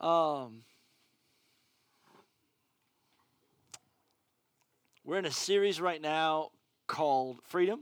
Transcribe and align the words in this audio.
Um, 0.00 0.62
we're 5.04 5.18
in 5.18 5.24
a 5.24 5.30
series 5.32 5.80
right 5.80 6.00
now 6.00 6.50
called 6.86 7.40
Freedom, 7.42 7.80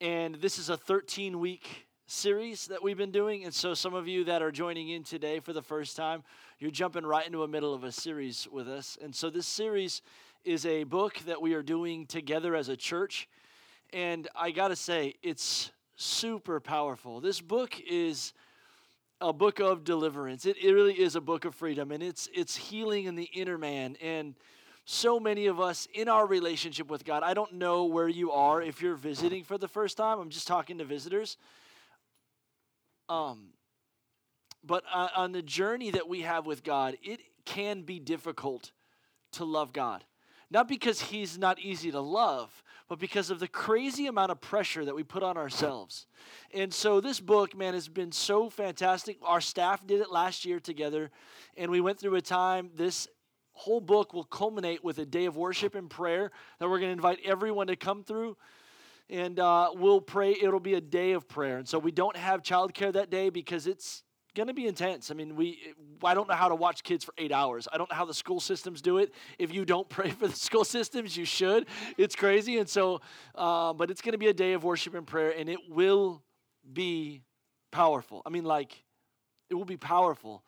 and 0.00 0.36
this 0.36 0.60
is 0.60 0.68
a 0.68 0.76
13 0.76 1.40
week 1.40 1.88
series 2.06 2.68
that 2.68 2.84
we've 2.84 2.96
been 2.96 3.10
doing. 3.10 3.42
And 3.42 3.52
so, 3.52 3.74
some 3.74 3.94
of 3.94 4.06
you 4.06 4.22
that 4.26 4.42
are 4.42 4.52
joining 4.52 4.90
in 4.90 5.02
today 5.02 5.40
for 5.40 5.52
the 5.52 5.60
first 5.60 5.96
time, 5.96 6.22
you're 6.60 6.70
jumping 6.70 7.04
right 7.04 7.26
into 7.26 7.38
the 7.38 7.48
middle 7.48 7.74
of 7.74 7.82
a 7.82 7.90
series 7.90 8.46
with 8.52 8.68
us. 8.68 8.96
And 9.02 9.12
so, 9.12 9.28
this 9.28 9.48
series 9.48 10.02
is 10.44 10.64
a 10.64 10.84
book 10.84 11.18
that 11.26 11.42
we 11.42 11.54
are 11.54 11.64
doing 11.64 12.06
together 12.06 12.54
as 12.54 12.68
a 12.68 12.76
church. 12.76 13.28
And 13.92 14.28
I 14.36 14.52
got 14.52 14.68
to 14.68 14.76
say, 14.76 15.14
it's 15.20 15.72
super 15.96 16.60
powerful. 16.60 17.20
This 17.20 17.40
book 17.40 17.80
is 17.80 18.34
a 19.20 19.32
book 19.32 19.60
of 19.60 19.84
deliverance. 19.84 20.46
It, 20.46 20.56
it 20.62 20.72
really 20.72 20.94
is 20.94 21.16
a 21.16 21.20
book 21.20 21.44
of 21.44 21.54
freedom, 21.54 21.92
and 21.92 22.02
it's 22.02 22.28
it's 22.34 22.56
healing 22.56 23.04
in 23.04 23.14
the 23.14 23.30
inner 23.32 23.58
man. 23.58 23.96
And 24.02 24.34
so 24.84 25.18
many 25.18 25.46
of 25.46 25.60
us 25.60 25.88
in 25.94 26.08
our 26.08 26.26
relationship 26.26 26.90
with 26.90 27.04
God, 27.04 27.22
I 27.22 27.34
don't 27.34 27.54
know 27.54 27.84
where 27.84 28.08
you 28.08 28.32
are 28.32 28.60
if 28.60 28.82
you're 28.82 28.96
visiting 28.96 29.44
for 29.44 29.56
the 29.56 29.68
first 29.68 29.96
time. 29.96 30.18
I'm 30.18 30.30
just 30.30 30.46
talking 30.46 30.78
to 30.78 30.84
visitors. 30.84 31.36
Um, 33.08 33.48
but 34.62 34.84
uh, 34.92 35.08
on 35.16 35.32
the 35.32 35.42
journey 35.42 35.90
that 35.90 36.08
we 36.08 36.22
have 36.22 36.46
with 36.46 36.64
God, 36.64 36.96
it 37.02 37.20
can 37.44 37.82
be 37.82 37.98
difficult 37.98 38.72
to 39.32 39.44
love 39.44 39.72
God. 39.72 40.04
Not 40.50 40.68
because 40.68 41.00
He's 41.00 41.38
not 41.38 41.58
easy 41.58 41.90
to 41.90 42.00
love, 42.00 42.62
but 42.88 42.98
because 42.98 43.30
of 43.30 43.40
the 43.40 43.48
crazy 43.48 44.06
amount 44.06 44.30
of 44.30 44.40
pressure 44.40 44.84
that 44.84 44.94
we 44.94 45.02
put 45.02 45.22
on 45.22 45.36
ourselves. 45.36 46.06
And 46.52 46.72
so 46.72 47.00
this 47.00 47.18
book, 47.18 47.56
man, 47.56 47.74
has 47.74 47.88
been 47.88 48.12
so 48.12 48.50
fantastic. 48.50 49.18
Our 49.22 49.40
staff 49.40 49.86
did 49.86 50.00
it 50.00 50.10
last 50.10 50.44
year 50.44 50.60
together, 50.60 51.10
and 51.56 51.70
we 51.70 51.80
went 51.80 51.98
through 51.98 52.16
a 52.16 52.22
time. 52.22 52.70
This 52.74 53.08
whole 53.52 53.80
book 53.80 54.12
will 54.12 54.24
culminate 54.24 54.84
with 54.84 54.98
a 54.98 55.06
day 55.06 55.24
of 55.24 55.36
worship 55.36 55.74
and 55.74 55.88
prayer 55.88 56.30
that 56.58 56.68
we're 56.68 56.78
going 56.78 56.90
to 56.90 56.92
invite 56.92 57.20
everyone 57.24 57.68
to 57.68 57.76
come 57.76 58.04
through. 58.04 58.36
And 59.08 59.38
uh, 59.38 59.70
we'll 59.74 60.00
pray. 60.00 60.32
It'll 60.32 60.60
be 60.60 60.74
a 60.74 60.80
day 60.80 61.12
of 61.12 61.28
prayer. 61.28 61.58
And 61.58 61.68
so 61.68 61.78
we 61.78 61.92
don't 61.92 62.16
have 62.16 62.42
childcare 62.42 62.92
that 62.92 63.10
day 63.10 63.30
because 63.30 63.66
it's 63.66 64.02
going 64.34 64.48
to 64.48 64.54
be 64.54 64.66
intense. 64.66 65.10
I 65.10 65.14
mean, 65.14 65.36
we 65.36 65.74
I 66.02 66.14
don't 66.14 66.28
know 66.28 66.34
how 66.34 66.48
to 66.48 66.54
watch 66.54 66.82
kids 66.82 67.04
for 67.04 67.14
8 67.16 67.32
hours. 67.32 67.68
I 67.72 67.78
don't 67.78 67.90
know 67.90 67.96
how 67.96 68.04
the 68.04 68.14
school 68.14 68.40
systems 68.40 68.82
do 68.82 68.98
it. 68.98 69.12
If 69.38 69.52
you 69.52 69.64
don't 69.64 69.88
pray 69.96 70.10
for 70.10 70.28
the 70.28 70.36
school 70.36 70.64
systems, 70.64 71.16
you 71.16 71.24
should. 71.24 71.66
It's 71.96 72.16
crazy. 72.16 72.58
And 72.58 72.68
so 72.68 73.00
uh, 73.34 73.72
but 73.72 73.90
it's 73.90 74.00
going 74.00 74.12
to 74.12 74.18
be 74.18 74.28
a 74.28 74.34
day 74.34 74.52
of 74.52 74.64
worship 74.64 74.94
and 74.94 75.06
prayer 75.06 75.34
and 75.36 75.48
it 75.48 75.70
will 75.70 76.22
be 76.72 77.22
powerful. 77.70 78.22
I 78.26 78.30
mean 78.30 78.44
like 78.44 78.82
it 79.50 79.54
will 79.54 79.64
be 79.64 79.76
powerful. 79.76 80.42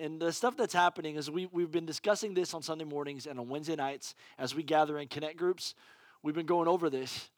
And 0.00 0.20
the 0.20 0.32
stuff 0.32 0.56
that's 0.56 0.74
happening 0.74 1.16
is 1.16 1.28
we, 1.28 1.48
we've 1.50 1.72
been 1.72 1.86
discussing 1.86 2.32
this 2.32 2.54
on 2.54 2.62
Sunday 2.62 2.84
mornings 2.84 3.26
and 3.26 3.38
on 3.38 3.48
Wednesday 3.48 3.74
nights 3.74 4.14
as 4.38 4.54
we 4.54 4.62
gather 4.62 4.96
in 4.98 5.08
connect 5.08 5.36
groups. 5.36 5.74
We've 6.22 6.36
been 6.36 6.46
going 6.46 6.68
over 6.68 6.88
this. 6.88 7.30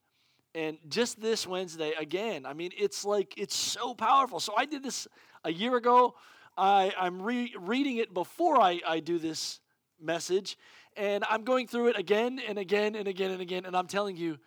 And 0.54 0.78
just 0.88 1.20
this 1.20 1.46
Wednesday, 1.46 1.92
again, 1.98 2.44
I 2.44 2.54
mean, 2.54 2.72
it's 2.76 3.04
like, 3.04 3.38
it's 3.38 3.54
so 3.54 3.94
powerful. 3.94 4.40
So 4.40 4.52
I 4.56 4.64
did 4.64 4.82
this 4.82 5.06
a 5.44 5.52
year 5.52 5.76
ago. 5.76 6.14
I, 6.56 6.92
I'm 6.98 7.22
re- 7.22 7.54
reading 7.58 7.98
it 7.98 8.12
before 8.12 8.60
I, 8.60 8.80
I 8.86 9.00
do 9.00 9.18
this 9.18 9.60
message, 10.00 10.58
and 10.96 11.24
I'm 11.28 11.44
going 11.44 11.66
through 11.66 11.88
it 11.88 11.98
again 11.98 12.40
and 12.46 12.58
again 12.58 12.94
and 12.94 13.08
again 13.08 13.30
and 13.30 13.40
again. 13.40 13.64
And 13.64 13.76
I'm 13.76 13.86
telling 13.86 14.16
you, 14.16 14.38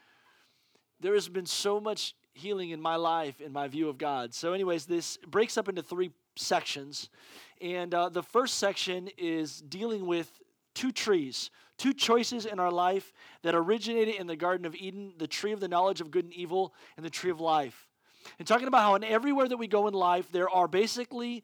there 0.99 1.13
has 1.13 1.29
been 1.29 1.45
so 1.45 1.79
much 1.79 2.15
healing 2.33 2.71
in 2.71 2.81
my 2.81 2.95
life, 2.95 3.41
in 3.41 3.51
my 3.51 3.67
view 3.67 3.89
of 3.89 3.97
God. 3.97 4.33
So, 4.33 4.53
anyways, 4.53 4.85
this 4.85 5.17
breaks 5.27 5.57
up 5.57 5.69
into 5.69 5.81
three 5.81 6.11
sections. 6.35 7.09
And 7.61 7.93
uh, 7.93 8.09
the 8.09 8.23
first 8.23 8.55
section 8.55 9.09
is 9.17 9.61
dealing 9.61 10.05
with 10.05 10.29
two 10.73 10.91
trees, 10.91 11.51
two 11.77 11.93
choices 11.93 12.45
in 12.45 12.59
our 12.59 12.71
life 12.71 13.13
that 13.43 13.55
originated 13.55 14.15
in 14.15 14.27
the 14.27 14.35
Garden 14.35 14.65
of 14.65 14.75
Eden 14.75 15.13
the 15.17 15.27
tree 15.27 15.51
of 15.51 15.59
the 15.59 15.67
knowledge 15.67 16.01
of 16.01 16.11
good 16.11 16.25
and 16.25 16.33
evil, 16.33 16.73
and 16.97 17.05
the 17.05 17.09
tree 17.09 17.31
of 17.31 17.39
life 17.39 17.87
and 18.39 18.47
talking 18.47 18.67
about 18.67 18.81
how 18.81 18.95
in 18.95 19.03
everywhere 19.03 19.47
that 19.47 19.57
we 19.57 19.67
go 19.67 19.87
in 19.87 19.93
life, 19.93 20.31
there 20.31 20.49
are 20.49 20.67
basically 20.67 21.43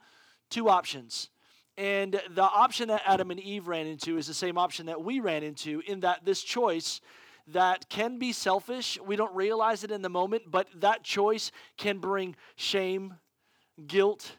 two 0.50 0.69
options. 0.69 1.29
And 1.78 2.19
the 2.31 2.44
option 2.44 2.90
that 2.90 3.01
Adam 3.06 3.31
and 3.31 3.40
Eve 3.40 3.67
ran 3.67 3.88
into 3.88 4.17
is 4.17 4.28
the 4.28 4.34
same 4.34 4.57
option 4.57 4.88
that 4.88 5.01
we 5.01 5.19
ran 5.19 5.44
into, 5.44 5.81
in 5.88 6.01
that 6.01 6.25
this 6.25 6.44
choice 6.44 7.00
that 7.47 7.89
can 7.89 8.19
be 8.19 8.31
selfish, 8.31 9.00
we 9.06 9.16
don't 9.16 9.34
realize 9.34 9.84
it 9.84 9.91
in 9.91 10.01
the 10.01 10.09
moment, 10.09 10.44
but 10.47 10.68
that 10.75 11.03
choice 11.03 11.51
can 11.78 12.00
bring 12.00 12.35
shame, 12.56 13.16
guilt, 13.88 14.34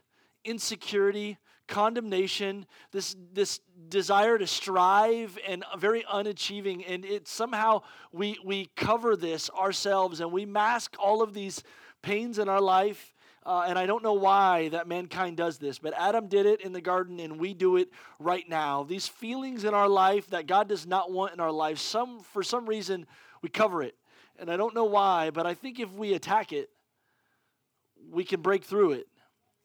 insecurity, 0.45 1.39
condemnation, 1.67 2.67
this 2.93 3.17
this 3.33 3.61
desire 3.89 4.37
to 4.37 4.47
strive 4.47 5.39
and 5.49 5.65
very 5.79 6.03
unachieving 6.03 6.85
and 6.87 7.05
it 7.05 7.27
somehow 7.27 7.81
we 8.13 8.39
we 8.45 8.69
cover 8.77 9.17
this 9.17 9.49
ourselves 9.51 10.21
and 10.21 10.31
we 10.31 10.45
mask 10.45 10.97
all 10.99 11.23
of 11.23 11.33
these 11.33 11.63
pains 12.03 12.39
in 12.39 12.49
our 12.49 12.61
life. 12.61 13.15
Uh, 13.45 13.65
and 13.67 13.79
I 13.79 13.87
don't 13.87 14.03
know 14.03 14.13
why 14.13 14.69
that 14.69 14.87
mankind 14.87 15.39
does 15.39 15.57
this, 15.59 15.79
but 15.79 15.95
Adam 15.97 16.29
did 16.29 16.45
it 16.45 16.61
in 16.61 16.73
the 16.73 16.81
garden 16.81 17.19
and 17.21 17.41
we 17.41 17.55
do 17.55 17.77
it 17.79 17.89
right 18.19 18.47
now. 18.49 18.83
These 18.83 19.09
feelings 19.09 19.65
in 19.65 19.73
our 19.73 19.89
life 19.89 20.29
that 20.31 20.47
God 20.47 20.69
does 20.69 20.87
not 20.87 21.11
want 21.11 21.33
in 21.33 21.41
our 21.41 21.51
life, 21.51 21.79
some 21.79 22.21
for 22.21 22.43
some 22.43 22.67
reason 22.67 23.07
we 23.41 23.49
cover 23.49 23.83
it. 23.83 23.97
And 24.39 24.51
I 24.51 24.57
don't 24.57 24.75
know 24.75 24.85
why, 24.85 25.31
but 25.31 25.47
I 25.47 25.55
think 25.55 25.81
if 25.81 25.91
we 25.93 26.13
attack 26.13 26.53
it, 26.53 26.71
we 28.11 28.25
can 28.25 28.41
break 28.41 28.65
through 28.65 28.93
it. 28.93 29.09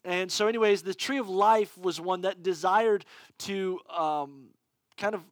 And 0.03 0.31
so, 0.31 0.47
anyways, 0.47 0.83
the 0.83 0.93
tree 0.93 1.17
of 1.17 1.27
life 1.29 1.77
was 1.77 1.99
one 1.99 2.21
that 2.21 2.43
desired 2.43 3.05
to 3.39 3.79
um, 3.89 4.49
kind 4.97 5.15
of 5.15 5.23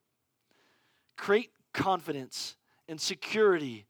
create 1.15 1.51
confidence 1.73 2.55
and 2.87 2.99
security 2.99 3.85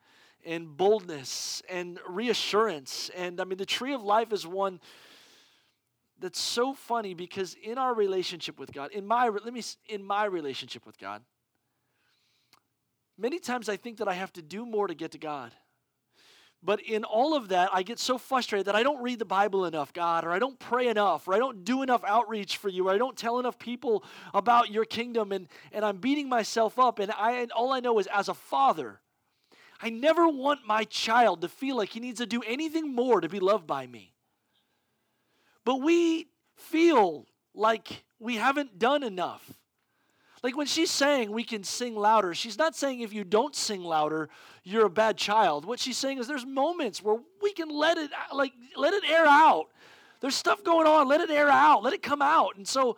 and 0.46 0.76
boldness 0.76 1.62
and 1.70 2.00
reassurance. 2.08 3.10
And 3.16 3.40
I 3.40 3.44
mean, 3.44 3.58
the 3.58 3.66
tree 3.66 3.94
of 3.94 4.02
life 4.02 4.34
is 4.34 4.46
one 4.46 4.80
that's 6.20 6.40
so 6.40 6.74
funny 6.74 7.14
because 7.14 7.56
in 7.62 7.78
our 7.78 7.94
relationship 7.94 8.60
with 8.60 8.72
God, 8.72 8.92
in 8.92 9.06
my 9.06 9.28
let 9.28 9.54
me 9.54 9.64
in 9.88 10.04
my 10.04 10.26
relationship 10.26 10.86
with 10.86 10.98
God, 10.98 11.22
many 13.18 13.40
times 13.40 13.70
I 13.70 13.78
think 13.78 13.98
that 13.98 14.08
I 14.08 14.14
have 14.14 14.32
to 14.34 14.42
do 14.42 14.66
more 14.66 14.88
to 14.88 14.94
get 14.94 15.12
to 15.12 15.18
God. 15.18 15.52
But 16.66 16.80
in 16.80 17.04
all 17.04 17.36
of 17.36 17.50
that, 17.50 17.70
I 17.74 17.84
get 17.84 18.00
so 18.00 18.18
frustrated 18.18 18.68
that 18.68 18.76
I 18.76 18.84
don't 18.84 19.04
read 19.04 19.20
the 19.20 19.26
Bible 19.26 19.66
enough, 19.66 19.92
God, 19.92 20.24
or 20.24 20.32
I 20.32 20.40
don't 20.40 20.58
pray 20.58 20.88
enough, 20.88 21.28
or 21.28 21.34
I 21.34 21.38
don't 21.38 21.66
do 21.66 21.82
enough 21.82 22.06
outreach 22.06 22.56
for 22.56 22.70
you, 22.70 22.88
or 22.88 22.92
I 22.92 22.98
don't 22.98 23.18
tell 23.18 23.38
enough 23.38 23.60
people 23.60 24.06
about 24.34 24.72
your 24.72 24.86
kingdom, 24.86 25.34
and, 25.34 25.50
and 25.74 25.84
I'm 25.84 25.98
beating 25.98 26.30
myself 26.30 26.80
up. 26.80 27.00
And 27.00 27.12
I 27.12 27.34
and 27.34 27.52
all 27.52 27.74
I 27.74 27.82
know 27.82 28.00
is 28.00 28.08
as 28.08 28.30
a 28.30 28.34
father, 28.34 29.02
I 29.84 29.90
never 29.90 30.30
want 30.30 30.62
my 30.66 30.86
child 30.86 31.42
to 31.42 31.50
feel 31.50 31.76
like 31.76 31.90
he 31.90 32.00
needs 32.00 32.22
to 32.22 32.26
do 32.26 32.42
anything 32.48 32.96
more 32.96 33.20
to 33.20 33.28
be 33.28 33.42
loved 33.42 33.68
by 33.68 33.86
me. 33.86 34.14
But 35.66 35.82
we 35.82 36.28
feel 36.56 37.26
like 37.54 38.06
we 38.18 38.38
haven't 38.38 38.80
done 38.80 39.04
enough. 39.04 39.60
Like 40.42 40.56
when 40.56 40.68
she's 40.68 40.90
saying 40.90 41.32
we 41.32 41.44
can 41.44 41.66
sing 41.66 41.98
louder, 41.98 42.34
she's 42.34 42.58
not 42.58 42.78
saying 42.78 43.02
if 43.02 43.12
you 43.12 43.26
don't 43.26 43.54
sing 43.58 43.84
louder, 43.84 44.30
you're 44.64 44.86
a 44.86 44.90
bad 44.90 45.18
child. 45.18 45.66
What 45.66 45.82
she's 45.82 45.98
saying 45.98 46.18
is 46.18 46.28
there's 46.28 46.46
moments 46.46 47.04
where 47.04 47.18
we 47.42 47.52
can 47.52 47.68
let 47.68 47.98
it 47.98 48.10
uh, 48.14 48.36
like 48.36 48.54
let 48.78 48.94
it 48.94 49.04
air 49.10 49.26
out. 49.26 49.66
There's 50.22 50.36
stuff 50.36 50.64
going 50.64 50.88
on, 50.88 51.10
let 51.10 51.20
it 51.20 51.30
air 51.30 51.50
out, 51.50 51.84
let 51.84 51.92
it 51.92 52.02
come 52.02 52.22
out. 52.22 52.56
And 52.56 52.66
so 52.66 52.96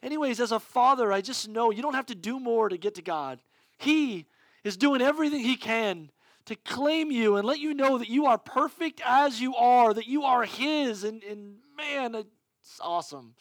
anyways, 0.00 0.38
as 0.38 0.52
a 0.52 0.60
father, 0.60 1.12
I 1.12 1.22
just 1.22 1.48
know 1.48 1.72
you 1.72 1.82
don't 1.82 1.94
have 1.94 2.06
to 2.06 2.14
do 2.14 2.38
more 2.38 2.68
to 2.68 2.78
get 2.78 2.94
to 2.96 3.02
God. 3.02 3.40
He 3.78 4.26
is 4.62 4.76
doing 4.76 5.02
everything 5.02 5.40
he 5.40 5.56
can 5.56 6.10
to 6.46 6.56
claim 6.56 7.10
you 7.10 7.36
and 7.36 7.46
let 7.46 7.58
you 7.58 7.74
know 7.74 7.98
that 7.98 8.08
you 8.08 8.26
are 8.26 8.38
perfect 8.38 9.00
as 9.04 9.40
you 9.40 9.54
are, 9.56 9.94
that 9.94 10.06
you 10.06 10.24
are 10.24 10.44
His. 10.44 11.04
And, 11.04 11.22
and 11.24 11.56
man, 11.76 12.14
it's 12.14 12.80
awesome. 12.80 13.34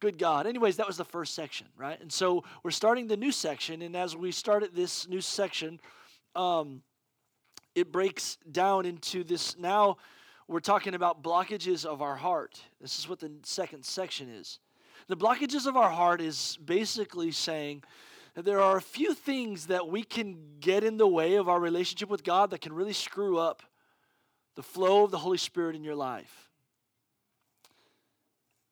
Good 0.00 0.18
God. 0.18 0.46
Anyways, 0.46 0.76
that 0.76 0.86
was 0.86 0.96
the 0.96 1.04
first 1.04 1.34
section, 1.34 1.66
right? 1.76 2.00
And 2.00 2.12
so 2.12 2.44
we're 2.62 2.70
starting 2.70 3.06
the 3.06 3.16
new 3.16 3.32
section. 3.32 3.82
And 3.82 3.94
as 3.94 4.16
we 4.16 4.32
started 4.32 4.74
this 4.74 5.08
new 5.08 5.20
section, 5.20 5.80
um, 6.34 6.82
it 7.74 7.92
breaks 7.92 8.38
down 8.50 8.86
into 8.86 9.24
this 9.24 9.58
now 9.58 9.96
we're 10.50 10.58
talking 10.58 10.96
about 10.96 11.22
blockages 11.22 11.84
of 11.84 12.02
our 12.02 12.16
heart. 12.16 12.60
This 12.80 12.98
is 12.98 13.08
what 13.08 13.20
the 13.20 13.30
second 13.44 13.84
section 13.84 14.28
is. 14.28 14.58
The 15.06 15.16
blockages 15.16 15.64
of 15.64 15.76
our 15.76 15.90
heart 15.90 16.20
is 16.20 16.58
basically 16.64 17.30
saying, 17.30 17.84
there 18.34 18.60
are 18.60 18.76
a 18.76 18.82
few 18.82 19.14
things 19.14 19.66
that 19.66 19.88
we 19.88 20.02
can 20.02 20.36
get 20.60 20.84
in 20.84 20.96
the 20.96 21.06
way 21.06 21.34
of 21.34 21.48
our 21.48 21.60
relationship 21.60 22.08
with 22.08 22.24
God 22.24 22.50
that 22.50 22.60
can 22.60 22.72
really 22.72 22.92
screw 22.92 23.38
up 23.38 23.62
the 24.56 24.62
flow 24.62 25.04
of 25.04 25.10
the 25.10 25.18
Holy 25.18 25.38
Spirit 25.38 25.76
in 25.76 25.84
your 25.84 25.94
life. 25.94 26.50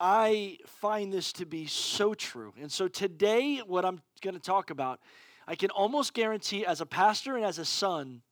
I 0.01 0.59
find 0.67 1.13
this 1.13 1.33
to 1.35 1.47
be 1.47 1.67
so 1.67 2.15
true. 2.15 2.55
And 2.61 2.71
so 2.71 2.87
today, 2.87 3.59
what 3.59 3.85
I'm 3.85 4.01
going 4.21 4.35
to 4.35 4.41
talk 4.41 4.71
about, 4.71 5.01
I 5.47 5.55
can 5.55 5.71
almost 5.71 6.15
guarantee 6.15 6.65
as 6.65 6.81
a 6.81 6.87
pastor 6.87 7.37
and 7.37 7.45
as 7.45 7.59
a 7.59 7.65
son 7.65 8.23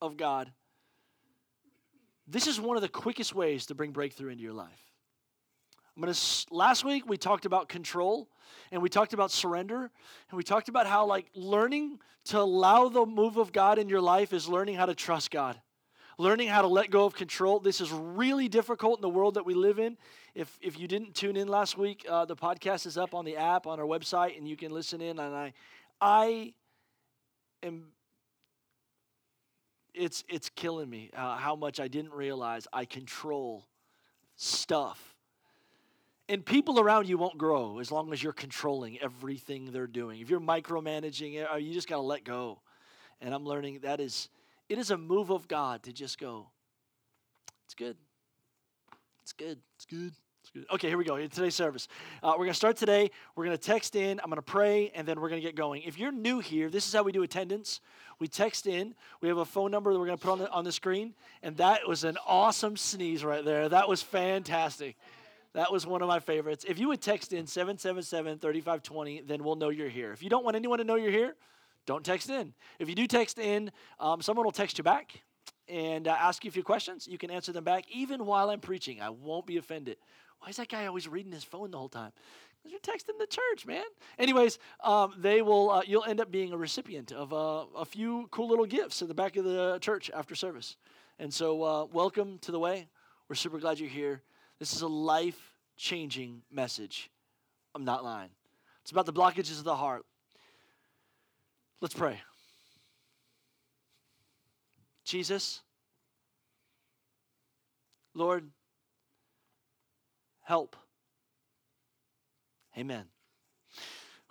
of 0.00 0.16
God, 0.16 0.50
this 2.26 2.46
is 2.46 2.60
one 2.60 2.76
of 2.76 2.82
the 2.82 2.88
quickest 2.88 3.34
ways 3.34 3.66
to 3.66 3.74
bring 3.74 3.90
breakthrough 3.90 4.30
into 4.30 4.42
your 4.42 4.52
life. 4.52 4.91
I'm 5.96 6.02
going 6.02 6.14
to 6.14 6.46
last 6.50 6.84
week 6.84 7.06
we 7.06 7.18
talked 7.18 7.44
about 7.44 7.68
control 7.68 8.28
and 8.70 8.80
we 8.80 8.88
talked 8.88 9.12
about 9.12 9.30
surrender 9.30 9.90
and 10.30 10.36
we 10.36 10.42
talked 10.42 10.70
about 10.70 10.86
how 10.86 11.04
like 11.04 11.26
learning 11.34 11.98
to 12.26 12.38
allow 12.40 12.88
the 12.88 13.04
move 13.04 13.36
of 13.36 13.52
God 13.52 13.78
in 13.78 13.88
your 13.88 14.00
life 14.00 14.32
is 14.32 14.48
learning 14.48 14.76
how 14.76 14.86
to 14.86 14.94
trust 14.94 15.30
God. 15.30 15.60
Learning 16.18 16.48
how 16.48 16.62
to 16.62 16.68
let 16.68 16.90
go 16.90 17.04
of 17.04 17.14
control. 17.14 17.58
This 17.58 17.80
is 17.80 17.90
really 17.90 18.48
difficult 18.48 18.98
in 18.98 19.02
the 19.02 19.08
world 19.08 19.34
that 19.34 19.44
we 19.44 19.54
live 19.54 19.78
in. 19.78 19.96
If 20.34 20.58
if 20.62 20.78
you 20.78 20.86
didn't 20.86 21.14
tune 21.14 21.36
in 21.36 21.48
last 21.48 21.76
week, 21.76 22.06
uh, 22.08 22.26
the 22.26 22.36
podcast 22.36 22.86
is 22.86 22.96
up 22.96 23.14
on 23.14 23.24
the 23.24 23.36
app 23.36 23.66
on 23.66 23.80
our 23.80 23.86
website 23.86 24.36
and 24.38 24.46
you 24.46 24.56
can 24.56 24.72
listen 24.72 25.00
in 25.00 25.18
and 25.18 25.34
I 25.34 25.52
I 26.00 26.54
am 27.62 27.92
it's 29.94 30.24
it's 30.28 30.48
killing 30.50 30.88
me 30.88 31.10
uh, 31.14 31.36
how 31.36 31.56
much 31.56 31.80
I 31.80 31.88
didn't 31.88 32.12
realize 32.12 32.66
I 32.72 32.84
control 32.86 33.66
stuff 34.36 35.11
and 36.32 36.46
people 36.46 36.80
around 36.80 37.06
you 37.06 37.18
won't 37.18 37.36
grow 37.36 37.78
as 37.78 37.92
long 37.92 38.10
as 38.10 38.22
you're 38.22 38.32
controlling 38.32 38.98
everything 39.00 39.70
they're 39.70 39.86
doing. 39.86 40.18
If 40.18 40.30
you're 40.30 40.40
micromanaging 40.40 41.34
it, 41.34 41.46
uh, 41.52 41.56
you 41.56 41.74
just 41.74 41.86
got 41.86 41.96
to 41.96 42.02
let 42.02 42.24
go. 42.24 42.58
And 43.20 43.34
I'm 43.34 43.44
learning 43.44 43.80
that 43.82 44.00
is 44.00 44.30
it 44.70 44.78
is 44.78 44.90
a 44.90 44.96
move 44.96 45.30
of 45.30 45.46
God 45.46 45.82
to 45.82 45.92
just 45.92 46.18
go. 46.18 46.48
It's 47.66 47.74
good. 47.74 47.98
It's 49.20 49.34
good. 49.34 49.58
It's 49.76 49.84
good. 49.84 50.14
It's 50.40 50.50
good. 50.50 50.64
Okay, 50.72 50.88
here 50.88 50.96
we 50.96 51.04
go. 51.04 51.18
Today's 51.18 51.54
service, 51.54 51.86
uh, 52.22 52.30
we're 52.30 52.46
going 52.46 52.48
to 52.48 52.54
start 52.54 52.78
today. 52.78 53.10
We're 53.36 53.44
going 53.44 53.56
to 53.56 53.62
text 53.62 53.94
in. 53.94 54.18
I'm 54.18 54.30
going 54.30 54.36
to 54.36 54.42
pray, 54.42 54.90
and 54.94 55.06
then 55.06 55.20
we're 55.20 55.28
going 55.28 55.40
to 55.40 55.46
get 55.46 55.54
going. 55.54 55.82
If 55.82 55.98
you're 55.98 56.10
new 56.10 56.40
here, 56.40 56.70
this 56.70 56.88
is 56.88 56.94
how 56.94 57.02
we 57.02 57.12
do 57.12 57.22
attendance. 57.22 57.80
We 58.18 58.26
text 58.26 58.66
in. 58.66 58.94
We 59.20 59.28
have 59.28 59.36
a 59.36 59.44
phone 59.44 59.70
number 59.70 59.92
that 59.92 59.98
we're 60.00 60.06
going 60.06 60.18
to 60.18 60.24
put 60.24 60.32
on 60.32 60.38
the, 60.38 60.50
on 60.50 60.64
the 60.64 60.72
screen, 60.72 61.14
and 61.42 61.58
that 61.58 61.86
was 61.86 62.04
an 62.04 62.16
awesome 62.26 62.78
sneeze 62.78 63.22
right 63.22 63.44
there. 63.44 63.68
That 63.68 63.88
was 63.88 64.02
fantastic. 64.02 64.96
That 65.54 65.70
was 65.70 65.86
one 65.86 66.00
of 66.00 66.08
my 66.08 66.18
favorites. 66.18 66.64
If 66.66 66.78
you 66.78 66.88
would 66.88 67.02
text 67.02 67.32
in 67.32 67.46
777 67.46 68.38
3520, 68.38 69.22
then 69.22 69.44
we'll 69.44 69.56
know 69.56 69.68
you're 69.68 69.88
here. 69.88 70.12
If 70.12 70.22
you 70.22 70.30
don't 70.30 70.44
want 70.44 70.56
anyone 70.56 70.78
to 70.78 70.84
know 70.84 70.94
you're 70.94 71.10
here, 71.10 71.36
don't 71.84 72.04
text 72.04 72.30
in. 72.30 72.54
If 72.78 72.88
you 72.88 72.94
do 72.94 73.06
text 73.06 73.38
in, 73.38 73.70
um, 74.00 74.22
someone 74.22 74.46
will 74.46 74.52
text 74.52 74.78
you 74.78 74.84
back 74.84 75.22
and 75.68 76.08
uh, 76.08 76.16
ask 76.18 76.44
you 76.44 76.48
a 76.48 76.52
few 76.52 76.62
questions. 76.62 77.06
You 77.06 77.18
can 77.18 77.30
answer 77.30 77.52
them 77.52 77.64
back 77.64 77.84
even 77.90 78.24
while 78.24 78.48
I'm 78.48 78.60
preaching. 78.60 79.02
I 79.02 79.10
won't 79.10 79.46
be 79.46 79.58
offended. 79.58 79.98
Why 80.40 80.48
is 80.48 80.56
that 80.56 80.68
guy 80.68 80.86
always 80.86 81.06
reading 81.06 81.32
his 81.32 81.44
phone 81.44 81.70
the 81.70 81.78
whole 81.78 81.88
time? 81.88 82.12
Because 82.56 82.72
you're 82.72 82.80
texting 82.80 83.18
the 83.18 83.26
church, 83.26 83.66
man. 83.66 83.84
Anyways, 84.18 84.58
um, 84.82 85.14
they 85.18 85.42
will. 85.42 85.70
Uh, 85.70 85.82
you'll 85.86 86.04
end 86.04 86.20
up 86.20 86.30
being 86.30 86.52
a 86.52 86.56
recipient 86.56 87.12
of 87.12 87.32
uh, 87.32 87.66
a 87.76 87.84
few 87.84 88.28
cool 88.30 88.48
little 88.48 88.66
gifts 88.66 89.02
in 89.02 89.08
the 89.08 89.14
back 89.14 89.36
of 89.36 89.44
the 89.44 89.78
church 89.80 90.10
after 90.14 90.34
service. 90.34 90.76
And 91.18 91.32
so, 91.32 91.62
uh, 91.62 91.84
welcome 91.86 92.38
to 92.38 92.52
the 92.52 92.58
way. 92.58 92.88
We're 93.28 93.36
super 93.36 93.58
glad 93.58 93.78
you're 93.78 93.88
here. 93.88 94.22
This 94.62 94.74
is 94.74 94.82
a 94.82 94.86
life 94.86 95.56
changing 95.76 96.42
message. 96.48 97.10
I'm 97.74 97.84
not 97.84 98.04
lying. 98.04 98.28
It's 98.82 98.92
about 98.92 99.06
the 99.06 99.12
blockages 99.12 99.58
of 99.58 99.64
the 99.64 99.74
heart. 99.74 100.04
Let's 101.80 101.94
pray. 101.94 102.20
Jesus, 105.04 105.62
Lord, 108.14 108.52
help. 110.42 110.76
Amen. 112.78 113.06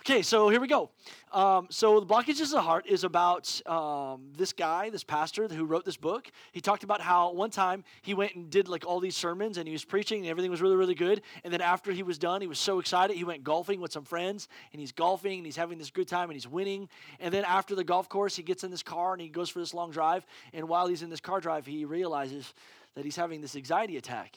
Okay, 0.01 0.24
so 0.24 0.50
here 0.50 0.59
we 0.59 0.68
go. 0.68 0.89
Um, 1.31 1.68
so 1.69 2.00
the 2.00 2.07
blockages 2.07 2.42
of 2.42 2.50
the 2.50 2.62
heart 2.63 2.88
is 2.88 3.03
about 3.03 3.62
um, 3.68 4.31
this 4.36 4.51
guy, 4.51 4.89
this 4.89 5.03
pastor 5.03 5.48
who 5.48 5.63
wrote 5.63 5.86
this 5.86 5.95
book. 5.95 6.31
He 6.53 6.59
talked 6.59 6.83
about 6.83 7.01
how 7.01 7.33
one 7.33 7.51
time 7.51 7.83
he 8.01 8.15
went 8.15 8.33
and 8.33 8.50
did 8.50 8.68
like 8.68 8.83
all 8.83 9.00
these 9.00 9.15
sermons 9.15 9.59
and 9.59 9.68
he 9.68 9.74
was 9.74 9.86
preaching 9.86 10.21
and 10.21 10.27
everything 10.27 10.50
was 10.50 10.59
really 10.59 10.75
really 10.75 10.95
good. 10.95 11.21
And 11.44 11.53
then 11.53 11.62
after 11.62 11.92
he 11.92 12.01
was 12.01 12.18
done, 12.18 12.42
he 12.42 12.48
was 12.48 12.57
so 12.57 12.80
excited. 12.80 13.15
He 13.15 13.24
went 13.24 13.44
golfing 13.44 13.80
with 13.80 13.92
some 13.92 14.03
friends 14.03 14.48
and 14.74 14.80
he's 14.80 14.92
golfing 14.92 15.38
and 15.38 15.45
he's 15.45 15.56
having 15.56 15.77
this 15.77 15.92
good 15.92 16.07
time 16.07 16.31
and 16.31 16.33
he's 16.33 16.47
winning. 16.47 16.89
And 17.19 17.31
then 17.31 17.45
after 17.45 17.75
the 17.75 17.83
golf 17.83 18.09
course, 18.09 18.36
he 18.36 18.42
gets 18.42 18.63
in 18.63 18.71
this 18.71 18.81
car 18.81 19.13
and 19.13 19.21
he 19.21 19.30
goes 19.30 19.50
for 19.50 19.59
this 19.59 19.71
long 19.71 19.92
drive. 19.92 20.25
And 20.51 20.68
while 20.68 20.88
he's 20.88 21.04
in 21.04 21.12
this 21.12 21.21
car 21.21 21.39
drive, 21.39 21.68
he 21.68 21.86
realizes 21.86 22.56
that 22.95 23.06
he's 23.06 23.15
having 23.15 23.39
this 23.39 23.56
anxiety 23.56 23.97
attack 23.97 24.36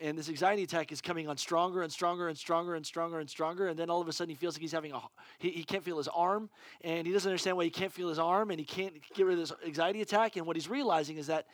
and 0.00 0.18
this 0.18 0.28
anxiety 0.28 0.62
attack 0.62 0.90
is 0.90 1.00
coming 1.00 1.28
on 1.28 1.36
stronger 1.36 1.82
and 1.82 1.92
stronger 1.92 2.28
and 2.28 2.36
stronger 2.36 2.74
and 2.74 2.86
stronger 2.86 3.20
and 3.20 3.30
stronger 3.30 3.68
and 3.68 3.78
then 3.78 3.88
all 3.90 4.00
of 4.00 4.08
a 4.08 4.12
sudden 4.12 4.30
he 4.30 4.36
feels 4.36 4.54
like 4.54 4.62
he's 4.62 4.72
having 4.72 4.92
a 4.92 5.00
he, 5.38 5.50
he 5.50 5.64
can't 5.64 5.84
feel 5.84 5.98
his 5.98 6.08
arm 6.08 6.50
and 6.82 7.06
he 7.06 7.12
doesn't 7.12 7.28
understand 7.30 7.56
why 7.56 7.64
he 7.64 7.70
can't 7.70 7.92
feel 7.92 8.08
his 8.08 8.18
arm 8.18 8.50
and 8.50 8.58
he 8.58 8.66
can't 8.66 8.94
get 9.14 9.26
rid 9.26 9.38
of 9.38 9.48
this 9.48 9.52
anxiety 9.66 10.02
attack 10.02 10.36
and 10.36 10.46
what 10.46 10.56
he's 10.56 10.68
realizing 10.68 11.18
is 11.18 11.26
that 11.26 11.46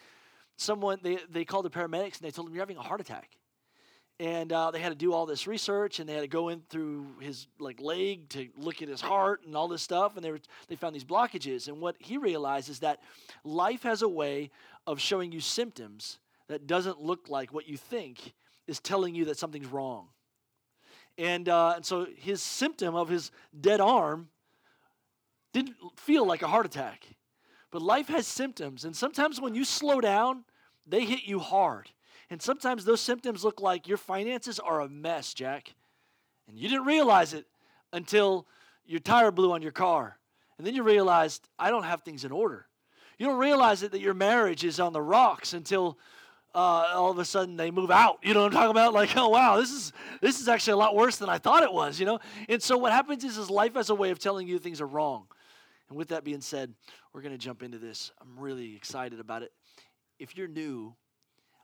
someone 0.58 0.98
they, 1.02 1.18
they 1.30 1.44
called 1.44 1.64
the 1.64 1.70
paramedics 1.70 2.18
and 2.18 2.22
they 2.22 2.30
told 2.30 2.48
him 2.48 2.54
you're 2.54 2.62
having 2.62 2.76
a 2.76 2.82
heart 2.82 3.00
attack. 3.00 3.30
And 4.20 4.52
uh, 4.52 4.72
they 4.72 4.80
had 4.80 4.88
to 4.88 4.96
do 4.96 5.12
all 5.12 5.26
this 5.26 5.46
research 5.46 6.00
and 6.00 6.08
they 6.08 6.12
had 6.12 6.22
to 6.22 6.28
go 6.28 6.48
in 6.48 6.62
through 6.68 7.06
his 7.20 7.46
like 7.60 7.80
leg 7.80 8.28
to 8.30 8.48
look 8.56 8.82
at 8.82 8.88
his 8.88 9.00
heart 9.00 9.42
and 9.46 9.56
all 9.56 9.68
this 9.68 9.80
stuff 9.80 10.16
and 10.16 10.24
they 10.24 10.32
were, 10.32 10.40
they 10.66 10.74
found 10.74 10.92
these 10.92 11.04
blockages 11.04 11.68
and 11.68 11.80
what 11.80 11.94
he 12.00 12.18
realized 12.18 12.68
is 12.68 12.80
that 12.80 12.98
life 13.44 13.84
has 13.84 14.02
a 14.02 14.08
way 14.08 14.50
of 14.88 15.00
showing 15.00 15.30
you 15.30 15.40
symptoms 15.40 16.18
that 16.48 16.66
doesn't 16.66 17.00
look 17.00 17.28
like 17.28 17.52
what 17.52 17.68
you 17.68 17.76
think 17.76 18.34
is 18.66 18.80
telling 18.80 19.14
you 19.14 19.26
that 19.26 19.38
something's 19.38 19.66
wrong. 19.66 20.08
And, 21.16 21.48
uh, 21.48 21.74
and 21.76 21.84
so 21.84 22.06
his 22.16 22.42
symptom 22.42 22.94
of 22.94 23.08
his 23.08 23.30
dead 23.58 23.80
arm 23.80 24.28
didn't 25.52 25.76
feel 25.96 26.26
like 26.26 26.42
a 26.42 26.48
heart 26.48 26.66
attack. 26.66 27.04
But 27.70 27.82
life 27.82 28.08
has 28.08 28.26
symptoms, 28.26 28.84
and 28.84 28.96
sometimes 28.96 29.40
when 29.40 29.54
you 29.54 29.64
slow 29.64 30.00
down, 30.00 30.44
they 30.86 31.04
hit 31.04 31.24
you 31.24 31.38
hard. 31.38 31.90
And 32.30 32.40
sometimes 32.40 32.84
those 32.84 33.00
symptoms 33.00 33.44
look 33.44 33.60
like 33.60 33.88
your 33.88 33.98
finances 33.98 34.58
are 34.58 34.80
a 34.80 34.88
mess, 34.88 35.34
Jack. 35.34 35.74
And 36.46 36.58
you 36.58 36.68
didn't 36.68 36.86
realize 36.86 37.34
it 37.34 37.46
until 37.92 38.46
your 38.86 39.00
tire 39.00 39.30
blew 39.30 39.52
on 39.52 39.62
your 39.62 39.72
car. 39.72 40.18
And 40.56 40.66
then 40.66 40.74
you 40.74 40.82
realized, 40.82 41.48
I 41.58 41.70
don't 41.70 41.84
have 41.84 42.02
things 42.02 42.24
in 42.24 42.32
order. 42.32 42.66
You 43.18 43.26
don't 43.26 43.38
realize 43.38 43.82
it 43.82 43.92
that 43.92 44.00
your 44.00 44.14
marriage 44.14 44.64
is 44.64 44.80
on 44.80 44.92
the 44.92 45.02
rocks 45.02 45.52
until 45.52 45.98
uh, 46.58 46.90
all 46.96 47.12
of 47.12 47.18
a 47.18 47.24
sudden 47.24 47.56
they 47.56 47.70
move 47.70 47.90
out. 47.92 48.18
You 48.22 48.34
know 48.34 48.42
what 48.42 48.52
I'm 48.52 48.52
talking 48.52 48.70
about? 48.72 48.92
Like, 48.92 49.16
oh 49.16 49.28
wow, 49.28 49.58
this 49.58 49.70
is 49.70 49.92
this 50.20 50.40
is 50.40 50.48
actually 50.48 50.72
a 50.72 50.76
lot 50.76 50.96
worse 50.96 51.16
than 51.16 51.28
I 51.28 51.38
thought 51.38 51.62
it 51.62 51.72
was. 51.72 52.00
You 52.00 52.06
know. 52.06 52.18
And 52.48 52.60
so 52.60 52.76
what 52.76 52.90
happens 52.90 53.22
is, 53.22 53.38
is 53.38 53.48
life 53.48 53.74
has 53.74 53.90
a 53.90 53.94
way 53.94 54.10
of 54.10 54.18
telling 54.18 54.48
you 54.48 54.58
things 54.58 54.80
are 54.80 54.86
wrong. 54.86 55.28
And 55.88 55.96
with 55.96 56.08
that 56.08 56.24
being 56.24 56.40
said, 56.40 56.74
we're 57.12 57.22
going 57.22 57.32
to 57.32 57.38
jump 57.38 57.62
into 57.62 57.78
this. 57.78 58.10
I'm 58.20 58.38
really 58.38 58.74
excited 58.74 59.20
about 59.20 59.42
it. 59.42 59.52
If 60.18 60.36
you're 60.36 60.48
new, 60.48 60.94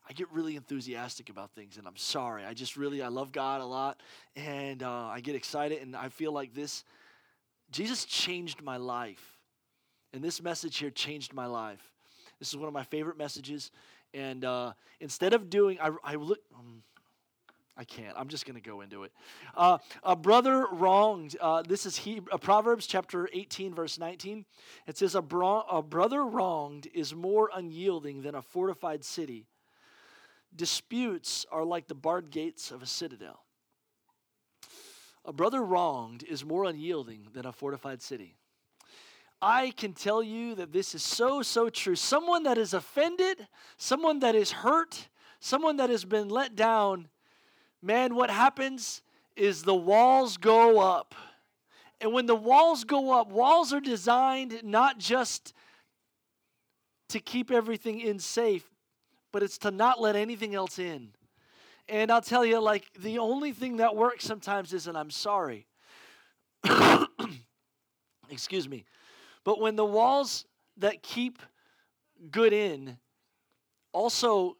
I 0.09 0.13
get 0.13 0.31
really 0.31 0.55
enthusiastic 0.55 1.29
about 1.29 1.51
things, 1.51 1.77
and 1.77 1.89
I'm 1.89 1.97
sorry. 1.97 2.45
I 2.45 2.55
just 2.55 2.77
really 2.77 3.03
I 3.03 3.09
love 3.09 3.33
God 3.33 3.61
a 3.61 3.67
lot, 3.67 4.01
and 4.37 4.83
uh, 4.83 5.07
I 5.07 5.21
get 5.21 5.35
excited, 5.35 5.83
and 5.83 5.97
I 5.97 6.09
feel 6.09 6.31
like 6.31 6.55
this. 6.55 6.85
Jesus 7.73 8.05
changed 8.05 8.63
my 8.63 8.77
life, 8.77 9.39
and 10.13 10.23
this 10.23 10.41
message 10.41 10.77
here 10.77 10.91
changed 10.91 11.35
my 11.35 11.47
life. 11.47 11.91
This 12.39 12.49
is 12.49 12.57
one 12.57 12.69
of 12.69 12.75
my 12.75 12.85
favorite 12.85 13.19
messages. 13.19 13.73
And 14.15 14.45
uh, 14.45 14.73
instead 15.01 15.35
of 15.35 15.51
doing, 15.51 15.79
I, 15.81 15.91
I 16.03 16.15
look. 16.15 16.39
Um, 16.57 16.83
I 17.77 17.83
can't. 17.83 18.17
I'm 18.17 18.29
just 18.29 18.47
going 18.47 18.55
to 18.55 18.63
go 18.63 18.83
into 18.83 19.03
it. 19.03 19.13
Uh, 19.57 19.79
a 20.05 20.15
brother 20.15 20.69
wronged. 20.71 21.37
Uh, 21.41 21.63
this 21.63 21.87
is 21.87 21.97
he, 21.97 22.21
uh, 22.31 22.39
Proverbs 22.39 22.87
chapter 22.87 23.29
18, 23.33 23.75
verse 23.75 23.99
19. 23.99 24.45
It 24.87 24.97
says, 24.97 25.17
a, 25.17 25.23
bro- 25.23 25.65
a 25.69 25.83
brother 25.83 26.25
wronged 26.25 26.87
is 26.95 27.17
more 27.17 27.51
unyielding 27.53 28.23
than 28.23 28.37
a 28.37 28.43
fortified 28.43 29.05
city. 29.05 29.49
Disputes 30.55 31.47
are 31.51 31.65
like 31.65 31.89
the 31.89 31.97
barred 31.97 32.31
gates 32.31 32.71
of 32.71 32.81
a 32.81 32.87
citadel. 32.87 33.41
A 35.25 35.33
brother 35.33 35.63
wronged 35.63 36.23
is 36.23 36.45
more 36.45 36.67
unyielding 36.67 37.27
than 37.33 37.45
a 37.45 37.53
fortified 37.53 38.03
city. 38.03 38.37
I 39.45 39.73
can 39.77 39.93
tell 39.93 40.23
you 40.23 40.55
that 40.55 40.73
this 40.73 40.95
is 40.95 41.03
so, 41.03 41.43
so 41.43 41.69
true. 41.69 41.97
Someone 41.97 42.45
that 42.45 42.57
is 42.57 42.73
offended, 42.73 43.47
someone 43.77 44.21
that 44.21 44.35
is 44.35 44.51
hurt, 44.51 45.09
someone 45.39 45.77
that 45.77 45.91
has 45.91 46.07
been 46.07 46.31
let 46.31 46.57
down, 46.57 47.09
man, 47.83 48.15
what 48.15 48.31
happens 48.31 49.03
is 49.37 49.63
the 49.63 49.75
walls 49.75 50.39
go 50.39 50.81
up. 50.81 51.15
And 52.01 52.15
when 52.15 52.25
the 52.25 52.35
walls 52.35 52.85
go 52.85 53.13
up, 53.13 53.31
walls 53.31 53.75
are 53.75 53.81
designed 53.81 54.61
not 54.65 54.99
just 54.99 55.53
to 57.11 57.21
keep 57.21 57.51
everything 57.51 58.01
in 58.01 58.19
safe, 58.19 58.65
but 59.31 59.43
it's 59.43 59.59
to 59.59 59.71
not 59.71 60.01
let 60.01 60.17
anything 60.17 60.55
else 60.55 60.79
in. 60.79 61.11
And 61.87 62.11
I'll 62.11 62.23
tell 62.23 62.47
you, 62.47 62.61
like, 62.61 62.87
the 62.99 63.19
only 63.19 63.53
thing 63.53 63.77
that 63.77 63.95
works 63.95 64.25
sometimes 64.25 64.73
is 64.73 64.87
an 64.87 64.97
I'm 64.97 65.11
sorry. 65.11 65.67
Excuse 68.31 68.67
me. 68.67 68.87
But 69.45 69.61
when 69.61 69.77
the 69.77 69.85
walls 69.85 70.47
that 70.79 71.03
keep 71.03 71.39
good 72.31 72.53
in 72.53 72.99
also 73.93 74.57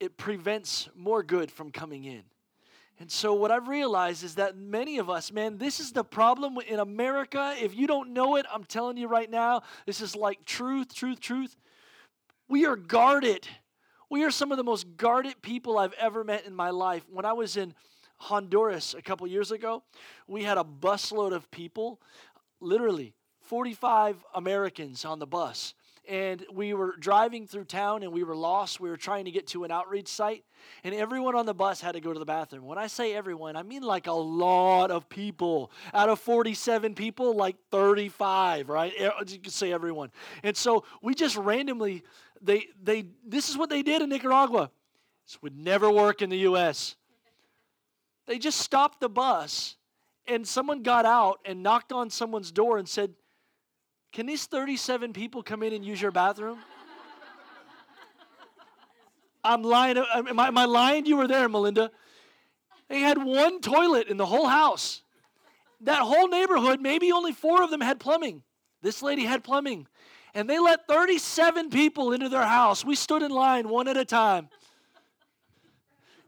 it 0.00 0.16
prevents 0.16 0.88
more 0.96 1.22
good 1.22 1.50
from 1.50 1.70
coming 1.70 2.04
in. 2.04 2.22
And 2.98 3.10
so, 3.10 3.34
what 3.34 3.50
I've 3.50 3.68
realized 3.68 4.24
is 4.24 4.34
that 4.34 4.56
many 4.56 4.98
of 4.98 5.08
us, 5.08 5.32
man, 5.32 5.58
this 5.58 5.78
is 5.78 5.92
the 5.92 6.04
problem 6.04 6.58
in 6.66 6.80
America. 6.80 7.54
If 7.60 7.76
you 7.76 7.86
don't 7.86 8.12
know 8.12 8.36
it, 8.36 8.44
I'm 8.52 8.64
telling 8.64 8.96
you 8.96 9.06
right 9.06 9.30
now, 9.30 9.62
this 9.86 10.00
is 10.00 10.16
like 10.16 10.44
truth, 10.44 10.92
truth, 10.92 11.20
truth. 11.20 11.56
We 12.48 12.66
are 12.66 12.76
guarded. 12.76 13.46
We 14.10 14.24
are 14.24 14.30
some 14.30 14.50
of 14.50 14.58
the 14.58 14.64
most 14.64 14.96
guarded 14.96 15.40
people 15.40 15.78
I've 15.78 15.94
ever 15.94 16.24
met 16.24 16.46
in 16.46 16.54
my 16.54 16.70
life. 16.70 17.04
When 17.08 17.24
I 17.24 17.32
was 17.32 17.56
in 17.56 17.74
Honduras 18.22 18.94
a 18.94 19.02
couple 19.02 19.26
years 19.26 19.50
ago. 19.50 19.82
We 20.28 20.44
had 20.44 20.56
a 20.56 20.64
busload 20.64 21.32
of 21.32 21.50
people, 21.50 22.00
literally 22.60 23.14
45 23.52 24.24
Americans 24.34 25.04
on 25.04 25.18
the 25.18 25.26
bus 25.26 25.74
and 26.08 26.42
we 26.50 26.72
were 26.72 26.96
driving 26.98 27.46
through 27.46 27.66
town 27.66 28.02
and 28.02 28.10
we 28.10 28.24
were 28.24 28.34
lost. 28.34 28.80
We 28.80 28.88
were 28.88 28.96
trying 28.96 29.26
to 29.26 29.30
get 29.30 29.46
to 29.48 29.64
an 29.64 29.70
outreach 29.70 30.08
site, 30.08 30.42
and 30.84 30.94
everyone 30.94 31.34
on 31.34 31.44
the 31.44 31.52
bus 31.52 31.78
had 31.82 31.92
to 31.92 32.00
go 32.00 32.14
to 32.14 32.18
the 32.18 32.24
bathroom. 32.24 32.64
When 32.64 32.78
I 32.78 32.86
say 32.86 33.12
everyone, 33.12 33.56
I 33.56 33.62
mean 33.62 33.82
like 33.82 34.06
a 34.06 34.12
lot 34.12 34.90
of 34.90 35.06
people. 35.10 35.70
Out 35.92 36.08
of 36.08 36.18
47 36.18 36.94
people, 36.94 37.36
like 37.36 37.56
35, 37.70 38.70
right? 38.70 38.94
Eh, 38.96 39.10
you 39.26 39.38
could 39.38 39.52
say 39.52 39.70
everyone. 39.70 40.10
And 40.42 40.56
so 40.56 40.84
we 41.02 41.14
just 41.14 41.36
randomly, 41.36 42.04
they, 42.40 42.68
they, 42.82 43.04
this 43.22 43.50
is 43.50 43.58
what 43.58 43.68
they 43.68 43.82
did 43.82 44.00
in 44.00 44.08
Nicaragua. 44.08 44.70
This 45.26 45.42
would 45.42 45.58
never 45.58 45.90
work 45.90 46.22
in 46.22 46.30
the 46.30 46.38
U.S. 46.38 46.96
They 48.24 48.38
just 48.38 48.60
stopped 48.60 48.98
the 48.98 49.10
bus, 49.10 49.76
and 50.26 50.48
someone 50.48 50.82
got 50.82 51.04
out 51.04 51.40
and 51.44 51.62
knocked 51.62 51.92
on 51.92 52.08
someone's 52.08 52.50
door 52.50 52.78
and 52.78 52.88
said, 52.88 53.12
can 54.12 54.26
these 54.26 54.46
37 54.46 55.12
people 55.12 55.42
come 55.42 55.62
in 55.62 55.72
and 55.72 55.84
use 55.84 56.00
your 56.00 56.10
bathroom? 56.10 56.58
I'm 59.44 59.62
lying. 59.62 59.96
Am 59.96 60.38
I, 60.38 60.48
am 60.48 60.58
I 60.58 60.66
lying? 60.66 61.06
You 61.06 61.16
were 61.16 61.26
there, 61.26 61.48
Melinda. 61.48 61.90
They 62.88 63.00
had 63.00 63.18
one 63.18 63.60
toilet 63.60 64.08
in 64.08 64.16
the 64.16 64.26
whole 64.26 64.46
house. 64.46 65.02
That 65.80 66.00
whole 66.00 66.28
neighborhood, 66.28 66.80
maybe 66.80 67.10
only 67.10 67.32
four 67.32 67.62
of 67.62 67.70
them 67.70 67.80
had 67.80 67.98
plumbing. 67.98 68.42
This 68.82 69.02
lady 69.02 69.24
had 69.24 69.42
plumbing. 69.42 69.88
And 70.34 70.48
they 70.48 70.58
let 70.58 70.86
37 70.86 71.70
people 71.70 72.12
into 72.12 72.28
their 72.28 72.44
house. 72.44 72.84
We 72.84 72.94
stood 72.94 73.22
in 73.22 73.30
line 73.30 73.68
one 73.68 73.88
at 73.88 73.96
a 73.96 74.04
time. 74.04 74.48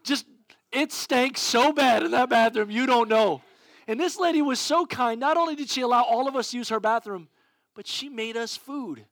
Just, 0.02 0.26
it 0.72 0.92
stank 0.92 1.38
so 1.38 1.72
bad 1.72 2.02
in 2.02 2.10
that 2.10 2.28
bathroom, 2.28 2.70
you 2.70 2.86
don't 2.86 3.08
know. 3.08 3.42
And 3.86 4.00
this 4.00 4.18
lady 4.18 4.42
was 4.42 4.58
so 4.58 4.86
kind. 4.86 5.20
Not 5.20 5.36
only 5.36 5.54
did 5.54 5.70
she 5.70 5.82
allow 5.82 6.02
all 6.02 6.26
of 6.26 6.36
us 6.36 6.50
to 6.50 6.58
use 6.58 6.70
her 6.70 6.80
bathroom, 6.80 7.28
but 7.75 7.87
she 7.87 8.09
made 8.09 8.37
us 8.37 8.57
food 8.57 9.04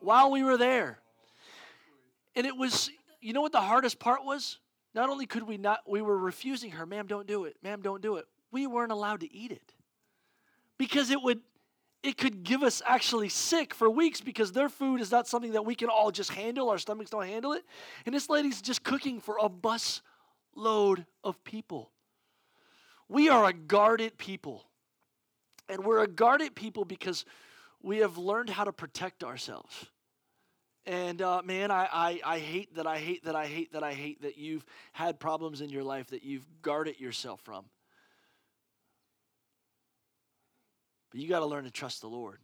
while 0.00 0.30
we 0.30 0.42
were 0.42 0.56
there. 0.56 0.98
And 2.34 2.46
it 2.46 2.56
was, 2.56 2.90
you 3.20 3.32
know 3.32 3.40
what 3.40 3.52
the 3.52 3.60
hardest 3.60 3.98
part 3.98 4.24
was? 4.24 4.58
Not 4.94 5.10
only 5.10 5.26
could 5.26 5.42
we 5.42 5.58
not, 5.58 5.80
we 5.88 6.02
were 6.02 6.16
refusing 6.16 6.70
her, 6.72 6.86
ma'am, 6.86 7.06
don't 7.06 7.26
do 7.26 7.44
it, 7.44 7.56
ma'am, 7.62 7.80
don't 7.82 8.00
do 8.00 8.16
it. 8.16 8.26
We 8.50 8.66
weren't 8.66 8.92
allowed 8.92 9.20
to 9.20 9.32
eat 9.32 9.52
it 9.52 9.74
because 10.78 11.10
it 11.10 11.20
would, 11.20 11.40
it 12.02 12.16
could 12.16 12.42
give 12.42 12.62
us 12.62 12.80
actually 12.86 13.28
sick 13.28 13.74
for 13.74 13.90
weeks 13.90 14.20
because 14.20 14.52
their 14.52 14.68
food 14.68 15.00
is 15.00 15.10
not 15.10 15.28
something 15.28 15.52
that 15.52 15.64
we 15.64 15.74
can 15.74 15.88
all 15.88 16.10
just 16.10 16.30
handle. 16.30 16.70
Our 16.70 16.78
stomachs 16.78 17.10
don't 17.10 17.26
handle 17.26 17.52
it. 17.52 17.64
And 18.06 18.14
this 18.14 18.30
lady's 18.30 18.62
just 18.62 18.82
cooking 18.82 19.20
for 19.20 19.36
a 19.42 19.48
bus 19.48 20.00
load 20.54 21.04
of 21.24 21.42
people. 21.44 21.90
We 23.08 23.28
are 23.28 23.44
a 23.46 23.52
guarded 23.52 24.16
people. 24.16 24.64
And 25.68 25.84
we're 25.84 26.02
a 26.02 26.08
guarded 26.08 26.54
people 26.54 26.84
because 26.84 27.24
we 27.82 27.98
have 27.98 28.18
learned 28.18 28.50
how 28.50 28.64
to 28.64 28.72
protect 28.72 29.24
ourselves. 29.24 29.86
And 30.86 31.20
uh, 31.20 31.42
man, 31.44 31.70
I, 31.70 31.88
I, 31.92 32.20
I 32.24 32.38
hate 32.38 32.74
that 32.76 32.86
I 32.86 32.98
hate 32.98 33.24
that 33.24 33.36
I 33.36 33.46
hate 33.46 33.72
that 33.72 33.82
I 33.82 33.92
hate 33.92 34.22
that 34.22 34.38
you've 34.38 34.64
had 34.92 35.20
problems 35.20 35.60
in 35.60 35.68
your 35.68 35.84
life 35.84 36.08
that 36.08 36.22
you've 36.22 36.46
guarded 36.62 36.98
yourself 36.98 37.40
from. 37.42 37.66
But 41.10 41.20
you 41.20 41.28
got 41.28 41.40
to 41.40 41.46
learn 41.46 41.64
to 41.64 41.70
trust 41.70 42.00
the 42.00 42.08
Lord. 42.08 42.38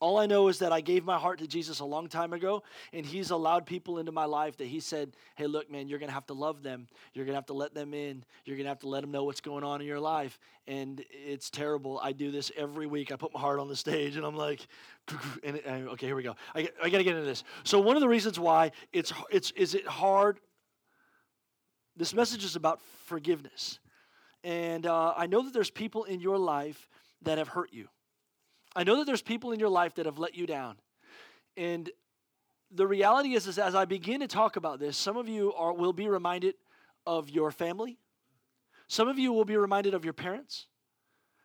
All 0.00 0.18
I 0.18 0.26
know 0.26 0.46
is 0.46 0.60
that 0.60 0.72
I 0.72 0.80
gave 0.80 1.04
my 1.04 1.18
heart 1.18 1.40
to 1.40 1.46
Jesus 1.48 1.80
a 1.80 1.84
long 1.84 2.08
time 2.08 2.32
ago, 2.32 2.62
and 2.92 3.04
He's 3.04 3.30
allowed 3.30 3.66
people 3.66 3.98
into 3.98 4.12
my 4.12 4.26
life 4.26 4.56
that 4.58 4.66
He 4.66 4.78
said, 4.78 5.16
Hey, 5.34 5.46
look, 5.46 5.70
man, 5.70 5.88
you're 5.88 5.98
going 5.98 6.08
to 6.08 6.14
have 6.14 6.26
to 6.26 6.34
love 6.34 6.62
them. 6.62 6.86
You're 7.14 7.24
going 7.24 7.32
to 7.34 7.38
have 7.38 7.46
to 7.46 7.52
let 7.52 7.74
them 7.74 7.92
in. 7.94 8.24
You're 8.44 8.56
going 8.56 8.66
to 8.66 8.70
have 8.70 8.78
to 8.80 8.88
let 8.88 9.00
them 9.00 9.10
know 9.10 9.24
what's 9.24 9.40
going 9.40 9.64
on 9.64 9.80
in 9.80 9.86
your 9.88 9.98
life. 9.98 10.38
And 10.68 11.04
it's 11.10 11.50
terrible. 11.50 11.98
I 12.00 12.12
do 12.12 12.30
this 12.30 12.52
every 12.56 12.86
week. 12.86 13.10
I 13.10 13.16
put 13.16 13.34
my 13.34 13.40
heart 13.40 13.58
on 13.58 13.68
the 13.68 13.74
stage, 13.74 14.16
and 14.16 14.24
I'm 14.24 14.36
like, 14.36 14.66
and, 15.42 15.60
okay, 15.66 16.06
here 16.06 16.16
we 16.16 16.22
go. 16.22 16.36
I, 16.54 16.68
I 16.82 16.90
got 16.90 16.98
to 16.98 17.04
get 17.04 17.16
into 17.16 17.26
this. 17.26 17.42
So, 17.64 17.80
one 17.80 17.96
of 17.96 18.00
the 18.00 18.08
reasons 18.08 18.38
why 18.38 18.70
it's, 18.92 19.12
it's, 19.30 19.50
is 19.52 19.74
it 19.74 19.86
hard? 19.86 20.38
This 21.96 22.14
message 22.14 22.44
is 22.44 22.54
about 22.54 22.80
forgiveness. 23.06 23.80
And 24.44 24.86
uh, 24.86 25.14
I 25.16 25.26
know 25.26 25.42
that 25.42 25.52
there's 25.52 25.70
people 25.70 26.04
in 26.04 26.20
your 26.20 26.38
life 26.38 26.88
that 27.22 27.38
have 27.38 27.48
hurt 27.48 27.72
you. 27.72 27.88
I 28.76 28.84
know 28.84 28.96
that 28.96 29.06
there's 29.06 29.22
people 29.22 29.52
in 29.52 29.60
your 29.60 29.68
life 29.68 29.94
that 29.94 30.06
have 30.06 30.18
let 30.18 30.34
you 30.34 30.46
down. 30.46 30.76
And 31.56 31.90
the 32.70 32.86
reality 32.86 33.34
is, 33.34 33.46
is 33.46 33.58
as 33.58 33.74
I 33.74 33.84
begin 33.84 34.20
to 34.20 34.28
talk 34.28 34.56
about 34.56 34.78
this, 34.78 34.96
some 34.96 35.16
of 35.16 35.28
you 35.28 35.52
are, 35.54 35.72
will 35.72 35.92
be 35.92 36.08
reminded 36.08 36.54
of 37.06 37.30
your 37.30 37.50
family. 37.50 37.98
Some 38.86 39.08
of 39.08 39.18
you 39.18 39.32
will 39.32 39.44
be 39.44 39.56
reminded 39.56 39.94
of 39.94 40.04
your 40.04 40.12
parents. 40.12 40.66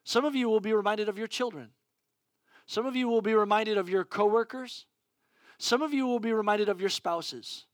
Some 0.03 0.25
of 0.25 0.35
you 0.35 0.49
will 0.49 0.59
be 0.59 0.73
reminded 0.73 1.09
of 1.09 1.17
your 1.17 1.27
children. 1.27 1.69
Some 2.65 2.85
of 2.85 2.95
you 2.95 3.07
will 3.07 3.21
be 3.21 3.33
reminded 3.33 3.77
of 3.77 3.89
your 3.89 4.03
coworkers. 4.03 4.85
Some 5.57 5.81
of 5.81 5.93
you 5.93 6.05
will 6.05 6.19
be 6.19 6.33
reminded 6.33 6.69
of 6.69 6.79
your 6.79 6.89
spouses. 6.89 7.65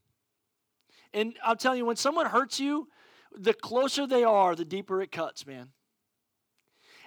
And 1.13 1.35
I'm 1.43 1.57
telling 1.57 1.79
you, 1.79 1.85
when 1.85 1.95
someone 1.95 2.27
hurts 2.27 2.59
you, 2.59 2.87
the 3.35 3.53
closer 3.53 4.05
they 4.05 4.23
are, 4.23 4.55
the 4.55 4.65
deeper 4.65 5.01
it 5.01 5.11
cuts, 5.11 5.45
man. 5.45 5.69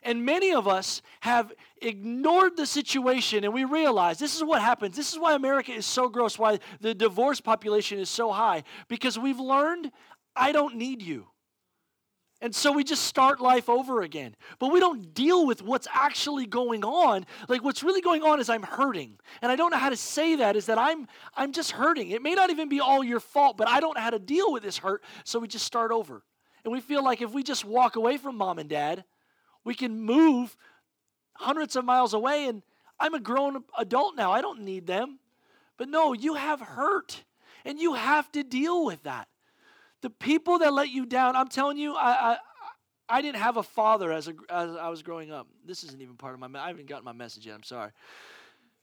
And 0.02 0.25
many 0.25 0.52
of 0.52 0.66
us 0.66 1.00
have 1.21 1.52
ignored 1.80 2.56
the 2.56 2.66
situation 2.66 3.44
and 3.44 3.54
we 3.54 3.64
realize 3.64 4.18
this 4.18 4.35
is 4.35 4.42
what 4.42 4.61
happens. 4.61 4.97
This 4.97 5.12
is 5.12 5.18
why 5.18 5.35
America 5.35 5.73
is 5.73 5.87
so 5.87 6.09
gross, 6.09 6.38
why 6.38 6.59
the 6.80 6.94
divorce 6.94 7.40
population 7.40 7.99
is 7.99 8.11
so 8.11 8.32
high, 8.32 8.64
because 8.88 9.18
we've 9.18 9.40
learned 9.40 9.90
I 10.35 10.52
don't 10.52 10.76
need 10.76 11.02
you. 11.02 11.26
And 12.40 12.52
so 12.52 12.73
we 12.73 12.82
just 12.82 13.04
start 13.04 13.40
life 13.40 13.68
over 13.68 14.02
again. 14.02 14.35
But 14.59 14.73
we 14.73 14.80
don't 14.80 15.14
deal 15.14 15.47
with 15.47 15.62
what's 15.62 15.87
actually 15.92 16.44
going 16.44 16.85
on. 16.85 17.25
Like 17.49 17.62
what's 17.62 17.85
really 17.85 18.00
going 18.00 18.25
on 18.25 18.40
is 18.40 18.50
I'm 18.50 18.64
hurting. 18.64 19.21
And 19.40 19.52
I 19.52 19.54
don't 19.54 19.71
know 19.71 19.78
how 19.78 19.90
to 19.90 19.97
say 19.97 20.35
that 20.37 20.56
is 20.56 20.66
that 20.66 20.76
I'm 20.76 21.06
I'm 21.37 21.52
just 21.52 21.71
hurting. 21.71 22.11
It 22.11 22.21
may 22.21 22.35
not 22.35 22.50
even 22.50 22.68
be 22.68 22.80
all 22.80 23.04
your 23.04 23.21
fault, 23.21 23.56
but 23.56 23.68
I 23.68 23.78
don't 23.78 23.94
know 23.94 24.02
how 24.02 24.11
to 24.11 24.18
deal 24.18 24.52
with 24.52 24.64
this 24.64 24.78
hurt, 24.78 25.04
so 25.23 25.38
we 25.38 25.47
just 25.47 25.64
start 25.64 25.92
over. 25.92 26.25
And 26.64 26.73
we 26.73 26.80
feel 26.80 27.04
like 27.04 27.23
if 27.23 27.32
we 27.32 27.44
just 27.44 27.64
walk 27.64 27.94
away 27.94 28.16
from 28.16 28.37
mom 28.37 28.59
and 28.59 28.68
dad, 28.68 29.04
we 29.64 29.75
can 29.75 30.00
move 30.00 30.57
hundreds 31.35 31.76
of 31.76 31.85
miles 31.85 32.14
away, 32.14 32.47
and 32.47 32.62
I'm 32.99 33.14
a 33.14 33.21
grown 33.21 33.64
adult 33.78 34.16
now. 34.16 34.33
I 34.33 34.40
don't 34.40 34.62
need 34.62 34.87
them. 34.87 35.19
But 35.76 35.88
no, 35.88 36.12
you 36.12 36.35
have 36.35 36.61
hurt, 36.61 37.25
and 37.64 37.78
you 37.78 37.95
have 37.95 38.31
to 38.33 38.42
deal 38.42 38.85
with 38.85 39.02
that. 39.04 39.28
The 40.02 40.11
people 40.11 40.59
that 40.59 40.73
let 40.73 40.90
you 40.90 41.07
down, 41.07 41.37
I'm 41.37 41.49
telling 41.49 41.78
you, 41.78 41.95
I, 41.95 42.33
I, 42.33 42.37
I 43.09 43.23
didn't 43.23 43.40
have 43.40 43.57
a 43.57 43.62
father 43.62 44.12
as, 44.12 44.28
a, 44.28 44.35
as 44.50 44.76
I 44.76 44.88
was 44.88 45.02
growing 45.02 45.31
up. 45.31 45.47
This 45.64 45.85
isn't 45.85 46.00
even 46.00 46.16
part 46.16 46.35
of 46.35 46.40
my, 46.40 46.61
I 46.61 46.69
haven't 46.69 46.87
gotten 46.87 47.04
my 47.04 47.12
message 47.12 47.47
yet. 47.47 47.54
I'm 47.54 47.62
sorry. 47.62 47.90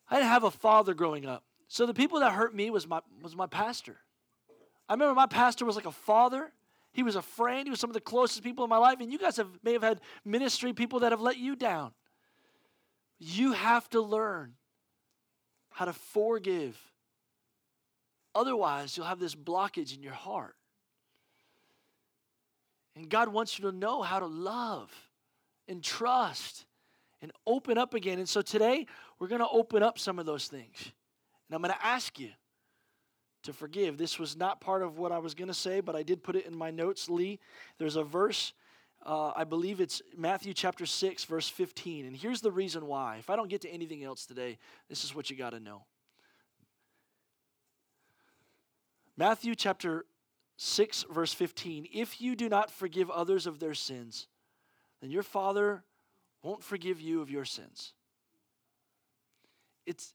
I 0.10 0.16
didn't 0.16 0.30
have 0.30 0.44
a 0.44 0.52
father 0.52 0.94
growing 0.94 1.26
up. 1.26 1.44
So 1.68 1.86
the 1.86 1.94
people 1.94 2.20
that 2.22 2.32
hurt 2.34 2.56
me 2.56 2.70
was 2.70 2.88
my, 2.88 3.02
was 3.22 3.36
my 3.36 3.48
pastor. 3.48 3.98
I 4.88 4.94
remember 4.94 5.14
my 5.14 5.28
pastor 5.28 5.66
was 5.66 5.76
like 5.76 5.86
a 5.86 5.92
father 5.92 6.52
he 6.92 7.04
was 7.04 7.16
a 7.16 7.22
friend. 7.22 7.68
He 7.68 7.70
was 7.70 7.80
some 7.80 7.90
of 7.90 7.94
the 7.94 8.02
closest 8.02 8.44
people 8.44 8.64
in 8.64 8.70
my 8.70 8.78
life. 8.78 9.00
And 9.00 9.12
you 9.12 9.20
guys 9.20 9.38
have, 9.38 9.50
may 9.64 9.74
have 9.74 9.84
had 9.84 10.02
ministry 10.26 10.74
people 10.74 11.00
that 11.02 11.12
have 11.12 11.22
let 11.22 11.38
you 11.38 11.56
down. 11.56 11.92
You 13.20 13.54
have 13.54 13.90
to 13.90 14.02
learn 14.02 14.54
how 15.72 15.86
to 15.86 15.94
forgive. 15.94 16.80
Otherwise, 18.34 18.96
you'll 18.96 19.06
have 19.06 19.20
this 19.20 19.36
blockage 19.36 19.96
in 19.96 20.02
your 20.02 20.14
heart. 20.14 20.56
And 22.96 23.10
God 23.10 23.30
wants 23.30 23.58
you 23.58 23.70
to 23.70 23.76
know 23.76 24.02
how 24.02 24.20
to 24.20 24.26
love 24.26 24.92
and 25.68 25.84
trust 25.84 26.66
and 27.22 27.32
open 27.46 27.78
up 27.78 27.94
again. 27.94 28.18
And 28.18 28.28
so 28.28 28.42
today, 28.42 28.88
we're 29.20 29.28
going 29.28 29.42
to 29.42 29.48
open 29.48 29.84
up 29.84 30.00
some 30.00 30.20
of 30.20 30.26
those 30.26 30.48
things. 30.48 30.92
And 31.48 31.56
I'm 31.56 31.62
going 31.62 31.74
to 31.74 31.86
ask 31.86 32.20
you 32.20 32.30
to 33.44 33.54
forgive. 33.54 33.98
This 33.98 34.20
was 34.20 34.36
not 34.36 34.62
part 34.62 34.84
of 34.84 34.98
what 34.98 35.12
I 35.12 35.20
was 35.20 35.34
going 35.34 35.48
to 35.48 35.54
say, 35.54 35.80
but 35.80 35.96
I 35.96 36.04
did 36.04 36.24
put 36.24 36.36
it 36.36 36.46
in 36.46 36.58
my 36.58 36.72
notes, 36.72 37.10
Lee. 37.10 37.40
There's 37.78 37.96
a 37.96 38.04
verse, 38.04 38.54
uh, 39.06 39.32
I 39.36 39.44
believe 39.44 39.80
it's 39.80 40.02
Matthew 40.18 40.54
chapter 40.54 40.86
6, 40.86 41.24
verse 41.26 41.48
15. 41.50 42.06
And 42.06 42.16
here's 42.16 42.42
the 42.42 42.52
reason 42.52 42.86
why. 42.86 43.18
If 43.18 43.30
I 43.30 43.36
don't 43.36 43.50
get 43.50 43.62
to 43.62 43.70
anything 43.70 44.04
else 44.04 44.26
today, 44.26 44.58
this 44.90 45.04
is 45.04 45.16
what 45.16 45.30
you 45.30 45.36
got 45.36 45.52
to 45.52 45.60
know. 45.60 45.84
Matthew 49.16 49.56
chapter 49.56 50.06
6, 50.58 51.06
verse 51.12 51.34
15. 51.34 51.88
If 51.94 52.22
you 52.22 52.36
do 52.36 52.50
not 52.50 52.72
forgive 52.72 53.10
others 53.10 53.48
of 53.48 53.60
their 53.60 53.74
sins, 53.74 54.28
then 55.02 55.12
your 55.12 55.24
Father 55.24 55.84
won't 56.42 56.64
forgive 56.64 57.02
you 57.02 57.22
of 57.22 57.30
your 57.30 57.46
sins. 57.46 57.94
It's, 59.86 60.14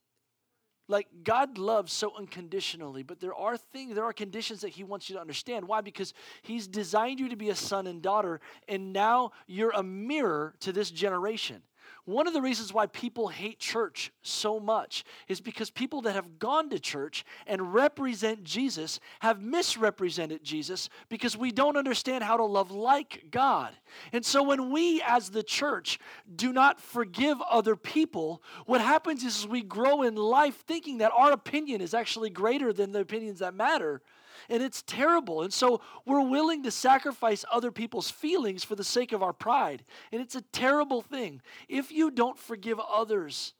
like 0.88 1.08
God 1.22 1.58
loves 1.58 1.92
so 1.92 2.12
unconditionally, 2.16 3.02
but 3.02 3.20
there 3.20 3.34
are 3.34 3.56
things, 3.56 3.94
there 3.94 4.04
are 4.04 4.12
conditions 4.12 4.60
that 4.60 4.70
He 4.70 4.84
wants 4.84 5.08
you 5.08 5.14
to 5.14 5.20
understand. 5.20 5.66
Why? 5.66 5.80
Because 5.80 6.12
He's 6.42 6.66
designed 6.66 7.20
you 7.20 7.28
to 7.30 7.36
be 7.36 7.50
a 7.50 7.54
son 7.54 7.86
and 7.86 8.02
daughter, 8.02 8.40
and 8.68 8.92
now 8.92 9.32
you're 9.46 9.70
a 9.70 9.82
mirror 9.82 10.54
to 10.60 10.72
this 10.72 10.90
generation. 10.90 11.62
One 12.04 12.26
of 12.26 12.34
the 12.34 12.42
reasons 12.42 12.72
why 12.72 12.86
people 12.86 13.28
hate 13.28 13.58
church 13.58 14.12
so 14.20 14.60
much 14.60 15.04
is 15.26 15.40
because 15.40 15.70
people 15.70 16.02
that 16.02 16.14
have 16.14 16.38
gone 16.38 16.68
to 16.68 16.78
church 16.78 17.24
and 17.46 17.72
represent 17.72 18.44
Jesus 18.44 19.00
have 19.20 19.40
misrepresented 19.40 20.44
Jesus 20.44 20.90
because 21.08 21.34
we 21.34 21.50
don't 21.50 21.78
understand 21.78 22.22
how 22.22 22.36
to 22.36 22.44
love 22.44 22.70
like 22.70 23.24
God. 23.30 23.72
And 24.12 24.24
so 24.24 24.42
when 24.42 24.70
we 24.70 25.00
as 25.06 25.30
the 25.30 25.42
church 25.42 25.98
do 26.36 26.52
not 26.52 26.78
forgive 26.78 27.40
other 27.40 27.74
people, 27.74 28.42
what 28.66 28.82
happens 28.82 29.24
is 29.24 29.46
we 29.46 29.62
grow 29.62 30.02
in 30.02 30.14
life 30.14 30.62
thinking 30.66 30.98
that 30.98 31.12
our 31.16 31.32
opinion 31.32 31.80
is 31.80 31.94
actually 31.94 32.28
greater 32.28 32.72
than 32.72 32.92
the 32.92 33.00
opinions 33.00 33.38
that 33.38 33.54
matter 33.54 34.02
and 34.48 34.62
it's 34.62 34.82
terrible. 34.82 35.42
And 35.42 35.52
so 35.52 35.80
we're 36.04 36.26
willing 36.26 36.62
to 36.64 36.70
sacrifice 36.70 37.44
other 37.50 37.70
people's 37.70 38.10
feelings 38.10 38.64
for 38.64 38.74
the 38.74 38.84
sake 38.84 39.12
of 39.12 39.22
our 39.22 39.32
pride. 39.32 39.84
And 40.12 40.20
it's 40.20 40.34
a 40.34 40.42
terrible 40.52 41.02
thing. 41.02 41.40
If 41.68 41.92
you 41.92 42.10
don't 42.10 42.38
forgive 42.38 42.80
others, 42.80 43.54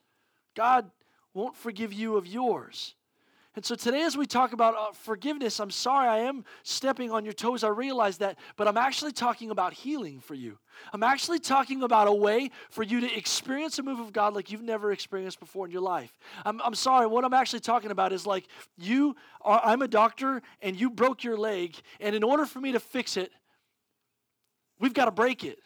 God 0.55 0.89
won't 1.33 1.55
forgive 1.55 1.93
you 1.93 2.17
of 2.17 2.27
yours. 2.27 2.95
And 3.55 3.63
so 3.63 3.75
today, 3.75 4.01
as 4.01 4.17
we 4.17 4.25
talk 4.25 4.51
about 4.51 4.75
uh, 4.75 4.91
forgiveness, 4.91 5.61
I'm 5.61 5.71
sorry 5.71 6.07
I 6.09 6.19
am 6.19 6.43
stepping 6.63 7.11
on 7.11 7.23
your 7.23 7.33
toes. 7.33 7.63
I 7.63 7.69
realize 7.69 8.17
that, 8.17 8.37
but 8.57 8.67
I'm 8.67 8.75
actually 8.75 9.13
talking 9.13 9.49
about 9.49 9.73
healing 9.73 10.19
for 10.19 10.33
you. 10.33 10.57
I'm 10.91 11.03
actually 11.03 11.39
talking 11.39 11.81
about 11.81 12.09
a 12.09 12.13
way 12.13 12.51
for 12.69 12.83
you 12.83 12.99
to 12.99 13.17
experience 13.17 13.79
a 13.79 13.83
move 13.83 13.99
of 13.99 14.11
God 14.11 14.35
like 14.35 14.51
you've 14.51 14.61
never 14.61 14.91
experienced 14.91 15.39
before 15.39 15.65
in 15.65 15.71
your 15.71 15.81
life. 15.81 16.11
I'm, 16.45 16.61
I'm 16.61 16.75
sorry, 16.75 17.07
what 17.07 17.23
I'm 17.23 17.33
actually 17.33 17.61
talking 17.61 17.91
about 17.91 18.11
is 18.11 18.25
like 18.25 18.45
you 18.77 19.15
are, 19.41 19.61
I'm 19.63 19.81
a 19.81 19.87
doctor 19.87 20.41
and 20.61 20.77
you 20.77 20.89
broke 20.89 21.23
your 21.23 21.37
leg, 21.37 21.75
and 22.01 22.13
in 22.13 22.23
order 22.23 22.45
for 22.45 22.59
me 22.59 22.73
to 22.73 22.79
fix 22.81 23.15
it, 23.15 23.31
we've 24.79 24.93
got 24.93 25.05
to 25.05 25.11
break 25.11 25.45
it. 25.45 25.59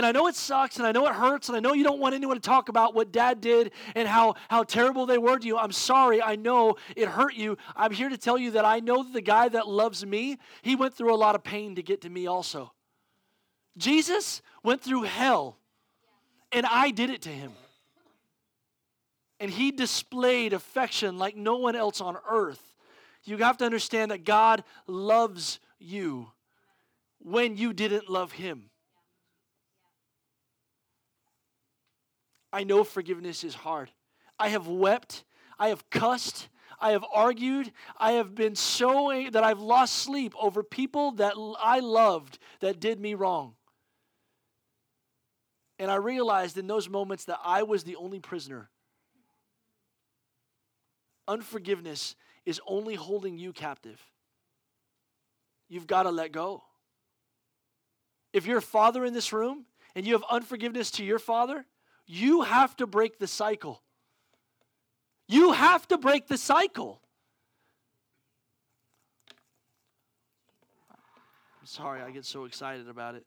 And 0.00 0.06
I 0.06 0.12
know 0.12 0.28
it 0.28 0.34
sucks 0.34 0.78
and 0.78 0.86
I 0.86 0.92
know 0.92 1.06
it 1.08 1.12
hurts 1.12 1.50
and 1.50 1.56
I 1.58 1.60
know 1.60 1.74
you 1.74 1.84
don't 1.84 2.00
want 2.00 2.14
anyone 2.14 2.34
to 2.34 2.40
talk 2.40 2.70
about 2.70 2.94
what 2.94 3.12
dad 3.12 3.42
did 3.42 3.70
and 3.94 4.08
how, 4.08 4.36
how 4.48 4.62
terrible 4.62 5.04
they 5.04 5.18
were 5.18 5.38
to 5.38 5.46
you. 5.46 5.58
I'm 5.58 5.72
sorry. 5.72 6.22
I 6.22 6.36
know 6.36 6.76
it 6.96 7.06
hurt 7.06 7.34
you. 7.34 7.58
I'm 7.76 7.92
here 7.92 8.08
to 8.08 8.16
tell 8.16 8.38
you 8.38 8.52
that 8.52 8.64
I 8.64 8.80
know 8.80 9.02
that 9.02 9.12
the 9.12 9.20
guy 9.20 9.50
that 9.50 9.68
loves 9.68 10.06
me, 10.06 10.38
he 10.62 10.74
went 10.74 10.94
through 10.94 11.14
a 11.14 11.16
lot 11.16 11.34
of 11.34 11.44
pain 11.44 11.74
to 11.74 11.82
get 11.82 12.00
to 12.00 12.08
me 12.08 12.26
also. 12.26 12.72
Jesus 13.76 14.40
went 14.64 14.80
through 14.80 15.02
hell 15.02 15.58
and 16.50 16.64
I 16.64 16.92
did 16.92 17.10
it 17.10 17.20
to 17.20 17.28
him. 17.28 17.52
And 19.38 19.50
he 19.50 19.70
displayed 19.70 20.54
affection 20.54 21.18
like 21.18 21.36
no 21.36 21.58
one 21.58 21.76
else 21.76 22.00
on 22.00 22.16
earth. 22.26 22.74
You 23.24 23.36
have 23.36 23.58
to 23.58 23.66
understand 23.66 24.12
that 24.12 24.24
God 24.24 24.64
loves 24.86 25.60
you 25.78 26.28
when 27.18 27.58
you 27.58 27.74
didn't 27.74 28.08
love 28.08 28.32
him. 28.32 28.69
I 32.52 32.64
know 32.64 32.84
forgiveness 32.84 33.44
is 33.44 33.54
hard. 33.54 33.90
I 34.38 34.48
have 34.48 34.66
wept. 34.66 35.24
I 35.58 35.68
have 35.68 35.88
cussed. 35.90 36.48
I 36.80 36.92
have 36.92 37.04
argued. 37.12 37.72
I 37.98 38.12
have 38.12 38.34
been 38.34 38.56
so 38.56 39.12
that 39.30 39.44
I've 39.44 39.60
lost 39.60 39.94
sleep 39.96 40.34
over 40.40 40.62
people 40.62 41.12
that 41.12 41.34
I 41.60 41.80
loved 41.80 42.38
that 42.60 42.80
did 42.80 42.98
me 42.98 43.14
wrong. 43.14 43.54
And 45.78 45.90
I 45.90 45.96
realized 45.96 46.58
in 46.58 46.66
those 46.66 46.88
moments 46.88 47.26
that 47.26 47.38
I 47.44 47.62
was 47.62 47.84
the 47.84 47.96
only 47.96 48.20
prisoner. 48.20 48.68
Unforgiveness 51.28 52.16
is 52.44 52.60
only 52.66 52.94
holding 52.94 53.38
you 53.38 53.52
captive. 53.52 54.00
You've 55.68 55.86
got 55.86 56.02
to 56.02 56.10
let 56.10 56.32
go. 56.32 56.62
If 58.32 58.46
you're 58.46 58.58
a 58.58 58.62
father 58.62 59.04
in 59.04 59.14
this 59.14 59.32
room 59.32 59.66
and 59.94 60.06
you 60.06 60.14
have 60.14 60.24
unforgiveness 60.30 60.90
to 60.92 61.04
your 61.04 61.18
father, 61.18 61.64
you 62.10 62.42
have 62.42 62.76
to 62.76 62.88
break 62.88 63.20
the 63.20 63.28
cycle. 63.28 63.80
You 65.28 65.52
have 65.52 65.86
to 65.88 65.96
break 65.96 66.26
the 66.26 66.36
cycle. 66.36 67.00
I'm 70.90 71.66
sorry, 71.66 72.02
I 72.02 72.10
get 72.10 72.24
so 72.24 72.46
excited 72.46 72.88
about 72.88 73.14
it. 73.14 73.24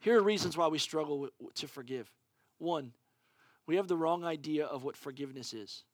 Here 0.00 0.18
are 0.18 0.22
reasons 0.22 0.56
why 0.56 0.66
we 0.66 0.78
struggle 0.78 1.28
to 1.54 1.68
forgive. 1.68 2.10
One, 2.58 2.92
we 3.68 3.76
have 3.76 3.86
the 3.86 3.96
wrong 3.96 4.24
idea 4.24 4.66
of 4.66 4.82
what 4.82 4.96
forgiveness 4.96 5.54
is. 5.54 5.84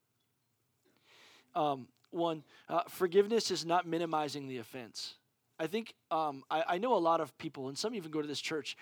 Um, 1.55 1.89
one, 2.11 2.43
uh, 2.71 2.85
forgiveness 2.89 3.51
is 3.51 3.67
not 3.67 3.87
minimizing 3.87 4.49
the 4.49 4.59
offense. 4.59 5.17
I 5.59 5.67
think 5.67 5.93
um, 6.11 6.43
I, 6.51 6.65
I, 6.67 6.79
know 6.79 6.95
a 6.95 6.99
lot 6.99 7.21
of 7.21 7.37
people, 7.37 7.69
and 7.69 7.77
some 7.77 7.95
even 7.95 8.11
go 8.11 8.23
to 8.23 8.29
this 8.29 8.41
church, 8.41 8.77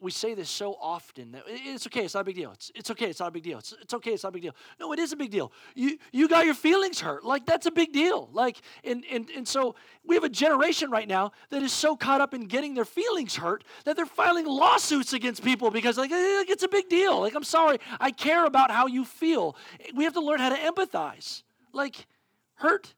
we 0.00 0.10
say 0.10 0.34
this 0.34 0.48
so 0.48 0.76
often 0.80 1.32
that 1.32 1.42
it's 1.46 1.86
okay, 1.88 2.04
it's 2.04 2.14
not 2.14 2.20
a 2.20 2.24
big 2.24 2.36
deal. 2.36 2.52
It's, 2.52 2.70
it's 2.74 2.90
okay, 2.92 3.06
it's 3.06 3.18
not 3.18 3.28
a 3.28 3.32
big 3.32 3.42
deal. 3.42 3.58
It's, 3.58 3.74
it's 3.80 3.94
okay, 3.94 4.12
it's 4.12 4.22
not 4.22 4.28
a 4.28 4.32
big 4.32 4.42
deal. 4.42 4.54
No, 4.78 4.92
it 4.92 4.98
is 4.98 5.12
a 5.12 5.16
big 5.16 5.30
deal. 5.30 5.52
You 5.74 5.98
you 6.12 6.28
got 6.28 6.44
your 6.44 6.54
feelings 6.54 7.00
hurt. 7.00 7.24
Like 7.24 7.46
that's 7.46 7.66
a 7.66 7.70
big 7.70 7.92
deal. 7.92 8.28
Like 8.32 8.60
and 8.84 9.04
and 9.10 9.28
and 9.30 9.46
so 9.46 9.74
we 10.04 10.14
have 10.14 10.24
a 10.24 10.28
generation 10.28 10.90
right 10.90 11.08
now 11.08 11.32
that 11.50 11.62
is 11.62 11.72
so 11.72 11.96
caught 11.96 12.20
up 12.20 12.32
in 12.32 12.46
getting 12.46 12.74
their 12.74 12.84
feelings 12.84 13.34
hurt 13.34 13.64
that 13.84 13.96
they're 13.96 14.06
filing 14.06 14.46
lawsuits 14.46 15.12
against 15.12 15.42
people 15.42 15.70
because 15.70 15.98
like 15.98 16.12
eh, 16.12 16.44
it's 16.48 16.62
a 16.62 16.68
big 16.68 16.88
deal. 16.88 17.20
Like 17.20 17.34
I'm 17.34 17.44
sorry, 17.44 17.78
I 17.98 18.12
care 18.12 18.44
about 18.44 18.70
how 18.70 18.86
you 18.86 19.04
feel. 19.04 19.56
We 19.94 20.04
have 20.04 20.14
to 20.14 20.20
learn 20.20 20.38
how 20.38 20.50
to 20.50 20.56
empathize. 20.56 21.42
Like 21.72 22.06
hurt 22.54 22.94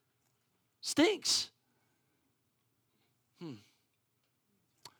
stinks. 0.82 1.50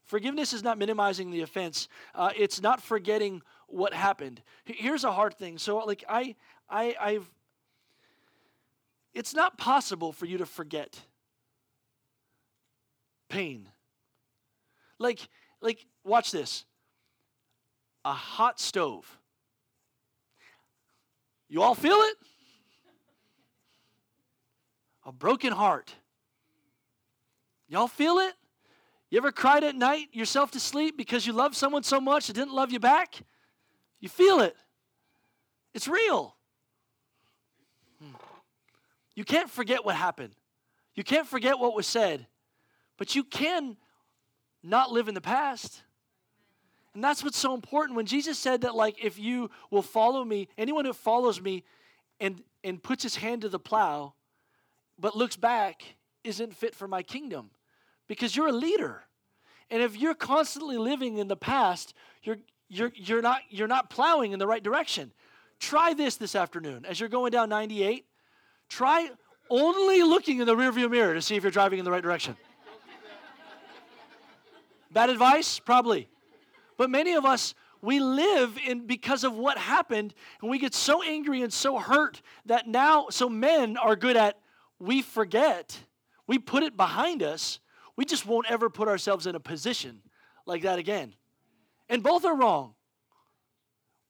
Forgiveness 0.04 0.52
is 0.52 0.62
not 0.62 0.78
minimizing 0.78 1.30
the 1.30 1.40
offense. 1.40 1.88
Uh, 2.14 2.30
it's 2.36 2.60
not 2.60 2.82
forgetting 2.82 3.42
what 3.68 3.94
happened. 3.94 4.42
Here's 4.64 5.04
a 5.04 5.12
hard 5.12 5.34
thing. 5.34 5.58
So, 5.58 5.78
like, 5.78 6.04
I, 6.08 6.36
I, 6.68 6.94
I've. 7.00 7.30
It's 9.14 9.34
not 9.34 9.56
possible 9.56 10.12
for 10.12 10.26
you 10.26 10.38
to 10.38 10.46
forget 10.46 11.00
pain. 13.28 13.68
Like, 14.98 15.20
like, 15.60 15.86
watch 16.04 16.30
this. 16.30 16.64
A 18.04 18.12
hot 18.12 18.60
stove. 18.60 19.18
You 21.48 21.62
all 21.62 21.74
feel 21.74 21.96
it? 21.96 22.16
A 25.06 25.12
broken 25.12 25.52
heart. 25.52 25.94
Y'all 27.68 27.88
feel 27.88 28.18
it? 28.18 28.34
You 29.14 29.18
ever 29.18 29.30
cried 29.30 29.62
at 29.62 29.76
night 29.76 30.08
yourself 30.10 30.50
to 30.50 30.58
sleep 30.58 30.96
because 30.96 31.24
you 31.24 31.32
loved 31.32 31.54
someone 31.54 31.84
so 31.84 32.00
much 32.00 32.26
that 32.26 32.32
didn't 32.32 32.52
love 32.52 32.72
you 32.72 32.80
back? 32.80 33.14
You 34.00 34.08
feel 34.08 34.40
it. 34.40 34.56
It's 35.72 35.86
real. 35.86 36.34
Hmm. 38.02 38.16
You 39.14 39.22
can't 39.22 39.48
forget 39.48 39.84
what 39.84 39.94
happened. 39.94 40.34
You 40.96 41.04
can't 41.04 41.28
forget 41.28 41.60
what 41.60 41.76
was 41.76 41.86
said. 41.86 42.26
But 42.98 43.14
you 43.14 43.22
can 43.22 43.76
not 44.64 44.90
live 44.90 45.06
in 45.06 45.14
the 45.14 45.20
past. 45.20 45.84
And 46.92 47.04
that's 47.04 47.22
what's 47.22 47.38
so 47.38 47.54
important. 47.54 47.96
When 47.96 48.06
Jesus 48.06 48.36
said 48.36 48.62
that, 48.62 48.74
like, 48.74 48.96
if 49.00 49.16
you 49.16 49.48
will 49.70 49.82
follow 49.82 50.24
me, 50.24 50.48
anyone 50.58 50.86
who 50.86 50.92
follows 50.92 51.40
me 51.40 51.62
and, 52.18 52.42
and 52.64 52.82
puts 52.82 53.04
his 53.04 53.14
hand 53.14 53.42
to 53.42 53.48
the 53.48 53.60
plow, 53.60 54.14
but 54.98 55.14
looks 55.14 55.36
back, 55.36 55.84
isn't 56.24 56.56
fit 56.56 56.74
for 56.74 56.88
my 56.88 57.04
kingdom 57.04 57.52
because 58.08 58.36
you're 58.36 58.48
a 58.48 58.52
leader. 58.52 59.02
And 59.70 59.82
if 59.82 59.96
you're 59.96 60.14
constantly 60.14 60.76
living 60.76 61.18
in 61.18 61.28
the 61.28 61.36
past, 61.36 61.94
you're, 62.22 62.38
you're, 62.68 62.92
you're, 62.94 63.22
not, 63.22 63.40
you're 63.50 63.68
not 63.68 63.90
plowing 63.90 64.32
in 64.32 64.38
the 64.38 64.46
right 64.46 64.62
direction. 64.62 65.12
Try 65.58 65.94
this 65.94 66.16
this 66.16 66.34
afternoon 66.34 66.84
as 66.84 67.00
you're 67.00 67.08
going 67.08 67.30
down 67.30 67.48
98. 67.48 68.04
Try 68.68 69.10
only 69.50 70.02
looking 70.02 70.40
in 70.40 70.46
the 70.46 70.54
rearview 70.54 70.90
mirror 70.90 71.14
to 71.14 71.22
see 71.22 71.36
if 71.36 71.42
you're 71.42 71.52
driving 71.52 71.78
in 71.78 71.84
the 71.84 71.90
right 71.90 72.02
direction. 72.02 72.36
Bad 74.92 75.10
advice? 75.10 75.58
Probably. 75.58 76.08
But 76.76 76.90
many 76.90 77.14
of 77.14 77.24
us, 77.24 77.54
we 77.82 78.00
live 78.00 78.56
in 78.64 78.86
because 78.86 79.24
of 79.24 79.34
what 79.34 79.58
happened, 79.58 80.14
and 80.40 80.50
we 80.50 80.58
get 80.58 80.74
so 80.74 81.02
angry 81.02 81.42
and 81.42 81.52
so 81.52 81.78
hurt 81.78 82.22
that 82.46 82.66
now, 82.66 83.08
so 83.10 83.28
men 83.28 83.76
are 83.76 83.96
good 83.96 84.16
at 84.16 84.38
we 84.78 85.02
forget, 85.02 85.78
we 86.26 86.38
put 86.38 86.62
it 86.62 86.76
behind 86.76 87.22
us, 87.22 87.60
we 87.96 88.04
just 88.04 88.26
won't 88.26 88.50
ever 88.50 88.70
put 88.70 88.88
ourselves 88.88 89.26
in 89.26 89.34
a 89.34 89.40
position 89.40 90.02
like 90.46 90.62
that 90.62 90.78
again. 90.78 91.14
And 91.88 92.02
both 92.02 92.24
are 92.24 92.36
wrong. 92.36 92.74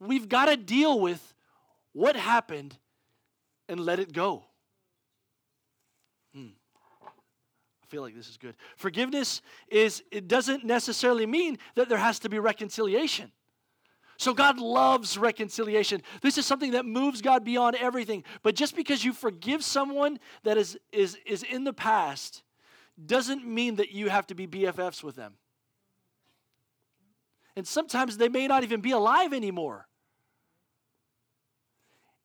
We've 0.00 0.28
got 0.28 0.46
to 0.46 0.56
deal 0.56 1.00
with 1.00 1.34
what 1.92 2.16
happened 2.16 2.76
and 3.68 3.80
let 3.80 4.00
it 4.00 4.12
go. 4.12 4.44
Hmm. 6.34 6.48
I 7.02 7.86
feel 7.88 8.02
like 8.02 8.14
this 8.14 8.28
is 8.28 8.36
good. 8.36 8.54
Forgiveness 8.76 9.42
is 9.68 10.02
it 10.10 10.28
doesn't 10.28 10.64
necessarily 10.64 11.26
mean 11.26 11.58
that 11.74 11.88
there 11.88 11.98
has 11.98 12.18
to 12.20 12.28
be 12.28 12.38
reconciliation. 12.38 13.32
So 14.16 14.32
God 14.32 14.58
loves 14.58 15.18
reconciliation. 15.18 16.00
This 16.22 16.38
is 16.38 16.46
something 16.46 16.72
that 16.72 16.86
moves 16.86 17.20
God 17.20 17.44
beyond 17.44 17.76
everything. 17.76 18.22
But 18.42 18.54
just 18.54 18.76
because 18.76 19.04
you 19.04 19.12
forgive 19.12 19.64
someone 19.64 20.18
that 20.44 20.56
is 20.56 20.78
is 20.92 21.18
is 21.26 21.42
in 21.42 21.64
the 21.64 21.72
past 21.72 22.43
doesn't 23.04 23.46
mean 23.46 23.76
that 23.76 23.90
you 23.90 24.08
have 24.08 24.26
to 24.28 24.34
be 24.34 24.46
BFFs 24.46 25.02
with 25.02 25.16
them. 25.16 25.34
And 27.56 27.66
sometimes 27.66 28.16
they 28.16 28.28
may 28.28 28.46
not 28.46 28.62
even 28.62 28.80
be 28.80 28.90
alive 28.90 29.32
anymore. 29.32 29.86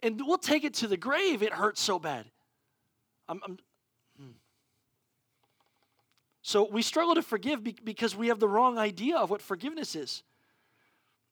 And 0.02 0.22
we'll 0.26 0.38
take 0.38 0.64
it 0.64 0.76
to 0.76 0.88
the 0.88 0.98
grave. 0.98 1.44
It 1.44 1.54
hurts 1.54 1.82
so 1.82 2.00
bad. 2.00 2.26
I'm, 3.28 3.42
I'm, 3.44 3.58
hmm. 4.18 4.32
So 6.42 6.68
we 6.70 6.82
struggle 6.82 7.16
to 7.16 7.22
forgive 7.22 7.64
because 7.84 8.16
we 8.16 8.28
have 8.30 8.40
the 8.40 8.48
wrong 8.48 8.78
idea 8.78 9.18
of 9.18 9.30
what 9.30 9.42
forgiveness 9.42 9.96
is. 9.96 10.24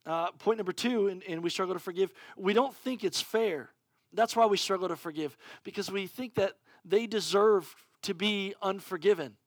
Uh, 0.06 0.32
point 0.32 0.58
number 0.58 0.72
two, 0.72 1.08
and, 1.08 1.24
and 1.28 1.44
we 1.44 1.50
struggle 1.50 1.76
to 1.76 1.80
forgive, 1.80 2.14
we 2.38 2.54
don't 2.54 2.74
think 2.74 3.04
it's 3.04 3.20
fair. 3.20 3.70
That's 4.14 4.36
why 4.36 4.46
we 4.46 4.58
struggle 4.58 4.88
to 4.88 4.96
forgive, 4.96 5.38
because 5.64 5.92
we 5.92 6.08
think 6.08 6.36
that 6.36 6.54
they 6.86 7.08
deserve 7.08 7.76
to 8.04 8.14
be 8.14 8.54
unforgiven. 8.62 9.38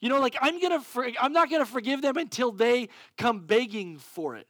You 0.00 0.08
know, 0.08 0.20
like 0.20 0.36
I'm 0.40 0.60
gonna, 0.60 0.80
for, 0.80 1.06
I'm 1.20 1.32
not 1.32 1.50
gonna 1.50 1.66
forgive 1.66 2.02
them 2.02 2.16
until 2.16 2.50
they 2.50 2.88
come 3.16 3.40
begging 3.40 3.98
for 3.98 4.36
it. 4.36 4.48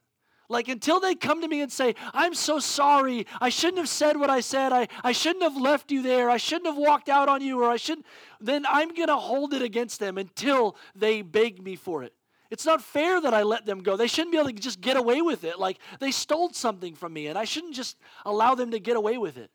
Like 0.49 0.69
until 0.69 1.01
they 1.01 1.15
come 1.15 1.41
to 1.41 1.49
me 1.49 1.63
and 1.63 1.73
say, 1.73 1.95
I'm 2.13 2.35
so 2.35 2.59
sorry. 2.59 3.27
I 3.41 3.49
shouldn't 3.49 3.79
have 3.79 3.89
said 3.89 4.19
what 4.19 4.29
I 4.29 4.41
said. 4.41 4.73
I, 4.73 4.89
I 5.03 5.13
shouldn't 5.13 5.43
have 5.43 5.57
left 5.57 5.91
you 5.91 6.03
there. 6.03 6.29
I 6.29 6.37
shouldn't 6.37 6.67
have 6.67 6.77
walked 6.77 7.09
out 7.09 7.29
on 7.29 7.41
you, 7.41 7.63
or 7.63 7.71
I 7.71 7.77
shouldn't. 7.77 8.07
Then 8.41 8.67
I'm 8.69 8.95
to 8.95 9.17
hold 9.17 9.55
it 9.55 9.63
against 9.63 9.99
them 9.99 10.19
until 10.19 10.77
they 10.95 11.23
beg 11.23 11.63
me 11.63 11.77
for 11.77 12.03
it. 12.03 12.13
It's 12.51 12.67
not 12.67 12.83
fair 12.83 13.19
that 13.23 13.33
I 13.33 13.45
let 13.45 13.65
them 13.65 13.83
go. 13.83 13.97
They 13.97 14.07
shouldn't 14.07 14.33
be 14.33 14.39
able 14.39 14.51
to 14.51 14.55
just 14.55 14.83
get 14.83 14.99
away 14.99 15.23
with 15.23 15.45
it. 15.45 15.59
Like 15.59 15.79
they 16.01 16.11
stole 16.11 16.53
something 16.53 16.95
from 16.95 17.15
me, 17.15 17.29
and 17.29 17.39
I 17.39 17.45
shouldn't 17.45 17.75
just 17.75 17.97
allow 18.27 18.55
them 18.55 18.73
to 18.73 18.79
get 18.79 18.97
away 18.97 19.17
with 19.17 19.39
it. 19.39 19.51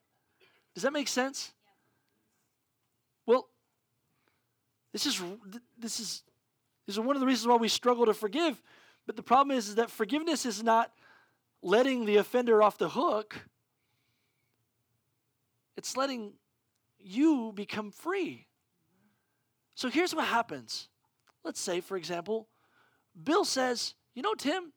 Does 0.73 0.81
that 0.81 0.93
make 0.93 1.07
sense? 1.07 1.53
Well, 3.27 3.47
this 4.97 5.05
is 5.05 5.21
this 5.77 5.99
is 5.99 6.23
this 6.87 6.95
is 6.95 6.99
one 6.99 7.15
of 7.15 7.19
the 7.19 7.27
reasons 7.27 7.47
why 7.47 7.55
we 7.57 7.67
struggle 7.67 8.07
to 8.07 8.15
forgive. 8.15 8.59
But 9.05 9.15
the 9.15 9.21
problem 9.21 9.55
is, 9.55 9.69
is 9.69 9.75
that 9.75 9.91
forgiveness 9.91 10.43
is 10.43 10.63
not 10.63 10.91
letting 11.61 12.05
the 12.05 12.15
offender 12.15 12.63
off 12.63 12.79
the 12.79 12.89
hook. 12.89 13.37
It's 15.75 15.95
letting 15.95 16.33
you 16.97 17.51
become 17.53 17.91
free. 17.91 18.47
So 19.75 19.87
here's 19.87 20.15
what 20.15 20.25
happens. 20.25 20.87
Let's 21.43 21.61
say, 21.61 21.79
for 21.79 21.95
example, 21.95 22.47
Bill 23.23 23.45
says, 23.45 23.93
You 24.15 24.23
know, 24.23 24.33
Tim, 24.33 24.73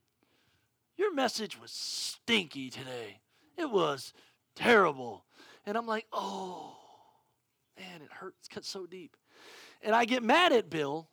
your 0.98 1.14
message 1.14 1.58
was 1.58 1.70
stinky 1.70 2.68
today. 2.68 3.20
It 3.56 3.70
was 3.70 4.12
terrible. 4.54 5.24
And 5.64 5.78
I'm 5.78 5.86
like, 5.86 6.06
Oh, 6.12 6.76
man, 7.78 8.02
it 8.02 8.12
hurts, 8.12 8.48
cut 8.48 8.66
so 8.66 8.84
deep 8.84 9.16
and 9.82 9.94
I 9.94 10.04
get 10.04 10.22
mad 10.22 10.52
at 10.52 10.70
Bill. 10.70 11.08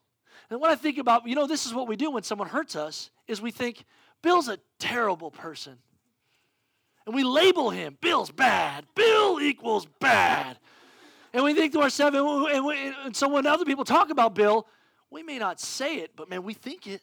And 0.50 0.62
when 0.62 0.72
I 0.72 0.76
think 0.76 0.98
about, 0.98 1.28
you 1.28 1.36
know, 1.36 1.48
this 1.48 1.66
is 1.66 1.74
what 1.74 1.88
we 1.88 1.96
do 1.96 2.12
when 2.12 2.24
someone 2.24 2.48
hurts 2.48 2.76
us, 2.76 3.12
is 3.28 3.42
we 3.42 3.52
think, 3.52 3.84
Bill's 4.22 4.48
a 4.48 4.58
terrible 4.80 5.32
person. 5.32 5.78
And 7.06 7.16
we 7.16 7.24
label 7.24 7.70
him, 7.70 7.98
Bill's 8.02 8.32
bad. 8.32 8.86
Bill 8.96 9.40
equals 9.40 9.88
bad. 10.00 10.58
And 11.34 11.44
we 11.44 11.54
think 11.54 11.74
to 11.74 11.82
ourselves, 11.82 12.16
and, 12.16 12.66
we, 12.66 12.94
and 13.06 13.16
so 13.16 13.30
when 13.30 13.46
other 13.46 13.66
people 13.66 13.86
talk 13.86 14.10
about 14.10 14.36
Bill, 14.36 14.66
we 15.10 15.24
may 15.24 15.38
not 15.38 15.60
say 15.60 15.98
it, 15.98 16.12
but 16.16 16.30
man, 16.30 16.44
we 16.44 16.54
think 16.54 16.88
it. 16.88 17.02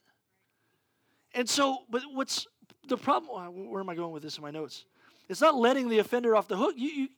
And 1.35 1.49
so, 1.49 1.79
but 1.91 2.03
what's 2.13 2.47
the 2.89 2.97
problem? 2.97 3.69
Where 3.71 3.81
am 3.81 3.89
I 3.89 3.95
going 3.95 4.13
with 4.13 4.23
this 4.23 4.37
in 4.37 4.43
my 4.43 4.51
notes? 4.51 4.85
It's 5.29 5.41
not 5.41 5.55
letting 5.55 5.89
the 5.89 5.99
offender 6.01 6.37
off 6.37 6.49
the 6.49 6.57
hook. 6.57 6.75
You, 6.77 6.91
you, 6.91 7.09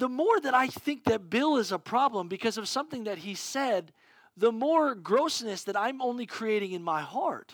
the 0.00 0.08
more 0.08 0.40
that 0.40 0.54
I 0.54 0.66
think 0.66 1.04
that 1.04 1.28
Bill 1.28 1.58
is 1.58 1.72
a 1.72 1.78
problem 1.78 2.26
because 2.26 2.56
of 2.56 2.66
something 2.66 3.04
that 3.04 3.18
he 3.18 3.34
said, 3.34 3.92
the 4.34 4.50
more 4.50 4.94
grossness 4.94 5.64
that 5.64 5.76
I'm 5.76 6.00
only 6.00 6.24
creating 6.24 6.72
in 6.72 6.82
my 6.82 7.02
heart. 7.02 7.52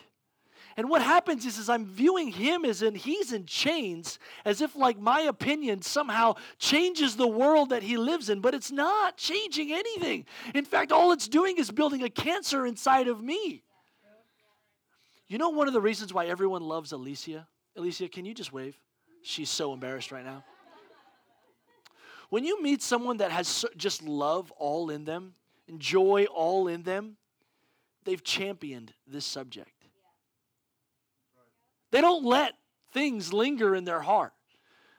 And 0.76 0.88
what 0.88 1.02
happens 1.02 1.44
is, 1.44 1.58
is 1.58 1.68
I'm 1.68 1.86
viewing 1.86 2.28
him 2.28 2.64
as 2.64 2.82
in 2.82 2.94
he's 2.94 3.32
in 3.32 3.46
chains, 3.46 4.20
as 4.44 4.60
if 4.60 4.76
like 4.76 4.96
my 4.96 5.22
opinion 5.22 5.82
somehow 5.82 6.34
changes 6.58 7.16
the 7.16 7.26
world 7.26 7.70
that 7.70 7.82
he 7.82 7.96
lives 7.96 8.30
in, 8.30 8.40
but 8.40 8.54
it's 8.54 8.70
not 8.70 9.16
changing 9.16 9.72
anything. 9.72 10.24
In 10.54 10.64
fact, 10.64 10.92
all 10.92 11.10
it's 11.10 11.26
doing 11.26 11.58
is 11.58 11.72
building 11.72 12.04
a 12.04 12.10
cancer 12.10 12.64
inside 12.64 13.08
of 13.08 13.20
me. 13.20 13.64
You 15.26 15.38
know 15.38 15.48
one 15.48 15.66
of 15.66 15.74
the 15.74 15.80
reasons 15.80 16.14
why 16.14 16.26
everyone 16.26 16.62
loves 16.62 16.92
Alicia? 16.92 17.48
Alicia, 17.76 18.08
can 18.08 18.24
you 18.24 18.34
just 18.34 18.52
wave? 18.52 18.78
She's 19.22 19.50
so 19.50 19.72
embarrassed 19.72 20.12
right 20.12 20.24
now. 20.24 20.44
When 22.30 22.44
you 22.44 22.62
meet 22.62 22.82
someone 22.82 23.18
that 23.18 23.30
has 23.30 23.64
just 23.76 24.02
love 24.02 24.50
all 24.52 24.90
in 24.90 25.04
them, 25.04 25.34
and 25.68 25.80
joy 25.80 26.26
all 26.32 26.68
in 26.68 26.82
them, 26.82 27.16
they've 28.04 28.22
championed 28.22 28.92
this 29.06 29.24
subject. 29.24 29.70
They 31.90 32.00
don't 32.00 32.24
let 32.24 32.54
things 32.92 33.32
linger 33.32 33.74
in 33.74 33.84
their 33.84 34.00
heart. 34.00 34.32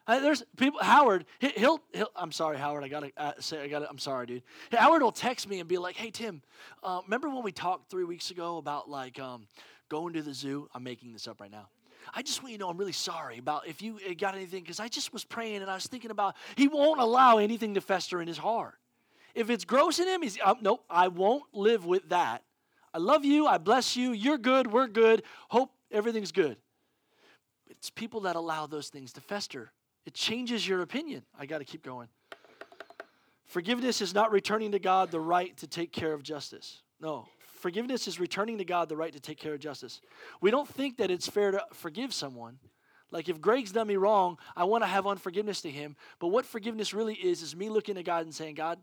Uh, 0.06 0.20
there's 0.20 0.42
people. 0.56 0.80
Howard, 0.82 1.26
he'll, 1.38 1.82
he'll. 1.92 2.10
I'm 2.16 2.32
sorry, 2.32 2.56
Howard. 2.56 2.82
I 2.82 2.88
gotta 2.88 3.12
uh, 3.16 3.32
say. 3.40 3.62
I 3.62 3.68
gotta. 3.68 3.88
I'm 3.90 3.98
sorry, 3.98 4.26
dude. 4.26 4.42
Howard 4.72 5.02
will 5.02 5.12
text 5.12 5.46
me 5.46 5.60
and 5.60 5.68
be 5.68 5.76
like, 5.76 5.96
"Hey, 5.96 6.10
Tim, 6.10 6.40
uh, 6.82 7.02
remember 7.04 7.28
when 7.28 7.42
we 7.42 7.52
talked 7.52 7.90
three 7.90 8.04
weeks 8.04 8.30
ago 8.30 8.56
about 8.56 8.88
like 8.88 9.18
um, 9.18 9.46
going 9.90 10.14
to 10.14 10.22
the 10.22 10.32
zoo? 10.32 10.66
I'm 10.74 10.82
making 10.82 11.12
this 11.12 11.28
up 11.28 11.42
right 11.42 11.50
now. 11.50 11.68
I 12.14 12.22
just 12.22 12.42
want 12.42 12.52
you 12.52 12.58
to 12.58 12.64
know 12.64 12.70
I'm 12.70 12.76
really 12.76 12.92
sorry 12.92 13.38
about 13.38 13.66
if 13.66 13.82
you 13.82 13.98
uh, 14.08 14.14
got 14.16 14.34
anything, 14.34 14.62
because 14.62 14.80
I 14.80 14.88
just 14.88 15.12
was 15.12 15.24
praying 15.24 15.62
and 15.62 15.70
I 15.70 15.74
was 15.74 15.86
thinking 15.86 16.10
about 16.10 16.36
He 16.56 16.68
won't 16.68 17.00
allow 17.00 17.38
anything 17.38 17.74
to 17.74 17.80
fester 17.80 18.20
in 18.20 18.28
His 18.28 18.38
heart. 18.38 18.74
If 19.34 19.50
it's 19.50 19.64
gross 19.64 19.98
in 19.98 20.08
Him, 20.08 20.22
He's, 20.22 20.38
uh, 20.44 20.54
nope, 20.60 20.84
I 20.88 21.08
won't 21.08 21.44
live 21.52 21.84
with 21.84 22.08
that. 22.08 22.42
I 22.92 22.98
love 22.98 23.24
you. 23.24 23.46
I 23.46 23.58
bless 23.58 23.96
you. 23.96 24.12
You're 24.12 24.38
good. 24.38 24.72
We're 24.72 24.88
good. 24.88 25.22
Hope 25.48 25.70
everything's 25.90 26.32
good. 26.32 26.56
It's 27.68 27.90
people 27.90 28.20
that 28.20 28.34
allow 28.34 28.66
those 28.66 28.88
things 28.88 29.12
to 29.12 29.20
fester. 29.20 29.70
It 30.06 30.14
changes 30.14 30.66
your 30.66 30.80
opinion. 30.82 31.22
I 31.38 31.46
got 31.46 31.58
to 31.58 31.64
keep 31.64 31.82
going. 31.82 32.08
Forgiveness 33.46 34.00
is 34.00 34.14
not 34.14 34.30
returning 34.30 34.72
to 34.72 34.78
God 34.78 35.10
the 35.10 35.20
right 35.20 35.56
to 35.58 35.66
take 35.66 35.92
care 35.92 36.12
of 36.12 36.22
justice. 36.22 36.82
No, 37.00 37.28
Forgiveness 37.58 38.06
is 38.06 38.20
returning 38.20 38.58
to 38.58 38.64
God 38.64 38.88
the 38.88 38.96
right 38.96 39.12
to 39.12 39.20
take 39.20 39.38
care 39.38 39.52
of 39.52 39.60
justice. 39.60 40.00
We 40.40 40.50
don't 40.50 40.68
think 40.68 40.98
that 40.98 41.10
it's 41.10 41.28
fair 41.28 41.50
to 41.50 41.64
forgive 41.72 42.14
someone. 42.14 42.58
Like 43.10 43.28
if 43.28 43.40
Greg's 43.40 43.72
done 43.72 43.88
me 43.88 43.96
wrong, 43.96 44.38
I 44.56 44.64
want 44.64 44.84
to 44.84 44.88
have 44.88 45.06
unforgiveness 45.06 45.62
to 45.62 45.70
him. 45.70 45.96
But 46.20 46.28
what 46.28 46.46
forgiveness 46.46 46.94
really 46.94 47.14
is, 47.14 47.42
is 47.42 47.56
me 47.56 47.68
looking 47.68 47.98
at 47.98 48.04
God 48.04 48.24
and 48.24 48.34
saying, 48.34 48.54
God, 48.54 48.78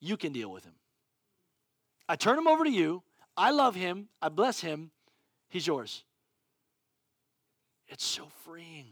you 0.00 0.16
can 0.16 0.32
deal 0.32 0.50
with 0.50 0.64
him. 0.64 0.74
I 2.08 2.16
turn 2.16 2.38
him 2.38 2.48
over 2.48 2.64
to 2.64 2.70
you. 2.70 3.02
I 3.36 3.50
love 3.50 3.74
him. 3.74 4.08
I 4.22 4.30
bless 4.30 4.60
him. 4.60 4.90
He's 5.48 5.66
yours. 5.66 6.04
It's 7.88 8.04
so 8.04 8.28
freeing. 8.44 8.86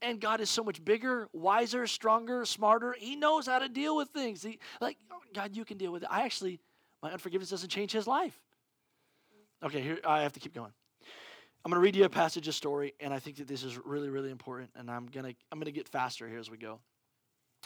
And 0.00 0.20
God 0.20 0.40
is 0.40 0.48
so 0.48 0.62
much 0.62 0.84
bigger, 0.84 1.28
wiser, 1.32 1.86
stronger, 1.88 2.44
smarter. 2.44 2.94
He 2.96 3.16
knows 3.16 3.46
how 3.46 3.58
to 3.58 3.68
deal 3.68 3.96
with 3.96 4.10
things. 4.10 4.42
He, 4.42 4.60
like, 4.80 4.96
oh, 5.10 5.18
God, 5.34 5.56
you 5.56 5.64
can 5.64 5.78
deal 5.78 5.90
with 5.90 6.04
it. 6.04 6.08
I 6.10 6.22
actually 6.22 6.60
my 7.02 7.12
unforgiveness 7.12 7.50
doesn't 7.50 7.68
change 7.68 7.92
his 7.92 8.06
life. 8.06 8.38
Okay, 9.62 9.80
here 9.80 9.98
I 10.04 10.22
have 10.22 10.32
to 10.34 10.40
keep 10.40 10.54
going. 10.54 10.72
I'm 11.64 11.70
going 11.70 11.80
to 11.80 11.84
read 11.84 11.96
you 11.96 12.04
a 12.04 12.08
passage 12.08 12.46
of 12.48 12.54
story, 12.54 12.94
and 13.00 13.12
I 13.12 13.18
think 13.18 13.36
that 13.38 13.48
this 13.48 13.64
is 13.64 13.76
really, 13.84 14.08
really 14.08 14.30
important. 14.30 14.70
And 14.76 14.90
I'm 14.90 15.06
going 15.06 15.26
to 15.26 15.34
I'm 15.50 15.58
going 15.58 15.66
to 15.66 15.72
get 15.72 15.88
faster 15.88 16.28
here 16.28 16.38
as 16.38 16.50
we 16.50 16.56
go. 16.56 16.78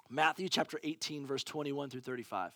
Matthew 0.09 0.49
chapter 0.49 0.81
18, 0.83 1.27
verse 1.27 1.45
21 1.45 1.91
through 1.91 2.01
35. 2.01 2.53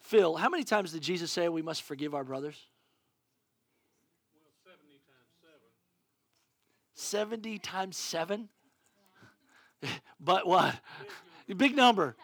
Phil, 0.00 0.36
how 0.36 0.48
many 0.48 0.64
times 0.64 0.92
did 0.92 1.02
Jesus 1.02 1.30
say 1.30 1.48
we 1.48 1.62
must 1.62 1.82
forgive 1.82 2.14
our 2.14 2.24
brothers? 2.24 2.56
Well, 4.32 4.42
70 4.64 4.98
70 6.94 7.58
times 7.58 7.62
times 7.62 7.96
7. 7.96 8.48
7? 9.82 10.00
but 10.20 10.46
what? 10.46 10.74
Big 11.56 11.76
number. 11.76 12.16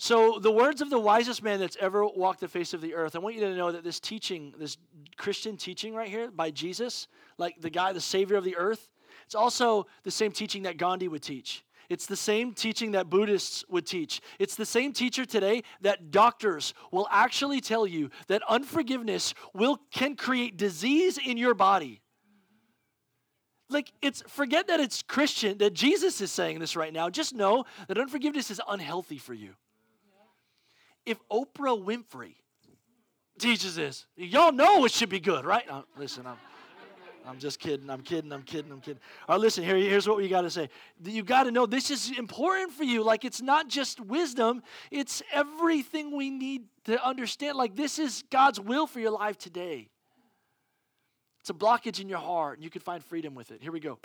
So, 0.00 0.38
the 0.38 0.52
words 0.52 0.80
of 0.80 0.90
the 0.90 0.98
wisest 0.98 1.42
man 1.42 1.58
that's 1.58 1.76
ever 1.80 2.06
walked 2.06 2.38
the 2.38 2.46
face 2.46 2.72
of 2.72 2.80
the 2.80 2.94
earth, 2.94 3.16
I 3.16 3.18
want 3.18 3.34
you 3.34 3.40
to 3.40 3.56
know 3.56 3.72
that 3.72 3.82
this 3.82 3.98
teaching, 3.98 4.54
this 4.56 4.76
Christian 5.16 5.56
teaching 5.56 5.92
right 5.92 6.08
here 6.08 6.30
by 6.30 6.52
Jesus, 6.52 7.08
like 7.36 7.60
the 7.60 7.68
guy, 7.68 7.92
the 7.92 8.00
savior 8.00 8.36
of 8.36 8.44
the 8.44 8.56
earth, 8.56 8.88
it's 9.26 9.34
also 9.34 9.88
the 10.04 10.12
same 10.12 10.30
teaching 10.30 10.62
that 10.62 10.76
Gandhi 10.76 11.08
would 11.08 11.22
teach. 11.22 11.64
It's 11.88 12.06
the 12.06 12.14
same 12.14 12.54
teaching 12.54 12.92
that 12.92 13.10
Buddhists 13.10 13.64
would 13.68 13.86
teach. 13.86 14.20
It's 14.38 14.54
the 14.54 14.64
same 14.64 14.92
teacher 14.92 15.24
today 15.24 15.64
that 15.80 16.12
doctors 16.12 16.74
will 16.92 17.08
actually 17.10 17.60
tell 17.60 17.84
you 17.84 18.10
that 18.28 18.42
unforgiveness 18.48 19.34
will 19.52 19.80
can 19.90 20.14
create 20.14 20.56
disease 20.56 21.18
in 21.18 21.36
your 21.36 21.54
body. 21.54 22.02
Like 23.68 23.90
it's 24.00 24.22
forget 24.28 24.68
that 24.68 24.78
it's 24.78 25.02
Christian 25.02 25.58
that 25.58 25.74
Jesus 25.74 26.20
is 26.20 26.30
saying 26.30 26.60
this 26.60 26.76
right 26.76 26.92
now. 26.92 27.10
Just 27.10 27.34
know 27.34 27.64
that 27.88 27.98
unforgiveness 27.98 28.52
is 28.52 28.60
unhealthy 28.68 29.18
for 29.18 29.34
you 29.34 29.54
if 31.06 31.18
Oprah 31.28 31.82
Winfrey 31.82 32.34
teaches 33.38 33.76
this, 33.76 34.06
y'all 34.16 34.52
know 34.52 34.84
it 34.84 34.92
should 34.92 35.08
be 35.08 35.20
good, 35.20 35.44
right? 35.44 35.64
Uh, 35.70 35.82
listen, 35.96 36.26
I'm, 36.26 36.36
I'm 37.26 37.38
just 37.38 37.60
kidding. 37.60 37.90
I'm 37.90 38.00
kidding. 38.00 38.32
I'm 38.32 38.42
kidding. 38.42 38.72
I'm 38.72 38.80
kidding. 38.80 39.00
All 39.28 39.36
right, 39.36 39.40
listen, 39.40 39.62
here, 39.62 39.76
here's 39.76 40.08
what 40.08 40.16
we 40.16 40.28
got 40.28 40.42
to 40.42 40.50
say. 40.50 40.70
You 41.04 41.22
got 41.22 41.44
to 41.44 41.50
know 41.50 41.66
this 41.66 41.90
is 41.90 42.10
important 42.18 42.72
for 42.72 42.84
you. 42.84 43.02
Like, 43.02 43.24
it's 43.24 43.42
not 43.42 43.68
just 43.68 44.00
wisdom, 44.00 44.62
it's 44.90 45.22
everything 45.32 46.16
we 46.16 46.30
need 46.30 46.64
to 46.84 47.04
understand. 47.06 47.56
Like, 47.58 47.76
this 47.76 47.98
is 47.98 48.24
God's 48.30 48.58
will 48.58 48.86
for 48.86 49.00
your 49.00 49.10
life 49.10 49.36
today. 49.36 49.88
It's 51.40 51.50
a 51.50 51.54
blockage 51.54 52.00
in 52.00 52.08
your 52.08 52.18
heart, 52.18 52.58
and 52.58 52.64
you 52.64 52.70
can 52.70 52.80
find 52.80 53.04
freedom 53.04 53.34
with 53.34 53.50
it. 53.50 53.62
Here 53.62 53.72
we 53.72 53.80
go. 53.80 53.98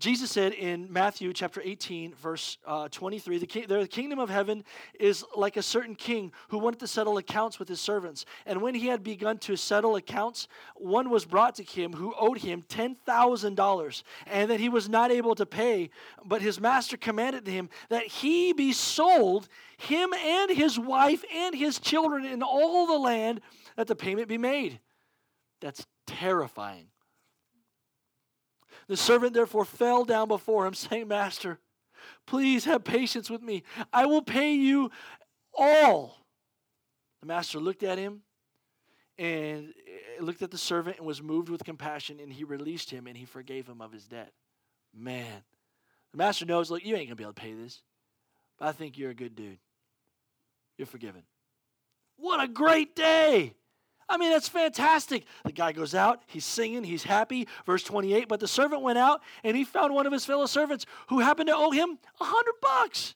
Jesus 0.00 0.30
said 0.30 0.54
in 0.54 0.90
Matthew 0.90 1.30
chapter 1.34 1.60
18, 1.62 2.14
verse 2.14 2.56
uh, 2.66 2.88
23, 2.88 3.36
the, 3.36 3.46
king, 3.46 3.66
the 3.68 3.86
kingdom 3.86 4.18
of 4.18 4.30
heaven 4.30 4.64
is 4.98 5.22
like 5.36 5.58
a 5.58 5.62
certain 5.62 5.94
king 5.94 6.32
who 6.48 6.58
wanted 6.58 6.80
to 6.80 6.86
settle 6.86 7.18
accounts 7.18 7.58
with 7.58 7.68
his 7.68 7.82
servants. 7.82 8.24
And 8.46 8.62
when 8.62 8.74
he 8.74 8.86
had 8.86 9.04
begun 9.04 9.36
to 9.40 9.56
settle 9.56 9.96
accounts, 9.96 10.48
one 10.74 11.10
was 11.10 11.26
brought 11.26 11.54
to 11.56 11.62
him 11.62 11.92
who 11.92 12.14
owed 12.18 12.38
him 12.38 12.64
$10,000 12.70 14.02
and 14.26 14.50
that 14.50 14.58
he 14.58 14.70
was 14.70 14.88
not 14.88 15.10
able 15.10 15.34
to 15.34 15.44
pay. 15.44 15.90
But 16.24 16.40
his 16.40 16.58
master 16.58 16.96
commanded 16.96 17.46
him 17.46 17.68
that 17.90 18.06
he 18.06 18.54
be 18.54 18.72
sold, 18.72 19.48
him 19.76 20.14
and 20.14 20.50
his 20.50 20.78
wife 20.78 21.22
and 21.30 21.54
his 21.54 21.78
children 21.78 22.24
in 22.24 22.42
all 22.42 22.86
the 22.86 22.98
land, 22.98 23.42
that 23.76 23.86
the 23.86 23.94
payment 23.94 24.28
be 24.28 24.38
made. 24.38 24.80
That's 25.60 25.86
terrifying. 26.06 26.86
The 28.90 28.96
servant 28.96 29.34
therefore 29.34 29.64
fell 29.64 30.04
down 30.04 30.26
before 30.26 30.66
him, 30.66 30.74
saying, 30.74 31.06
Master, 31.06 31.60
please 32.26 32.64
have 32.64 32.82
patience 32.82 33.30
with 33.30 33.40
me. 33.40 33.62
I 33.92 34.04
will 34.06 34.20
pay 34.20 34.52
you 34.54 34.90
all. 35.56 36.16
The 37.20 37.28
master 37.28 37.60
looked 37.60 37.84
at 37.84 37.98
him 37.98 38.22
and 39.16 39.68
eh, 39.86 40.20
looked 40.20 40.42
at 40.42 40.50
the 40.50 40.58
servant 40.58 40.96
and 40.96 41.06
was 41.06 41.22
moved 41.22 41.50
with 41.50 41.62
compassion, 41.62 42.18
and 42.18 42.32
he 42.32 42.42
released 42.42 42.90
him 42.90 43.06
and 43.06 43.16
he 43.16 43.26
forgave 43.26 43.68
him 43.68 43.80
of 43.80 43.92
his 43.92 44.08
debt. 44.08 44.32
Man, 44.92 45.44
the 46.10 46.18
master 46.18 46.44
knows, 46.44 46.68
look, 46.68 46.84
you 46.84 46.96
ain't 46.96 47.06
going 47.06 47.10
to 47.10 47.14
be 47.14 47.22
able 47.22 47.34
to 47.34 47.40
pay 47.40 47.52
this, 47.52 47.82
but 48.58 48.66
I 48.66 48.72
think 48.72 48.98
you're 48.98 49.10
a 49.10 49.14
good 49.14 49.36
dude. 49.36 49.58
You're 50.76 50.86
forgiven. 50.86 51.22
What 52.16 52.42
a 52.42 52.48
great 52.48 52.96
day! 52.96 53.54
I 54.10 54.16
mean, 54.16 54.30
that's 54.30 54.48
fantastic. 54.48 55.24
The 55.44 55.52
guy 55.52 55.70
goes 55.70 55.94
out, 55.94 56.20
he's 56.26 56.44
singing, 56.44 56.82
he's 56.82 57.04
happy. 57.04 57.46
Verse 57.64 57.84
28 57.84 58.28
But 58.28 58.40
the 58.40 58.48
servant 58.48 58.82
went 58.82 58.98
out 58.98 59.22
and 59.44 59.56
he 59.56 59.64
found 59.64 59.94
one 59.94 60.04
of 60.04 60.12
his 60.12 60.24
fellow 60.24 60.46
servants 60.46 60.84
who 61.08 61.20
happened 61.20 61.46
to 61.46 61.56
owe 61.56 61.70
him 61.70 61.96
a 62.20 62.24
hundred 62.24 62.54
bucks. 62.60 63.14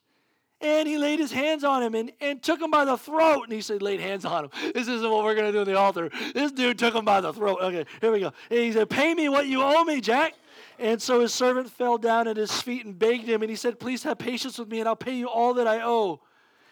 And 0.60 0.88
he 0.88 0.96
laid 0.96 1.18
his 1.18 1.32
hands 1.32 1.64
on 1.64 1.82
him 1.82 1.94
and, 1.94 2.12
and 2.20 2.42
took 2.42 2.60
him 2.60 2.70
by 2.70 2.84
the 2.84 2.96
throat. 2.96 3.42
And 3.42 3.52
he 3.52 3.60
said, 3.60 3.82
laid 3.82 4.00
hands 4.00 4.24
on 4.24 4.44
him. 4.44 4.50
This 4.72 4.88
isn't 4.88 5.10
what 5.10 5.24
we're 5.24 5.34
going 5.34 5.46
to 5.46 5.52
do 5.52 5.58
in 5.58 5.66
the 5.66 5.76
altar. 5.76 6.10
This 6.32 6.52
dude 6.52 6.78
took 6.78 6.94
him 6.94 7.04
by 7.04 7.20
the 7.20 7.32
throat. 7.32 7.58
Okay, 7.60 7.84
here 8.00 8.12
we 8.12 8.20
go. 8.20 8.32
And 8.48 8.60
he 8.60 8.72
said, 8.72 8.88
Pay 8.88 9.14
me 9.14 9.28
what 9.28 9.46
you 9.46 9.60
owe 9.62 9.84
me, 9.84 10.00
Jack. 10.00 10.34
And 10.78 11.02
so 11.02 11.20
his 11.20 11.34
servant 11.34 11.70
fell 11.70 11.98
down 11.98 12.28
at 12.28 12.36
his 12.36 12.62
feet 12.62 12.86
and 12.86 12.98
begged 12.98 13.28
him. 13.28 13.42
And 13.42 13.50
he 13.50 13.56
said, 13.56 13.78
Please 13.78 14.04
have 14.04 14.16
patience 14.16 14.58
with 14.58 14.70
me, 14.70 14.78
and 14.78 14.88
I'll 14.88 14.96
pay 14.96 15.16
you 15.16 15.28
all 15.28 15.54
that 15.54 15.66
I 15.66 15.82
owe 15.82 16.20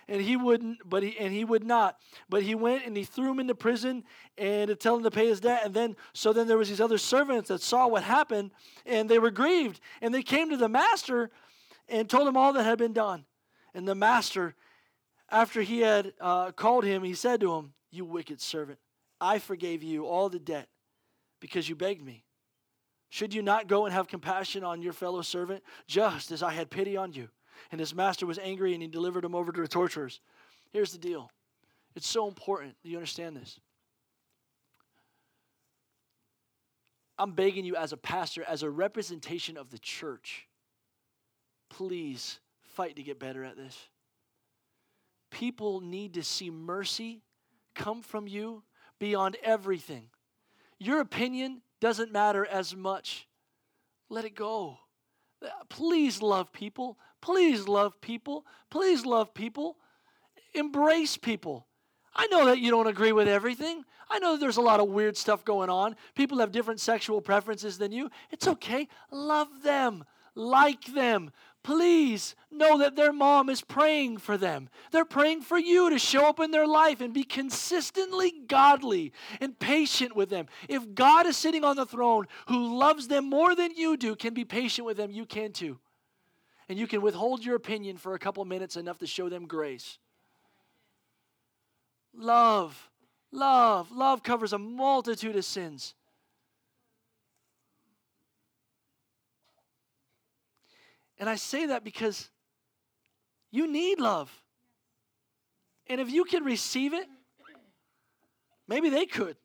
and 0.09 0.21
he 0.21 0.37
wouldn't, 0.37 0.79
but 0.85 1.03
he 1.03 1.19
and 1.19 1.33
he 1.33 1.45
would 1.45 1.65
not. 1.65 1.99
But 2.29 2.43
he 2.43 2.55
went 2.55 2.87
and 2.87 2.97
he 2.97 3.05
threw 3.05 3.31
him 3.31 3.41
into 3.41 3.55
prison 3.55 4.05
and 4.37 4.69
to 4.69 4.77
tell 4.77 4.97
him 4.97 5.03
to 5.05 5.11
pay 5.11 5.29
his 5.29 5.41
debt. 5.41 5.63
And 5.65 5.75
then 5.75 5.97
so 6.13 6.33
then 6.33 6.49
there 6.49 6.59
was 6.59 6.69
these 6.69 6.81
other 6.81 6.99
servants 6.99 7.49
that 7.49 7.63
saw 7.63 7.87
what 7.87 8.03
happened 8.03 8.51
and 8.87 9.09
they 9.09 9.19
were 9.19 9.31
grieved 9.31 9.81
and 10.01 10.15
they 10.15 10.23
came 10.23 10.51
to 10.51 10.57
the 10.57 10.69
master 10.69 11.31
and 11.89 12.09
told 12.09 12.29
him 12.29 12.37
all 12.37 12.53
that 12.53 12.65
had 12.65 12.79
been 12.79 12.93
done. 12.93 13.25
And 13.75 13.87
the 13.87 13.95
master, 13.95 14.55
after 15.31 15.63
he 15.63 15.81
had 15.81 16.13
uh, 16.21 16.53
called 16.53 16.85
him, 16.85 17.03
he 17.03 17.15
said 17.15 17.41
to 17.41 17.55
him, 17.55 17.73
"You 17.91 18.05
wicked 18.05 18.41
servant, 18.41 18.79
I 19.21 19.39
forgave 19.39 19.83
you 19.83 20.07
all 20.07 20.29
the 20.29 20.39
debt 20.39 20.69
because 21.41 21.69
you 21.69 21.77
begged 21.77 22.05
me." 22.05 22.25
Should 23.13 23.35
you 23.35 23.43
not 23.43 23.67
go 23.67 23.85
and 23.85 23.93
have 23.93 24.09
compassion 24.09 24.65
on 24.65 24.81
your 24.81 24.95
fellow 24.95 25.21
servant, 25.21 25.63
just 25.87 26.31
as 26.31 26.43
I 26.43 26.51
had 26.51 26.71
pity 26.71 26.97
on 26.97 27.13
you? 27.13 27.29
And 27.71 27.81
his 27.81 27.95
master 27.95 28.27
was 28.27 28.39
angry 28.39 28.75
and 28.75 28.83
he 28.83 28.89
delivered 28.89 29.25
him 29.25 29.35
over 29.35 29.53
to 29.53 29.61
the 29.61 29.69
torturers. 29.69 30.21
Here's 30.73 30.93
the 30.93 30.99
deal 30.99 31.31
it's 31.95 32.09
so 32.09 32.29
important 32.29 32.75
that 32.83 32.89
you 32.89 32.97
understand 32.97 33.37
this. 33.37 33.61
I'm 37.19 37.33
begging 37.33 37.65
you 37.65 37.77
as 37.77 37.93
a 37.93 37.97
pastor, 37.97 38.43
as 38.49 38.63
a 38.63 38.71
representation 38.71 39.57
of 39.57 39.71
the 39.71 39.79
church, 39.79 40.49
please 41.69 42.41
fight 42.63 42.97
to 42.97 43.03
get 43.03 43.21
better 43.21 43.45
at 43.45 43.57
this. 43.57 43.79
People 45.31 45.81
need 45.81 46.15
to 46.15 46.23
see 46.23 46.51
mercy 46.51 47.23
come 47.75 48.03
from 48.03 48.27
you 48.27 48.63
beyond 48.99 49.37
everything. 49.43 50.09
Your 50.79 51.01
opinion 51.01 51.63
doesn't 51.81 52.13
matter 52.13 52.45
as 52.45 52.75
much. 52.75 53.27
Let 54.09 54.25
it 54.25 54.35
go. 54.35 54.79
Please 55.69 56.23
love 56.23 56.53
people. 56.53 56.99
Please 57.23 57.67
love 57.67 57.99
people. 58.03 58.45
Please 58.69 59.07
love 59.07 59.33
people. 59.33 59.79
Embrace 60.53 61.17
people. 61.17 61.67
I 62.15 62.27
know 62.27 62.45
that 62.47 62.59
you 62.59 62.71
don't 62.71 62.89
agree 62.89 63.13
with 63.13 63.29
everything. 63.29 63.85
I 64.11 64.19
know 64.19 64.37
there's 64.37 64.59
a 64.59 64.63
lot 64.63 64.81
of 64.81 64.89
weird 64.89 65.17
stuff 65.17 65.45
going 65.45 65.71
on. 65.71 65.97
People 66.15 66.39
have 66.41 66.53
different 66.53 66.81
sexual 66.81 67.23
preferences 67.23 67.79
than 67.79 67.93
you. 67.93 68.11
It's 68.31 68.47
okay. 68.47 68.89
Love 69.11 69.49
them. 69.63 70.05
Like 70.35 70.85
them. 70.87 71.31
Please 71.63 72.35
know 72.51 72.79
that 72.79 72.97
their 72.97 73.13
mom 73.13 73.49
is 73.49 73.63
praying 73.63 74.19
for 74.19 74.37
them. 74.37 74.69
They're 74.91 75.05
praying 75.05 75.43
for 75.43 75.59
you 75.59 75.91
to 75.91 75.99
show 75.99 76.27
up 76.27 76.41
in 76.41 76.51
their 76.51 76.67
life 76.67 77.01
and 77.01 77.15
be 77.15 77.23
consistently 77.23 78.35
godly 78.49 79.13
and 79.41 79.59
patient 79.59 80.17
with 80.17 80.29
them. 80.29 80.47
If 80.69 80.95
God 80.95 81.27
is 81.27 81.37
sitting 81.37 81.65
on 81.65 81.77
the 81.77 81.87
throne 81.87 82.27
who 82.49 82.77
loves 82.77 83.09
them 83.09 83.31
more 83.31 83.55
than 83.55 83.77
you 83.77 83.97
do, 83.97 84.17
can 84.17 84.35
be 84.35 84.45
patient 84.45 84.87
with 84.87 84.97
them, 84.97 85.13
you 85.13 85.25
can 85.25 85.53
too. 85.53 85.79
And 86.69 86.79
you 86.79 86.87
can 86.87 87.03
withhold 87.03 87.45
your 87.45 87.57
opinion 87.57 87.97
for 87.97 88.15
a 88.15 88.19
couple 88.19 88.45
minutes 88.45 88.77
enough 88.77 88.99
to 88.99 89.07
show 89.07 89.29
them 89.29 89.47
grace. 89.47 89.99
Love, 92.15 92.91
love, 93.31 93.91
love 93.91 94.23
covers 94.23 94.53
a 94.53 94.59
multitude 94.59 95.37
of 95.37 95.45
sins. 95.45 95.95
And 101.19 101.29
I 101.29 101.37
say 101.37 101.67
that 101.67 101.85
because 101.85 102.31
you 103.51 103.71
need 103.71 104.01
love. 104.01 104.33
And 105.87 106.01
if 106.01 106.11
you 106.11 106.25
can 106.25 106.43
receive 106.43 106.95
it, 106.95 107.07
maybe 108.67 108.89
they 108.89 109.07
could. 109.07 109.37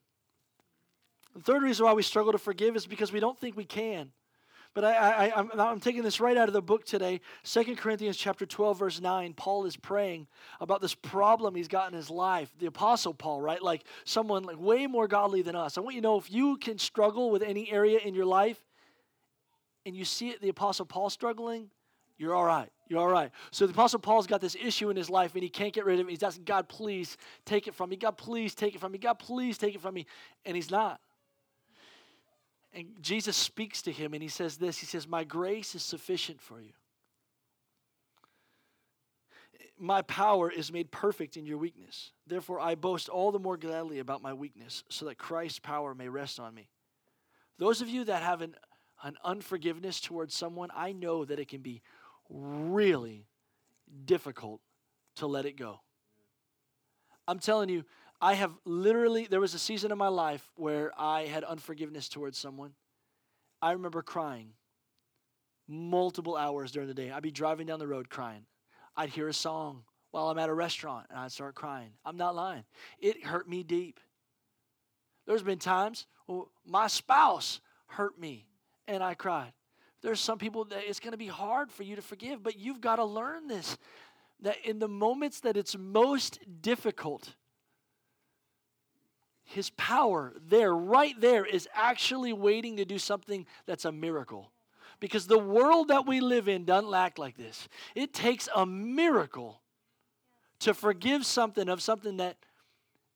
The 1.36 1.41
third 1.41 1.62
reason 1.62 1.86
why 1.86 1.93
we 1.93 2.01
struggle 2.01 2.32
to 2.32 2.39
forgive 2.39 2.75
is 2.75 2.88
because 2.88 3.12
we 3.12 3.19
don't 3.19 3.38
think 3.38 3.56
we 3.56 3.65
can. 3.65 4.12
But 4.78 4.86
I, 4.86 5.26
I, 5.26 5.40
I'm, 5.40 5.60
I'm 5.60 5.80
taking 5.80 6.04
this 6.04 6.20
right 6.20 6.38
out 6.38 6.50
of 6.50 6.54
the 6.54 6.62
book 6.62 6.86
today. 6.86 7.20
Second 7.42 7.78
Corinthians 7.78 8.16
chapter 8.16 8.46
12, 8.46 8.78
verse 8.78 9.02
9. 9.02 9.34
Paul 9.34 9.66
is 9.66 9.76
praying 9.76 10.28
about 10.62 10.82
this 10.82 10.94
problem 10.94 11.56
he's 11.56 11.68
got 11.68 11.92
in 11.92 11.98
his 11.98 12.12
life. 12.12 12.54
The 12.60 12.68
Apostle 12.68 13.16
Paul, 13.16 13.42
right? 13.42 13.60
Like 13.60 13.86
someone 14.04 14.44
like 14.44 14.60
way 14.60 14.86
more 14.86 15.08
godly 15.08 15.42
than 15.42 15.56
us. 15.56 15.80
I 15.80 15.82
want 15.82 15.96
you 15.96 16.02
to 16.02 16.08
know 16.08 16.20
if 16.20 16.32
you 16.32 16.58
can 16.58 16.78
struggle 16.78 17.32
with 17.32 17.42
any 17.42 17.72
area 17.72 17.98
in 17.98 18.13
your 18.13 18.28
life, 18.28 18.62
and 19.88 19.96
you 19.96 20.06
see 20.06 20.30
it, 20.30 20.42
the 20.42 20.50
Apostle 20.50 20.86
Paul 20.86 21.10
struggling, 21.10 21.72
you're 22.20 22.36
all 22.36 22.46
right. 22.46 22.70
You're 22.88 23.00
all 23.00 23.08
right. 23.08 23.32
So 23.50 23.66
the 23.66 23.74
Apostle 23.74 24.00
Paul's 24.00 24.28
got 24.28 24.42
this 24.42 24.56
issue 24.56 24.92
in 24.92 24.96
his 24.96 25.10
life 25.10 25.34
and 25.34 25.42
he 25.42 25.50
can't 25.50 25.74
get 25.74 25.86
rid 25.86 26.00
of 26.00 26.06
it. 26.06 26.12
He's 26.12 26.22
asking 26.22 26.44
God, 26.44 26.70
please 26.70 27.18
take 27.46 27.68
it 27.68 27.74
from 27.74 27.90
me. 27.90 27.96
God, 27.96 28.16
please 28.16 28.54
take 28.54 28.76
it 28.76 28.80
from 28.80 28.92
me. 28.92 29.00
God, 29.00 29.18
please 29.18 29.58
take 29.58 29.74
it 29.74 29.82
from 29.82 29.96
me. 29.96 30.06
And 30.46 30.56
he's 30.56 30.70
not. 30.70 31.02
And 32.78 32.90
Jesus 33.02 33.36
speaks 33.36 33.82
to 33.82 33.92
him 33.92 34.13
and 34.13 34.22
he 34.22 34.30
says 34.30 34.58
this 34.58 34.78
He 34.78 34.86
says, 34.86 35.08
My 35.08 35.24
grace 35.24 35.74
is 35.74 35.82
sufficient 35.82 36.40
for 36.40 36.62
you. 36.62 36.74
My 39.80 40.04
power 40.04 40.50
is 40.50 40.72
made 40.72 40.92
perfect 40.92 41.38
in 41.38 41.46
your 41.46 41.58
weakness. 41.58 42.12
Therefore, 42.28 42.60
I 42.60 42.76
boast 42.76 43.10
all 43.10 43.32
the 43.32 43.40
more 43.40 43.58
gladly 43.58 44.00
about 44.00 44.22
my 44.22 44.34
weakness, 44.34 44.84
so 44.90 45.06
that 45.06 45.18
Christ's 45.18 45.60
power 45.60 45.94
may 45.94 46.08
rest 46.08 46.40
on 46.40 46.54
me. 46.54 46.70
Those 47.60 47.82
of 47.82 47.90
you 47.90 48.06
that 48.06 48.22
have 48.22 48.42
an 48.42 48.56
an 49.04 49.18
unforgiveness 49.24 50.00
towards 50.00 50.36
someone, 50.36 50.70
I 50.76 50.92
know 50.92 51.26
that 51.26 51.40
it 51.40 51.48
can 51.48 51.62
be 51.62 51.82
really 52.30 53.28
difficult 54.06 54.62
to 55.18 55.28
let 55.28 55.46
it 55.46 55.58
go. 55.58 55.82
I'm 57.28 57.40
telling 57.40 57.70
you, 57.70 57.84
I 58.19 58.34
have 58.34 58.51
literally, 58.65 59.27
there 59.30 59.39
was 59.39 59.53
a 59.53 59.60
season 59.60 59.91
in 59.91 59.97
my 59.97 60.08
life 60.08 60.47
where 60.56 60.91
I 60.97 61.25
had 61.25 61.43
unforgiveness 61.43 62.10
towards 62.10 62.38
someone. 62.38 62.71
I 63.62 63.71
remember 63.71 64.01
crying 64.01 64.53
multiple 65.67 66.36
hours 66.36 66.71
during 66.71 66.88
the 66.88 66.93
day. 66.93 67.12
I'd 67.12 67.23
be 67.23 67.32
driving 67.32 67.67
down 67.67 67.80
the 67.80 67.88
road 67.88 68.10
crying. 68.10 68.45
I'd 68.95 69.10
hear 69.10 69.27
a 69.27 69.34
song 69.34 69.84
while 70.12 70.30
I'm 70.30 70.39
at 70.39 70.49
a 70.49 70.53
restaurant 70.53 71.08
and 71.10 71.19
I'd 71.19 71.32
start 71.32 71.56
crying. 71.56 71.91
I'm 72.06 72.17
not 72.17 72.36
lying. 72.36 72.63
It 72.99 73.23
hurt 73.23 73.47
me 73.47 73.63
deep. 73.63 73.99
There's 75.25 75.43
been 75.43 75.60
times 75.60 76.08
well, 76.27 76.49
my 76.65 76.88
spouse 76.88 77.62
hurt 77.88 78.19
me 78.19 78.47
and 78.88 79.03
I 79.03 79.13
cried. 79.13 79.53
There's 80.01 80.19
some 80.19 80.38
people 80.38 80.65
that 80.65 80.84
it's 80.88 80.99
going 80.99 81.12
to 81.12 81.17
be 81.17 81.27
hard 81.27 81.71
for 81.71 81.84
you 81.84 81.95
to 81.95 82.01
forgive, 82.01 82.43
but 82.43 82.58
you've 82.58 82.82
got 82.82 82.97
to 82.97 83.06
learn 83.06 83.47
this 83.47 83.77
that 84.41 84.58
in 84.63 84.80
the 84.80 84.88
moments 84.88 85.39
that 85.39 85.58
it's 85.58 85.75
most 85.75 86.39
difficult, 86.62 87.34
his 89.48 89.70
power 89.72 90.34
there, 90.46 90.74
right 90.74 91.20
there, 91.20 91.46
is 91.46 91.68
actually 91.74 92.34
waiting 92.34 92.78
to 92.78 92.86
do 92.86 93.00
something 93.00 93.46
that's 93.66 93.86
a 93.86 93.92
miracle. 93.92 94.52
Because 95.00 95.26
the 95.26 95.40
world 95.40 95.88
that 95.88 96.06
we 96.06 96.20
live 96.20 96.50
in 96.50 96.66
doesn't 96.66 96.94
act 96.94 97.18
like 97.18 97.38
this. 97.38 97.70
It 97.96 98.14
takes 98.14 98.50
a 98.54 98.66
miracle 98.66 99.62
to 100.60 100.74
forgive 100.74 101.26
something 101.26 101.70
of 101.70 101.82
something 101.82 102.18
that 102.18 102.38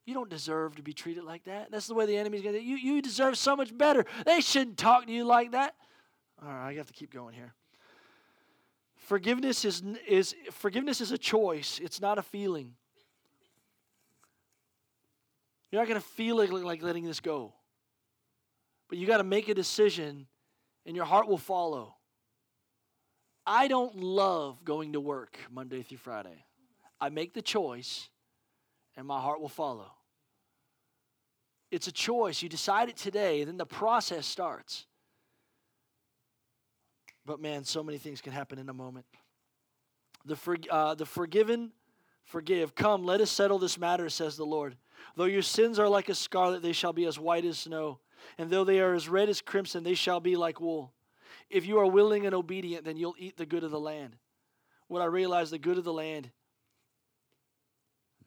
you 0.06 0.14
don't 0.14 0.30
deserve 0.30 0.76
to 0.76 0.84
be 0.84 0.94
treated 0.94 1.24
like 1.24 1.44
that. 1.46 1.70
That's 1.70 1.88
the 1.88 1.96
way 1.96 2.06
the 2.06 2.18
enemy's 2.18 2.42
going 2.42 2.56
to 2.56 2.62
you 2.62 2.76
you 2.76 3.02
deserve 3.02 3.38
so 3.38 3.56
much 3.56 3.76
better. 3.78 4.06
They 4.26 4.42
shouldn't 4.42 4.78
talk 4.78 5.08
to 5.08 5.12
you 5.12 5.26
like 5.26 5.52
that. 5.52 5.76
All 6.42 6.50
right, 6.50 6.70
I 6.70 6.74
have 6.76 6.88
to 6.88 6.94
keep 6.94 7.12
going 7.12 7.34
here. 7.34 7.54
Forgiveness 8.96 9.66
is 9.66 9.84
is 10.08 10.36
forgiveness 10.52 11.02
is 11.02 11.12
a 11.12 11.18
choice. 11.18 11.80
It's 11.84 12.00
not 12.00 12.18
a 12.18 12.22
feeling. 12.22 12.76
You're 15.72 15.82
not 15.82 15.88
going 15.88 16.00
to 16.00 16.06
feel 16.06 16.36
like, 16.38 16.52
like 16.52 16.84
letting 16.84 17.06
this 17.06 17.20
go. 17.20 17.54
But 18.90 18.98
you 18.98 19.08
got 19.08 19.18
to 19.18 19.24
make 19.24 19.48
a 19.48 19.54
decision 19.54 20.28
and 20.86 20.96
your 20.96 21.06
heart 21.06 21.28
will 21.28 21.38
follow. 21.38 21.96
I 23.46 23.68
don't 23.68 23.96
love 23.96 24.64
going 24.66 24.94
to 24.94 25.00
work 25.00 25.38
Monday 25.50 25.82
through 25.82 25.98
Friday. 25.98 26.46
I 27.00 27.10
make 27.10 27.34
the 27.34 27.42
choice 27.42 28.10
and 28.98 29.08
my 29.08 29.20
heart 29.20 29.40
will 29.40 29.50
follow. 29.50 29.92
It's 31.72 31.88
a 31.88 31.92
choice. 31.92 32.42
You 32.42 32.50
decide 32.50 32.90
it 32.90 32.98
today, 32.98 33.46
then 33.46 33.58
the 33.58 33.66
process 33.66 34.26
starts. 34.26 34.86
But 37.26 37.40
man, 37.40 37.64
so 37.64 37.82
many 37.82 37.98
things 37.98 38.20
can 38.20 38.34
happen 38.34 38.60
in 38.60 38.68
a 38.68 38.74
moment. 38.74 39.06
The, 40.26 40.36
for, 40.36 40.58
uh, 40.70 40.96
the 40.96 41.06
forgiven 41.06 41.72
forgive. 42.26 42.76
Come, 42.76 43.04
let 43.04 43.22
us 43.22 43.32
settle 43.32 43.60
this 43.60 43.78
matter, 43.78 44.10
says 44.10 44.38
the 44.38 44.46
Lord. 44.46 44.76
Though 45.16 45.26
your 45.26 45.42
sins 45.42 45.80
are 45.80 45.90
like 45.90 46.10
a 46.10 46.16
scarlet, 46.16 46.62
they 46.62 46.74
shall 46.74 46.94
be 46.94 47.06
as 47.06 47.20
white 47.20 47.46
as 47.46 47.60
snow. 47.60 48.00
And 48.38 48.50
though 48.50 48.64
they 48.64 48.80
are 48.80 48.94
as 48.94 49.10
red 49.10 49.30
as 49.30 49.42
crimson, 49.42 49.84
they 49.84 49.94
shall 49.94 50.20
be 50.20 50.36
like 50.36 50.62
wool. 50.62 50.94
If 51.50 51.66
you 51.66 51.80
are 51.80 51.88
willing 51.88 52.26
and 52.26 52.36
obedient, 52.36 52.86
then 52.86 52.98
you'll 52.98 53.16
eat 53.18 53.38
the 53.38 53.46
good 53.46 53.64
of 53.64 53.72
the 53.72 53.80
land. 53.80 54.16
When 54.88 55.02
I 55.02 55.06
realized 55.06 55.52
the 55.52 55.58
good 55.60 55.78
of 55.78 55.84
the 55.84 55.94
land, 55.94 56.30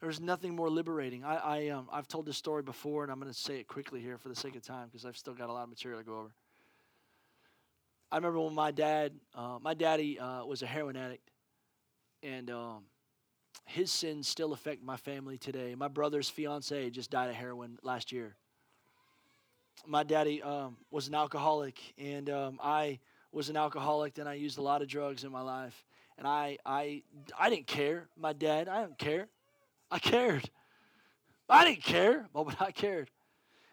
there's 0.01 0.19
nothing 0.19 0.55
more 0.55 0.69
liberating. 0.69 1.23
I, 1.23 1.35
I, 1.35 1.67
um, 1.69 1.87
I've 1.91 2.07
told 2.07 2.25
this 2.25 2.37
story 2.37 2.61
before, 2.61 3.03
and 3.03 3.11
I'm 3.11 3.19
going 3.19 3.31
to 3.31 3.37
say 3.37 3.59
it 3.59 3.67
quickly 3.67 4.01
here 4.01 4.17
for 4.17 4.29
the 4.29 4.35
sake 4.35 4.55
of 4.55 4.61
time 4.61 4.87
because 4.87 5.05
I've 5.05 5.17
still 5.17 5.33
got 5.33 5.49
a 5.49 5.53
lot 5.53 5.63
of 5.63 5.69
material 5.69 5.99
to 5.99 6.05
go 6.05 6.19
over. 6.19 6.31
I 8.11 8.17
remember 8.17 8.39
when 8.39 8.53
my 8.53 8.71
dad, 8.71 9.13
uh, 9.33 9.57
my 9.61 9.73
daddy 9.73 10.19
uh, 10.19 10.45
was 10.45 10.61
a 10.61 10.67
heroin 10.67 10.95
addict, 10.95 11.31
and 12.21 12.51
um, 12.51 12.83
his 13.63 13.91
sins 13.91 14.27
still 14.27 14.53
affect 14.53 14.83
my 14.83 14.97
family 14.97 15.37
today. 15.37 15.75
My 15.75 15.87
brother's 15.87 16.29
fiance 16.29 16.89
just 16.89 17.11
died 17.11 17.29
of 17.29 17.35
heroin 17.35 17.77
last 17.81 18.11
year. 18.11 18.35
My 19.85 20.03
daddy 20.03 20.41
um, 20.41 20.77
was 20.91 21.07
an 21.07 21.15
alcoholic, 21.15 21.79
and 21.97 22.29
um, 22.29 22.59
I 22.61 22.99
was 23.31 23.49
an 23.49 23.57
alcoholic. 23.57 24.17
And 24.17 24.27
I 24.27 24.33
used 24.33 24.57
a 24.57 24.61
lot 24.61 24.81
of 24.81 24.87
drugs 24.87 25.23
in 25.23 25.31
my 25.31 25.41
life, 25.41 25.85
and 26.17 26.27
I, 26.27 26.57
I, 26.65 27.03
I 27.39 27.49
didn't 27.49 27.67
care. 27.67 28.07
My 28.17 28.33
dad, 28.33 28.67
I 28.67 28.81
didn't 28.81 28.97
care. 28.97 29.27
I 29.91 29.99
cared. 29.99 30.49
I 31.47 31.65
didn't 31.65 31.83
care, 31.83 32.27
but 32.33 32.59
I 32.59 32.71
cared, 32.71 33.11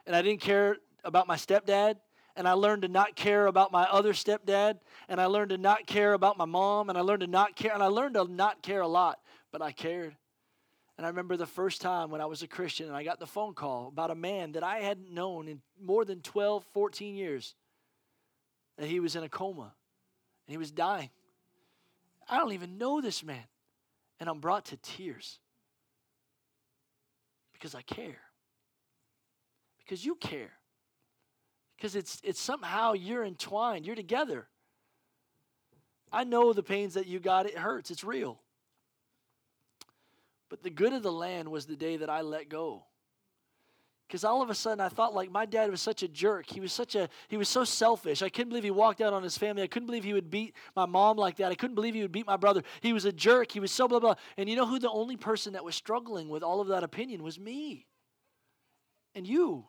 and 0.07 0.14
I 0.14 0.21
didn't 0.21 0.42
care 0.42 0.77
about 1.05 1.27
my 1.27 1.37
stepdad. 1.37 1.97
And 2.35 2.49
I 2.49 2.53
learned 2.53 2.81
to 2.81 2.88
not 2.88 3.14
care 3.14 3.47
about 3.47 3.73
my 3.73 3.83
other 3.85 4.14
stepdad, 4.14 4.79
and 5.07 5.21
I 5.21 5.27
learned 5.27 5.51
to 5.51 5.59
not 5.59 5.87
care 5.87 6.14
about 6.14 6.38
my 6.38 6.47
mom, 6.47 6.88
and 6.88 6.97
I 6.97 7.03
learned 7.03 7.21
to 7.21 7.27
not 7.27 7.57
care, 7.57 7.75
and 7.75 7.83
I 7.83 7.88
learned 7.88 8.14
to 8.14 8.25
not 8.25 8.62
care 8.62 8.81
a 8.81 8.88
lot 8.88 9.18
but 9.52 9.62
I 9.62 9.70
cared. 9.70 10.16
And 10.96 11.06
I 11.06 11.10
remember 11.10 11.36
the 11.36 11.46
first 11.46 11.80
time 11.80 12.10
when 12.10 12.20
I 12.20 12.26
was 12.26 12.42
a 12.42 12.48
Christian 12.48 12.86
and 12.86 12.96
I 12.96 13.04
got 13.04 13.18
the 13.18 13.26
phone 13.26 13.54
call 13.54 13.88
about 13.88 14.10
a 14.10 14.14
man 14.14 14.52
that 14.52 14.62
I 14.62 14.78
hadn't 14.78 15.12
known 15.12 15.48
in 15.48 15.60
more 15.80 16.04
than 16.04 16.20
12, 16.20 16.64
14 16.72 17.14
years, 17.14 17.54
that 18.78 18.86
he 18.86 19.00
was 19.00 19.16
in 19.16 19.22
a 19.22 19.28
coma 19.28 19.72
and 20.46 20.52
he 20.52 20.58
was 20.58 20.70
dying. 20.70 21.10
I 22.28 22.38
don't 22.38 22.52
even 22.52 22.78
know 22.78 23.00
this 23.00 23.22
man. 23.22 23.44
And 24.20 24.28
I'm 24.28 24.38
brought 24.38 24.66
to 24.66 24.76
tears 24.76 25.40
because 27.52 27.74
I 27.74 27.82
care. 27.82 28.20
Because 29.78 30.04
you 30.04 30.14
care. 30.14 30.52
Because 31.76 31.96
it's, 31.96 32.20
it's 32.22 32.40
somehow 32.40 32.92
you're 32.92 33.24
entwined, 33.24 33.84
you're 33.84 33.96
together. 33.96 34.46
I 36.12 36.22
know 36.24 36.52
the 36.52 36.62
pains 36.62 36.94
that 36.94 37.06
you 37.06 37.18
got, 37.18 37.46
it 37.46 37.58
hurts, 37.58 37.90
it's 37.90 38.04
real. 38.04 38.38
But 40.52 40.62
the 40.62 40.68
good 40.68 40.92
of 40.92 41.02
the 41.02 41.10
land 41.10 41.48
was 41.48 41.64
the 41.64 41.76
day 41.76 41.96
that 41.96 42.10
I 42.10 42.20
let 42.20 42.50
go. 42.50 42.84
Because 44.06 44.22
all 44.22 44.42
of 44.42 44.50
a 44.50 44.54
sudden 44.54 44.80
I 44.80 44.90
thought 44.90 45.14
like 45.14 45.30
my 45.30 45.46
dad 45.46 45.70
was 45.70 45.80
such 45.80 46.02
a 46.02 46.08
jerk. 46.08 46.44
He 46.46 46.60
was 46.60 46.74
such 46.74 46.94
a 46.94 47.08
he 47.28 47.38
was 47.38 47.48
so 47.48 47.64
selfish. 47.64 48.20
I 48.20 48.28
couldn't 48.28 48.50
believe 48.50 48.64
he 48.64 48.70
walked 48.70 49.00
out 49.00 49.14
on 49.14 49.22
his 49.22 49.38
family. 49.38 49.62
I 49.62 49.66
couldn't 49.66 49.86
believe 49.86 50.04
he 50.04 50.12
would 50.12 50.28
beat 50.28 50.54
my 50.76 50.84
mom 50.84 51.16
like 51.16 51.36
that. 51.36 51.50
I 51.50 51.54
couldn't 51.54 51.74
believe 51.74 51.94
he 51.94 52.02
would 52.02 52.12
beat 52.12 52.26
my 52.26 52.36
brother. 52.36 52.62
He 52.82 52.92
was 52.92 53.06
a 53.06 53.12
jerk. 53.12 53.50
He 53.50 53.60
was 53.60 53.72
so 53.72 53.88
blah 53.88 53.98
blah. 53.98 54.16
And 54.36 54.46
you 54.46 54.54
know 54.54 54.66
who 54.66 54.78
the 54.78 54.90
only 54.90 55.16
person 55.16 55.54
that 55.54 55.64
was 55.64 55.74
struggling 55.74 56.28
with 56.28 56.42
all 56.42 56.60
of 56.60 56.68
that 56.68 56.84
opinion 56.84 57.22
was 57.22 57.40
me. 57.40 57.86
And 59.14 59.26
you. 59.26 59.64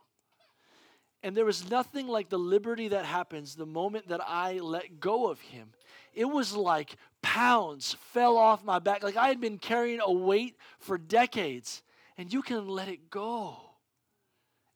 And 1.23 1.35
there 1.35 1.45
was 1.45 1.69
nothing 1.69 2.07
like 2.07 2.29
the 2.29 2.37
liberty 2.37 2.89
that 2.89 3.05
happens 3.05 3.55
the 3.55 3.65
moment 3.65 4.09
that 4.09 4.21
I 4.21 4.59
let 4.59 4.99
go 4.99 5.29
of 5.29 5.39
him. 5.39 5.69
It 6.13 6.25
was 6.25 6.53
like 6.53 6.97
pounds 7.21 7.95
fell 8.11 8.37
off 8.37 8.63
my 8.63 8.79
back. 8.79 9.01
Like 9.01 9.15
I 9.15 9.29
had 9.29 9.39
been 9.39 9.57
carrying 9.57 10.01
a 10.01 10.11
weight 10.11 10.57
for 10.79 10.97
decades. 10.97 11.81
And 12.17 12.31
you 12.31 12.41
can 12.41 12.67
let 12.67 12.89
it 12.89 13.09
go. 13.09 13.57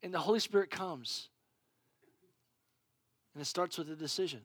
And 0.01 0.13
the 0.13 0.19
Holy 0.19 0.39
Spirit 0.39 0.71
comes. 0.71 1.29
And 3.33 3.41
it 3.41 3.45
starts 3.45 3.77
with 3.77 3.91
a 3.91 3.95
decision. 3.95 4.41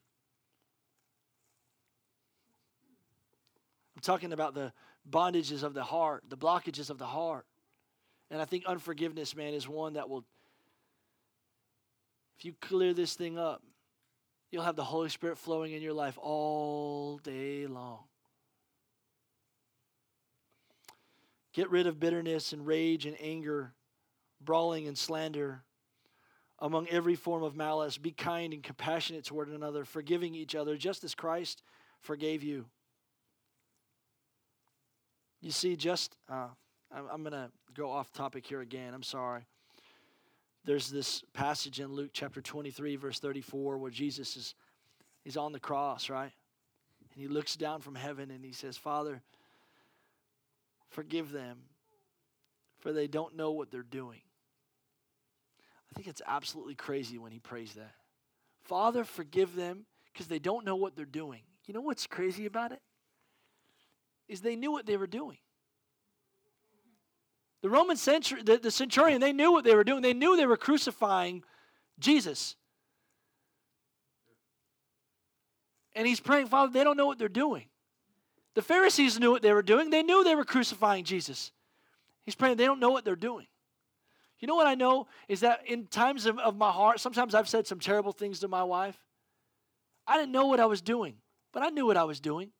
I'm 3.97 4.03
talking 4.03 4.33
about 4.33 4.55
the 4.55 4.73
bondages 5.09 5.63
of 5.63 5.73
the 5.73 5.85
heart, 5.85 6.25
the 6.29 6.37
blockages 6.37 6.91
of 6.91 6.99
the 6.99 7.07
heart. 7.07 7.47
And 8.31 8.43
I 8.43 8.45
think 8.45 8.67
unforgiveness, 8.67 9.35
man, 9.35 9.55
is 9.55 9.69
one 9.69 9.95
that 9.95 10.09
will, 10.09 10.25
if 12.43 12.45
you 12.45 12.55
clear 12.61 12.93
this 12.93 13.15
thing 13.15 13.39
up, 13.39 13.63
You'll 14.53 14.65
have 14.65 14.77
the 14.77 14.85
Holy 14.85 15.09
Spirit 15.09 15.39
flowing 15.39 15.73
in 15.73 15.81
your 15.81 15.95
life 15.95 16.19
all 16.21 17.17
day 17.17 17.67
long. 17.67 18.01
Get 21.55 21.71
rid 21.71 21.87
of 21.87 21.99
bitterness 21.99 22.53
and 22.53 22.67
rage 22.67 23.07
and 23.07 23.17
anger, 23.19 23.73
brawling 24.43 24.87
and 24.87 24.97
slander. 24.97 25.63
Among 26.59 26.87
every 26.89 27.15
form 27.15 27.43
of 27.43 27.57
malice, 27.57 27.97
be 27.97 28.13
kind 28.13 28.53
and 28.53 28.63
compassionate 28.63 29.25
toward 29.25 29.49
another, 29.49 29.87
forgiving 29.87 30.35
each 30.35 30.55
other, 30.55 30.77
just 30.77 31.03
as 31.03 31.15
Christ 31.15 31.63
forgave 32.01 32.43
you. 32.43 32.67
You 35.41 35.51
see, 35.51 35.77
just, 35.77 36.15
uh, 36.31 36.49
I'm 36.95 37.23
going 37.23 37.33
to 37.33 37.51
go 37.75 37.91
off 37.91 38.13
topic 38.13 38.47
here 38.47 38.61
again. 38.61 38.93
I'm 38.93 39.03
sorry 39.03 39.47
there's 40.65 40.91
this 40.91 41.23
passage 41.33 41.81
in 41.81 41.93
Luke 41.93 42.11
chapter 42.13 42.41
23, 42.41 42.97
verse 42.97 43.19
34, 43.19 43.79
where 43.79 43.91
Jesus 43.91 44.37
is 44.37 44.55
he's 45.25 45.37
on 45.37 45.53
the 45.53 45.61
cross, 45.61 46.09
right? 46.09 46.33
And 47.13 47.23
he 47.23 47.29
looks 47.29 47.57
down 47.57 47.81
from 47.81 47.95
heaven 47.95 48.31
and 48.31 48.45
he 48.45 48.53
says, 48.53 48.77
Father, 48.77 49.23
forgive 50.89 51.33
them, 51.33 51.59
for 52.79 52.93
they 52.93 53.07
don't 53.07 53.37
know 53.37 53.51
what 53.53 53.71
they're 53.71 53.83
doing. 53.83 54.21
I 55.91 55.95
think 55.95 56.09
it's 56.09 56.23
absolutely 56.27 56.75
crazy 56.75 57.19
when 57.19 57.33
he 57.33 57.39
prays 57.39 57.75
that. 57.75 57.95
Father, 58.63 59.05
forgive 59.05 59.55
them 59.55 59.85
because 60.13 60.27
they 60.27 60.39
don't 60.39 60.65
know 60.65 60.77
what 60.77 60.97
they're 60.97 61.05
doing. 61.05 61.43
You 61.67 61.75
know 61.75 61.81
what's 61.81 62.07
crazy 62.07 62.47
about 62.47 62.73
it? 62.73 62.81
Is 64.29 64.41
they 64.41 64.57
knew 64.57 64.73
what 64.73 64.87
they 64.87 64.97
were 64.97 65.07
doing. 65.07 65.39
The 67.63 67.71
Roman 67.71 67.97
centur- 67.97 68.45
the, 68.45 68.59
the 68.59 68.71
centurion, 68.71 69.21
they 69.21 69.33
knew 69.33 69.53
what 69.53 69.65
they 69.65 69.75
were 69.75 69.85
doing. 69.85 70.03
They 70.03 70.13
knew 70.13 70.37
they 70.37 70.47
were 70.47 70.57
crucifying 70.57 71.45
Jesus. 71.99 72.57
And 75.95 76.07
he's 76.07 76.21
praying, 76.21 76.47
Father, 76.49 76.73
they 76.73 76.85
don't 76.85 76.97
know 76.97 77.07
what 77.07 77.19
they're 77.19 77.29
doing. 77.29 77.67
The 78.55 78.63
Pharisees 78.63 79.19
knew 79.19 79.31
what 79.31 79.43
they 79.43 79.53
were 79.53 79.63
doing. 79.63 79.91
They 79.91 80.03
knew 80.03 80.25
they 80.25 80.35
were 80.35 80.45
crucifying 80.45 81.05
Jesus. 81.05 81.53
He's 82.25 82.35
praying, 82.35 82.57
they 82.57 82.67
don't 82.67 82.81
know 82.81 82.91
what 82.91 83.05
they're 83.05 83.17
doing. 83.17 83.47
You 84.41 84.49
know 84.49 84.57
what 84.57 84.67
I 84.67 84.75
know 84.75 85.07
is 85.29 85.41
that 85.41 85.61
in 85.67 85.87
times 85.87 86.27
of, 86.27 86.39
of 86.41 86.57
my 86.57 86.71
heart, 86.71 86.99
sometimes 86.99 87.35
I've 87.35 87.49
said 87.49 87.67
some 87.67 87.79
terrible 87.79 88.13
things 88.13 88.41
to 88.41 88.49
my 88.49 88.65
wife. 88.65 88.99
I 90.07 90.19
didn't 90.19 90.33
know 90.33 90.47
what 90.47 90.59
I 90.59 90.67
was 90.67 90.83
doing, 90.83 91.15
but 91.53 91.63
I 91.63 91.69
knew 91.69 91.87
what 91.87 91.97
I 91.97 92.05
was 92.05 92.19
doing. 92.19 92.51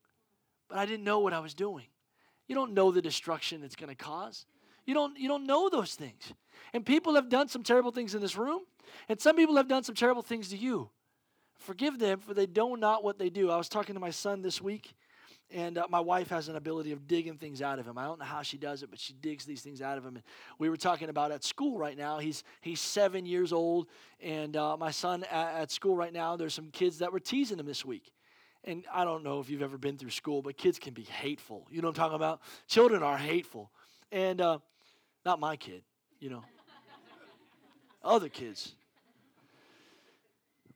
But 0.69 0.79
I 0.79 0.87
didn't 0.87 1.05
know 1.05 1.19
what 1.19 1.33
I 1.33 1.41
was 1.41 1.55
doing. 1.55 1.87
You 2.47 2.55
don't 2.55 2.73
know 2.73 2.93
the 2.93 3.03
destruction 3.03 3.65
it's 3.65 3.77
going 3.77 3.89
to 3.89 3.97
cause. 3.97 4.47
You 4.87 4.95
don't, 4.95 5.19
you 5.19 5.29
don't 5.29 5.47
know 5.47 5.69
those 5.69 5.95
things. 5.95 6.33
And 6.73 6.85
people 6.85 7.15
have 7.15 7.29
done 7.29 7.49
some 7.49 7.63
terrible 7.63 7.93
things 7.93 8.15
in 8.15 8.21
this 8.21 8.37
room, 8.37 8.63
and 9.09 9.21
some 9.21 9.37
people 9.37 9.57
have 9.57 9.69
done 9.69 9.83
some 9.85 9.95
terrible 9.95 10.23
things 10.23 10.49
to 10.49 10.57
you. 10.57 10.91
Forgive 11.59 11.99
them, 11.99 12.19
for 12.19 12.35
they 12.35 12.47
know 12.47 12.75
not 12.75 13.05
what 13.05 13.19
they 13.19 13.31
do. 13.31 13.51
I 13.51 13.57
was 13.57 13.69
talking 13.69 13.95
to 13.95 14.01
my 14.01 14.11
son 14.11 14.43
this 14.43 14.61
week, 14.61 14.95
And 15.55 15.77
uh, 15.77 15.87
my 15.91 16.01
wife 16.01 16.31
has 16.31 16.49
an 16.49 16.57
ability 16.57 16.93
of 16.93 17.07
digging 17.07 17.37
things 17.37 17.61
out 17.61 17.79
of 17.79 17.87
him. 17.87 17.99
I 17.99 18.05
don't 18.05 18.19
know 18.19 18.25
how 18.25 18.43
she 18.43 18.57
does 18.57 18.83
it, 18.83 18.91
but 18.91 18.99
she 18.99 19.13
digs 19.13 19.45
these 19.45 19.61
things 19.61 19.83
out 19.83 19.99
of 19.99 20.05
him. 20.05 20.17
And 20.17 20.25
we 20.59 20.71
were 20.71 20.77
talking 20.79 21.11
about 21.11 21.31
at 21.31 21.45
school 21.45 21.79
right 21.79 21.97
now. 21.97 22.19
He's 22.19 22.43
he's 22.63 22.81
seven 22.81 23.27
years 23.27 23.53
old, 23.53 23.89
and 24.21 24.57
uh, 24.57 24.77
my 24.79 24.91
son 24.91 25.25
at, 25.25 25.55
at 25.55 25.71
school 25.71 25.95
right 25.95 26.13
now. 26.13 26.37
There's 26.37 26.55
some 26.55 26.71
kids 26.71 26.99
that 26.99 27.13
were 27.13 27.21
teasing 27.21 27.59
him 27.59 27.67
this 27.67 27.85
week. 27.85 28.13
And 28.65 28.85
I 28.93 29.05
don't 29.05 29.25
know 29.25 29.41
if 29.41 29.51
you've 29.51 29.63
ever 29.63 29.77
been 29.77 29.99
through 29.99 30.11
school, 30.11 30.41
but 30.41 30.57
kids 30.57 30.79
can 30.79 30.95
be 30.95 31.03
hateful. 31.03 31.67
You 31.71 31.83
know 31.83 31.89
what 31.89 31.99
I'm 31.99 32.03
talking 32.03 32.17
about? 32.17 32.41
Children 32.69 33.03
are 33.03 33.19
hateful, 33.19 33.71
and 34.11 34.41
uh, 34.41 34.59
not 35.25 35.41
my 35.41 35.57
kid. 35.57 35.83
You 36.21 36.31
know, 36.31 36.45
other 38.03 38.29
kids. 38.29 38.75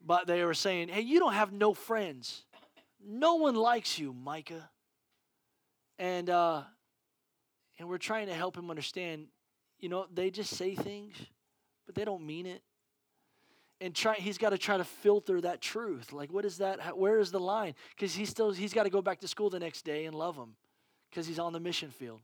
But 0.05 0.27
they 0.27 0.45
were 0.45 0.55
saying, 0.55 0.89
"Hey, 0.89 1.01
you 1.01 1.19
don't 1.19 1.35
have 1.35 1.53
no 1.53 1.75
friends." 1.75 2.45
No 3.09 3.37
one 3.37 3.55
likes 3.55 3.99
you, 3.99 4.13
Micah. 4.13 4.69
And 5.99 6.29
uh, 6.29 6.63
and 7.79 7.89
we're 7.89 7.99
trying 7.99 8.27
to 8.27 8.35
help 8.35 8.57
him 8.57 8.71
understand, 8.71 9.27
you 9.79 9.89
know, 9.89 10.07
they 10.13 10.31
just 10.31 10.55
say 10.57 10.75
things, 10.75 11.15
but 11.87 11.95
they 11.95 12.05
don't 12.05 12.25
mean 12.27 12.47
it. 12.47 12.63
And 13.81 13.95
try 13.95 14.15
he's 14.15 14.39
got 14.39 14.51
to 14.51 14.59
try 14.59 14.79
to 14.79 14.85
filter 14.85 15.41
that 15.43 15.61
truth. 15.61 16.13
Like 16.13 16.33
what 16.33 16.45
is 16.45 16.59
that? 16.59 16.97
Where 16.97 17.19
is 17.19 17.31
the 17.31 17.41
line? 17.41 17.75
Because 17.95 18.15
he's 18.15 18.31
still 18.31 18.51
he's 18.51 18.73
got 18.73 18.85
to 18.85 18.91
go 18.91 19.03
back 19.03 19.21
to 19.21 19.29
school 19.29 19.51
the 19.51 19.61
next 19.61 19.85
day 19.85 20.07
and 20.07 20.15
love 20.15 20.37
them 20.37 20.57
because 21.11 21.27
he's 21.27 21.39
on 21.39 21.53
the 21.53 21.61
mission 21.61 21.91
field. 21.91 22.21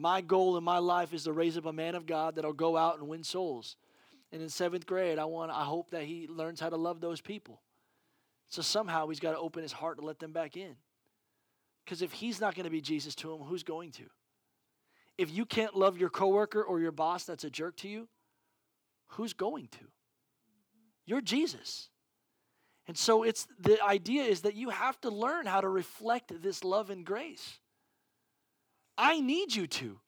My 0.00 0.20
goal 0.20 0.56
in 0.56 0.62
my 0.62 0.78
life 0.78 1.12
is 1.12 1.24
to 1.24 1.32
raise 1.32 1.58
up 1.58 1.66
a 1.66 1.72
man 1.72 1.96
of 1.96 2.06
God 2.06 2.36
that'll 2.36 2.52
go 2.52 2.76
out 2.76 3.00
and 3.00 3.08
win 3.08 3.24
souls. 3.24 3.74
And 4.30 4.40
in 4.40 4.48
seventh 4.48 4.86
grade, 4.86 5.18
I 5.18 5.24
want 5.24 5.50
I 5.50 5.64
hope 5.64 5.90
that 5.90 6.04
he 6.04 6.28
learns 6.28 6.60
how 6.60 6.70
to 6.70 6.76
love 6.76 7.00
those 7.00 7.20
people. 7.20 7.60
So 8.48 8.62
somehow 8.62 9.08
he's 9.08 9.18
got 9.18 9.32
to 9.32 9.38
open 9.38 9.62
his 9.62 9.72
heart 9.72 9.98
to 9.98 10.04
let 10.04 10.20
them 10.20 10.30
back 10.30 10.56
in. 10.56 10.76
Because 11.84 12.00
if 12.00 12.12
he's 12.12 12.40
not 12.40 12.54
going 12.54 12.64
to 12.64 12.70
be 12.70 12.80
Jesus 12.80 13.16
to 13.16 13.32
him, 13.32 13.40
who's 13.40 13.64
going 13.64 13.90
to? 13.92 14.04
If 15.18 15.32
you 15.32 15.44
can't 15.44 15.74
love 15.74 15.98
your 15.98 16.10
coworker 16.10 16.62
or 16.62 16.78
your 16.78 16.92
boss 16.92 17.24
that's 17.24 17.42
a 17.42 17.50
jerk 17.50 17.76
to 17.78 17.88
you, 17.88 18.08
who's 19.08 19.32
going 19.32 19.66
to? 19.66 19.84
You're 21.06 21.22
Jesus. 21.22 21.88
And 22.86 22.96
so 22.96 23.24
it's 23.24 23.48
the 23.58 23.82
idea 23.82 24.22
is 24.22 24.42
that 24.42 24.54
you 24.54 24.70
have 24.70 25.00
to 25.00 25.10
learn 25.10 25.44
how 25.44 25.60
to 25.60 25.68
reflect 25.68 26.40
this 26.40 26.62
love 26.62 26.90
and 26.90 27.04
grace. 27.04 27.58
I 28.98 29.20
need 29.20 29.54
you 29.54 29.66
to. 29.66 30.00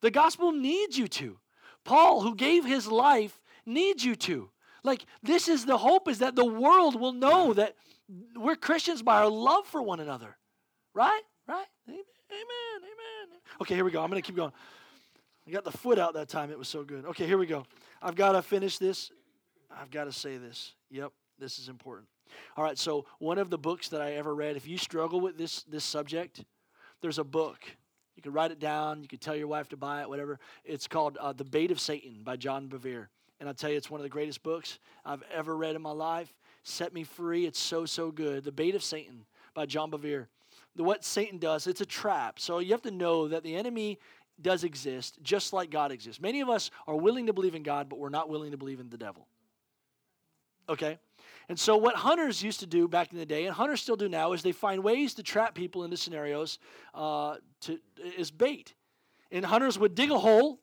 The 0.00 0.10
gospel 0.10 0.50
needs 0.50 0.98
you 0.98 1.06
to. 1.08 1.38
Paul, 1.84 2.22
who 2.22 2.34
gave 2.34 2.64
his 2.64 2.88
life, 2.88 3.40
needs 3.66 4.04
you 4.04 4.16
to. 4.16 4.50
Like 4.82 5.04
this 5.22 5.48
is 5.48 5.66
the 5.66 5.78
hope 5.78 6.08
is 6.08 6.18
that 6.18 6.34
the 6.34 6.44
world 6.44 6.98
will 6.98 7.12
know 7.12 7.52
that 7.52 7.76
we're 8.34 8.56
Christians 8.56 9.02
by 9.02 9.18
our 9.18 9.28
love 9.28 9.66
for 9.66 9.82
one 9.82 10.00
another. 10.00 10.36
Right? 10.94 11.22
Right? 11.46 11.66
Amen. 11.88 12.02
Amen. 12.30 12.82
Amen. 12.82 13.38
Okay, 13.60 13.74
here 13.74 13.84
we 13.84 13.90
go. 13.90 14.02
I'm 14.02 14.10
going 14.10 14.20
to 14.20 14.26
keep 14.26 14.36
going. 14.36 14.52
I 15.46 15.50
got 15.50 15.64
the 15.64 15.72
foot 15.72 15.98
out 15.98 16.14
that 16.14 16.28
time. 16.28 16.50
It 16.50 16.58
was 16.58 16.68
so 16.68 16.84
good. 16.84 17.04
Okay, 17.06 17.26
here 17.26 17.38
we 17.38 17.46
go. 17.46 17.64
I've 18.02 18.14
got 18.14 18.32
to 18.32 18.42
finish 18.42 18.78
this. 18.78 19.10
I've 19.70 19.90
got 19.90 20.04
to 20.04 20.12
say 20.12 20.36
this. 20.36 20.72
Yep, 20.90 21.12
this 21.38 21.58
is 21.58 21.68
important. 21.68 22.08
All 22.56 22.64
right, 22.64 22.78
so 22.78 23.06
one 23.18 23.38
of 23.38 23.50
the 23.50 23.58
books 23.58 23.88
that 23.88 24.00
I 24.00 24.12
ever 24.12 24.34
read, 24.34 24.56
if 24.56 24.66
you 24.66 24.76
struggle 24.76 25.20
with 25.20 25.38
this 25.38 25.62
this 25.62 25.84
subject, 25.84 26.44
there's 27.00 27.18
a 27.18 27.24
book. 27.24 27.58
You 28.18 28.22
can 28.22 28.32
write 28.32 28.50
it 28.50 28.58
down. 28.58 29.00
You 29.00 29.06
can 29.06 29.20
tell 29.20 29.36
your 29.36 29.46
wife 29.46 29.68
to 29.68 29.76
buy 29.76 30.02
it, 30.02 30.08
whatever. 30.08 30.40
It's 30.64 30.88
called 30.88 31.16
uh, 31.18 31.32
The 31.32 31.44
Bait 31.44 31.70
of 31.70 31.78
Satan 31.78 32.22
by 32.24 32.34
John 32.34 32.68
Bevere. 32.68 33.06
And 33.38 33.48
I'll 33.48 33.54
tell 33.54 33.70
you, 33.70 33.76
it's 33.76 33.92
one 33.92 34.00
of 34.00 34.02
the 34.02 34.08
greatest 34.08 34.42
books 34.42 34.80
I've 35.04 35.22
ever 35.32 35.56
read 35.56 35.76
in 35.76 35.82
my 35.82 35.92
life. 35.92 36.34
Set 36.64 36.92
me 36.92 37.04
free. 37.04 37.46
It's 37.46 37.60
so, 37.60 37.86
so 37.86 38.10
good. 38.10 38.42
The 38.42 38.50
Bait 38.50 38.74
of 38.74 38.82
Satan 38.82 39.24
by 39.54 39.66
John 39.66 39.88
Bevere. 39.92 40.26
The, 40.74 40.82
what 40.82 41.04
Satan 41.04 41.38
does, 41.38 41.68
it's 41.68 41.80
a 41.80 41.86
trap. 41.86 42.40
So 42.40 42.58
you 42.58 42.72
have 42.72 42.82
to 42.82 42.90
know 42.90 43.28
that 43.28 43.44
the 43.44 43.54
enemy 43.54 44.00
does 44.42 44.64
exist 44.64 45.18
just 45.22 45.52
like 45.52 45.70
God 45.70 45.92
exists. 45.92 46.20
Many 46.20 46.40
of 46.40 46.48
us 46.48 46.72
are 46.88 46.96
willing 46.96 47.26
to 47.26 47.32
believe 47.32 47.54
in 47.54 47.62
God, 47.62 47.88
but 47.88 48.00
we're 48.00 48.08
not 48.08 48.28
willing 48.28 48.50
to 48.50 48.56
believe 48.56 48.80
in 48.80 48.90
the 48.90 48.98
devil. 48.98 49.28
Okay? 50.68 50.98
And 51.48 51.58
so, 51.58 51.76
what 51.76 51.96
hunters 51.96 52.42
used 52.42 52.60
to 52.60 52.66
do 52.66 52.88
back 52.88 53.12
in 53.12 53.18
the 53.18 53.26
day, 53.26 53.46
and 53.46 53.54
hunters 53.54 53.80
still 53.80 53.96
do 53.96 54.08
now, 54.08 54.32
is 54.32 54.42
they 54.42 54.52
find 54.52 54.84
ways 54.84 55.14
to 55.14 55.22
trap 55.22 55.54
people 55.54 55.84
into 55.84 55.96
scenarios 55.96 56.58
uh, 56.94 57.36
to, 57.62 57.78
is 58.16 58.30
bait. 58.30 58.74
And 59.30 59.44
hunters 59.44 59.78
would 59.78 59.94
dig 59.94 60.10
a 60.10 60.18
hole 60.18 60.60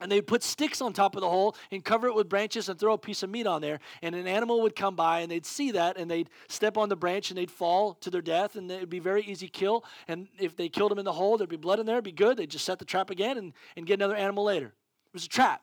and 0.00 0.10
they'd 0.10 0.26
put 0.26 0.42
sticks 0.42 0.80
on 0.80 0.92
top 0.92 1.14
of 1.14 1.20
the 1.20 1.28
hole 1.28 1.54
and 1.70 1.84
cover 1.84 2.06
it 2.06 2.14
with 2.14 2.28
branches 2.28 2.68
and 2.68 2.78
throw 2.78 2.94
a 2.94 2.98
piece 2.98 3.22
of 3.22 3.28
meat 3.28 3.46
on 3.46 3.60
there. 3.60 3.80
And 4.02 4.14
an 4.14 4.26
animal 4.26 4.62
would 4.62 4.74
come 4.74 4.96
by 4.96 5.20
and 5.20 5.30
they'd 5.30 5.44
see 5.44 5.72
that 5.72 5.98
and 5.98 6.10
they'd 6.10 6.30
step 6.48 6.78
on 6.78 6.88
the 6.88 6.96
branch 6.96 7.30
and 7.30 7.36
they'd 7.36 7.50
fall 7.50 7.94
to 7.94 8.10
their 8.10 8.22
death 8.22 8.56
and 8.56 8.70
it'd 8.70 8.88
be 8.88 8.98
very 8.98 9.22
easy 9.22 9.48
kill. 9.48 9.84
And 10.08 10.28
if 10.38 10.56
they 10.56 10.68
killed 10.68 10.90
them 10.90 10.98
in 10.98 11.04
the 11.04 11.12
hole, 11.12 11.36
there'd 11.36 11.50
be 11.50 11.56
blood 11.56 11.80
in 11.80 11.86
there, 11.86 11.96
it'd 11.96 12.04
be 12.04 12.12
good. 12.12 12.36
They'd 12.38 12.50
just 12.50 12.64
set 12.64 12.78
the 12.78 12.84
trap 12.84 13.10
again 13.10 13.36
and, 13.36 13.52
and 13.76 13.86
get 13.86 13.94
another 13.94 14.16
animal 14.16 14.44
later. 14.44 14.66
It 14.66 15.14
was 15.14 15.26
a 15.26 15.28
trap. 15.28 15.62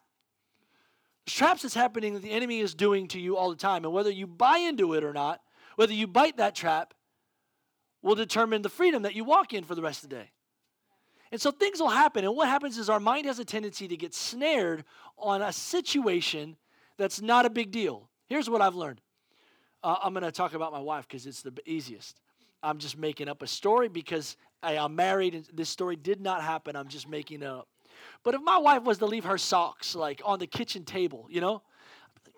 Traps 1.28 1.62
that's 1.62 1.74
happening 1.74 2.14
that 2.14 2.24
the 2.24 2.32
enemy 2.32 2.60
is 2.60 2.74
doing 2.74 3.08
to 3.10 3.20
you 3.20 3.38
all 3.38 3.50
the 3.50 3.56
time. 3.56 3.84
And 3.84 3.94
whether 3.94 4.10
you 4.10 4.26
buy 4.26 4.58
into 4.58 4.94
it 4.94 5.04
or 5.04 5.14
not, 5.14 5.42
whether 5.76 5.94
you 5.94 6.08
bite 6.08 6.38
that 6.38 6.56
trap, 6.56 6.94
will 8.02 8.16
determine 8.16 8.62
the 8.62 8.70
freedom 8.70 9.04
that 9.04 9.16
you 9.16 9.24
walk 9.24 9.54
in 9.54 9.64
for 9.64 9.76
the 9.76 9.82
rest 9.82 10.04
of 10.04 10.10
the 10.10 10.16
day. 10.16 10.32
And 11.32 11.42
so 11.42 11.52
things 11.52 11.80
will 11.80 11.90
happen. 11.90 12.24
And 12.24 12.36
what 12.36 12.48
happens 12.48 12.78
is 12.78 12.90
our 12.90 13.00
mind 13.00 13.26
has 13.26 13.40
a 13.40 13.46
tendency 13.46 13.88
to 13.88 13.98
get 13.98 14.14
snared 14.14 14.86
on 15.18 15.42
a 15.42 15.52
situation 15.52 16.56
that's 16.98 17.22
not 17.22 17.46
a 17.46 17.50
big 17.50 17.72
deal. 17.72 18.10
Here's 18.28 18.50
what 18.50 18.62
I've 18.62 18.76
learned 18.76 19.02
uh, 19.84 19.98
I'm 20.02 20.14
going 20.14 20.24
to 20.24 20.32
talk 20.32 20.54
about 20.54 20.72
my 20.72 20.80
wife 20.80 21.08
because 21.08 21.26
it's 21.26 21.42
the 21.42 21.54
easiest. 21.66 22.20
I'm 22.64 22.80
just 22.80 22.98
making 22.98 23.30
up 23.30 23.42
a 23.42 23.48
story 23.48 23.88
because 23.88 24.36
I, 24.64 24.74
am 24.74 24.96
married 24.96 25.36
and 25.36 25.48
this 25.54 25.70
story 25.70 25.96
did 25.96 26.22
not 26.22 26.42
happen. 26.42 26.76
I'm 26.76 26.88
just 26.88 27.08
making 27.08 27.44
it 27.44 27.48
up. 27.48 27.68
But 28.24 28.36
if 28.36 28.42
my 28.42 28.58
wife 28.58 28.84
was 28.84 28.98
to 29.00 29.06
leave 29.06 29.26
her 29.26 29.38
socks 29.38 29.96
like 29.96 30.22
on 30.26 30.40
the 30.40 30.48
kitchen 30.48 30.84
table, 30.84 31.28
you 31.30 31.42
know, 31.42 31.62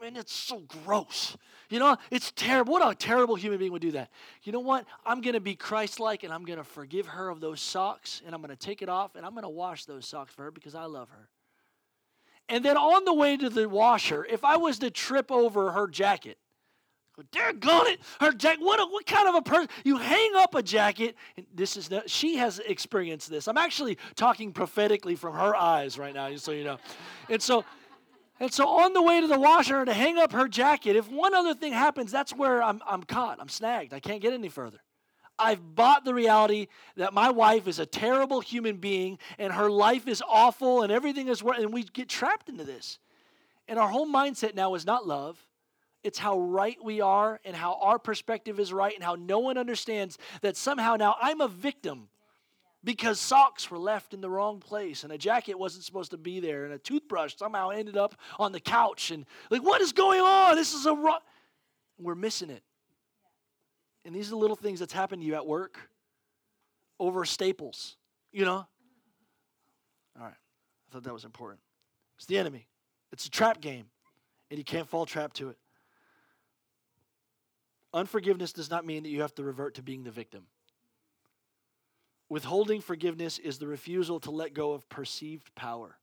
man, 0.01 0.16
it's 0.16 0.34
so 0.34 0.64
gross. 0.86 1.38
You 1.70 1.80
know, 1.80 1.97
it's 2.10 2.32
terrible. 2.36 2.74
What 2.74 2.91
a 2.91 2.95
terrible 2.95 3.36
human 3.36 3.60
being 3.60 3.72
would 3.72 3.82
do 3.82 3.91
that. 3.91 4.10
You 4.43 4.51
know 4.51 4.60
what? 4.60 4.86
I'm 5.05 5.22
going 5.22 5.34
to 5.34 5.39
be 5.39 5.55
Christ 5.55 5.99
like 5.99 6.24
and 6.24 6.34
I'm 6.34 6.45
going 6.45 6.57
to 6.57 6.64
forgive 6.64 7.05
her 7.07 7.30
of 7.30 7.41
those 7.41 7.62
socks 7.62 8.22
and 8.26 8.34
I'm 8.34 8.41
going 8.41 8.55
to 8.55 8.66
take 8.66 8.82
it 8.82 8.89
off 8.89 9.16
and 9.16 9.26
I'm 9.26 9.34
going 9.34 9.43
to 9.43 9.49
wash 9.49 9.86
those 9.86 10.05
socks 10.05 10.34
for 10.34 10.43
her 10.43 10.51
because 10.51 10.74
I 10.74 10.86
love 10.86 11.10
her. 11.10 11.30
And 12.47 12.66
then 12.66 12.78
on 12.78 13.05
the 13.05 13.14
way 13.14 13.38
to 13.38 13.49
the 13.49 13.70
washer, 13.70 14.26
if 14.26 14.43
I 14.43 14.57
was 14.57 14.80
to 14.80 14.89
trip 14.89 15.32
over 15.32 15.72
her 15.72 15.88
jacket, 15.88 16.39
Daggone 17.24 17.93
it, 17.93 17.99
her 18.20 18.32
jacket. 18.32 18.61
What, 18.61 18.80
a, 18.80 18.86
what 18.86 19.05
kind 19.05 19.28
of 19.28 19.36
a 19.36 19.41
person? 19.41 19.70
You 19.84 19.97
hang 19.97 20.32
up 20.36 20.55
a 20.55 20.63
jacket, 20.63 21.15
and 21.38 21.45
this 21.53 21.78
is 21.78 21.89
not, 21.89 22.09
she 22.09 22.38
has 22.38 22.59
experienced 22.59 23.30
this. 23.30 23.47
I'm 23.47 23.57
actually 23.57 23.97
talking 24.15 24.51
prophetically 24.51 25.15
from 25.15 25.34
her 25.34 25.55
eyes 25.55 25.97
right 25.97 26.13
now, 26.13 26.30
just 26.30 26.45
so 26.45 26.51
you 26.51 26.63
know. 26.63 26.78
And 27.30 27.41
so 27.41 27.65
and 28.39 28.53
so 28.53 28.67
on 28.67 28.93
the 28.93 29.01
way 29.01 29.20
to 29.20 29.28
the 29.28 29.39
washer 29.39 29.84
to 29.84 29.93
hang 29.93 30.17
up 30.17 30.32
her 30.32 30.47
jacket, 30.47 30.95
if 30.95 31.09
one 31.09 31.36
other 31.36 31.53
thing 31.53 31.74
happens, 31.74 32.11
that's 32.11 32.34
where 32.34 32.63
I'm, 32.63 32.82
I'm 32.88 33.03
caught. 33.03 33.39
I'm 33.41 33.49
snagged. 33.49 33.93
I 33.93 33.99
can't 33.99 34.22
get 34.22 34.34
any 34.34 34.47
further. 34.47 34.80
I've 35.38 35.76
bought 35.76 36.05
the 36.05 36.13
reality 36.13 36.67
that 36.95 37.13
my 37.13 37.30
wife 37.32 37.67
is 37.67 37.80
a 37.80 37.86
terrible 37.86 38.41
human 38.41 38.78
being 38.78 39.20
and 39.38 39.53
her 39.53 39.70
life 39.70 40.07
is 40.07 40.22
awful 40.28 40.84
and 40.84 40.91
everything 40.91 41.28
is 41.28 41.41
and 41.41 41.74
we 41.74 41.84
get 41.84 42.09
trapped 42.09 42.49
into 42.49 42.63
this. 42.63 42.99
And 43.67 43.80
our 43.80 43.88
whole 43.88 44.07
mindset 44.07 44.55
now 44.55 44.74
is 44.76 44.86
not 44.86 45.07
love. 45.07 45.45
It's 46.04 46.18
how 46.18 46.39
right 46.39 46.78
we 46.84 47.02
are 47.02 47.39
and 47.43 47.56
how 47.56 47.78
our 47.82 48.00
perspective 48.00 48.60
is 48.60 48.72
right 48.72 48.93
and 48.93 49.04
how 49.04 49.16
no 49.16 49.39
one 49.39 49.58
understands 49.58 50.18
that 50.41 50.56
somehow 50.56 50.95
now 50.95 51.16
I'm 51.22 51.41
a 51.41 51.47
victim 51.47 52.10
because 52.84 53.20
socks 53.20 53.70
were 53.70 53.78
left 53.78 54.14
in 54.14 54.22
the 54.22 54.30
wrong 54.30 54.60
place 54.60 55.04
and 55.04 55.12
a 55.12 55.18
jacket 55.18 55.60
wasn't 55.60 55.84
supposed 55.84 56.12
to 56.12 56.18
be 56.18 56.39
there 56.39 56.64
and 56.64 56.74
a 56.74 56.78
toothbrush 56.78 57.36
somehow 57.36 57.70
ended 57.70 57.97
up 57.97 58.16
on 58.38 58.54
the 58.54 58.60
couch 58.60 59.12
and 59.12 59.26
like 59.50 59.64
what 59.64 59.82
is 59.82 59.91
going 59.91 60.22
on? 60.22 60.56
This 60.56 60.74
is 60.74 60.86
a 60.86 60.93
ro-. 60.93 61.18
we're 61.97 62.16
missing 62.16 62.50
it. 62.50 62.64
And 64.06 64.16
these 64.16 64.28
are 64.28 64.32
the 64.32 64.38
little 64.38 64.56
things 64.56 64.80
that's 64.80 64.93
happened 64.93 65.22
to 65.22 65.28
you 65.28 65.36
at 65.36 65.45
work 65.45 65.78
over 67.00 67.26
staples 67.26 67.97
you 68.32 68.45
know? 68.45 68.66
All 70.18 70.26
right. 70.26 70.34
I 70.34 70.93
thought 70.93 71.04
that 71.04 71.14
was 71.14 71.26
important. 71.26 71.60
It's 72.18 72.26
the 72.26 72.38
enemy. 72.38 72.68
It's 73.12 73.26
a 73.26 73.30
trap 73.30 73.62
game 73.62 73.86
and 74.50 74.58
you 74.58 74.64
can't 74.64 74.88
fall 74.88 75.06
trap 75.06 75.34
to 75.34 75.50
it 75.50 75.58
unforgiveness 77.94 78.54
does 78.54 78.70
not 78.70 78.86
mean 78.86 79.04
that 79.04 79.10
you 79.10 79.22
have 79.22 79.36
to 79.36 79.44
revert 79.44 79.76
to 79.76 79.82
being 79.82 80.04
the 80.04 80.12
victim 80.12 80.46
Withholding 82.30 82.80
forgiveness 82.80 83.40
is 83.40 83.58
the 83.58 83.68
refusal 83.68 84.20
to 84.20 84.30
let 84.30 84.54
go 84.54 84.74
of 84.74 84.88
perceived 84.88 85.54
power. 85.56 85.98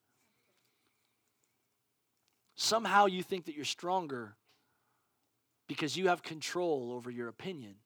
Somehow 2.57 3.07
you 3.07 3.23
think 3.23 3.45
that 3.45 3.55
you're 3.55 3.65
stronger 3.65 4.35
because 5.69 5.97
you 5.97 6.09
have 6.09 6.23
control 6.23 6.93
over 6.93 7.11
your 7.11 7.29
opinion. 7.29 7.77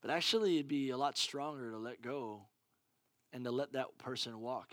But 0.00 0.10
actually, 0.10 0.54
it'd 0.54 0.68
be 0.68 0.90
a 0.90 0.96
lot 0.96 1.18
stronger 1.18 1.70
to 1.72 1.76
let 1.76 2.00
go 2.00 2.46
and 3.32 3.44
to 3.44 3.50
let 3.50 3.72
that 3.72 3.98
person 3.98 4.40
walk. 4.40 4.72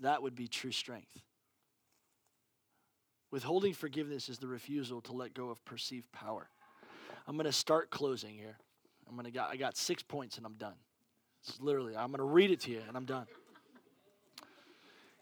That 0.00 0.22
would 0.22 0.36
be 0.36 0.46
true 0.46 0.72
strength. 0.72 1.20
Withholding 3.34 3.72
forgiveness 3.72 4.28
is 4.28 4.38
the 4.38 4.46
refusal 4.46 5.00
to 5.00 5.12
let 5.12 5.34
go 5.34 5.48
of 5.48 5.64
perceived 5.64 6.12
power. 6.12 6.48
I'm 7.26 7.34
going 7.34 7.46
to 7.46 7.52
start 7.52 7.90
closing 7.90 8.32
here. 8.32 8.56
I'm 9.08 9.16
gonna 9.16 9.32
got 9.32 9.50
I 9.50 9.56
got 9.56 9.76
six 9.76 10.04
points 10.04 10.36
and 10.36 10.46
I'm 10.46 10.54
done. 10.54 10.76
It's 11.42 11.60
literally, 11.60 11.96
I'm 11.96 12.12
gonna 12.12 12.22
read 12.22 12.52
it 12.52 12.60
to 12.60 12.70
you 12.70 12.80
and 12.86 12.96
I'm 12.96 13.06
done. 13.06 13.26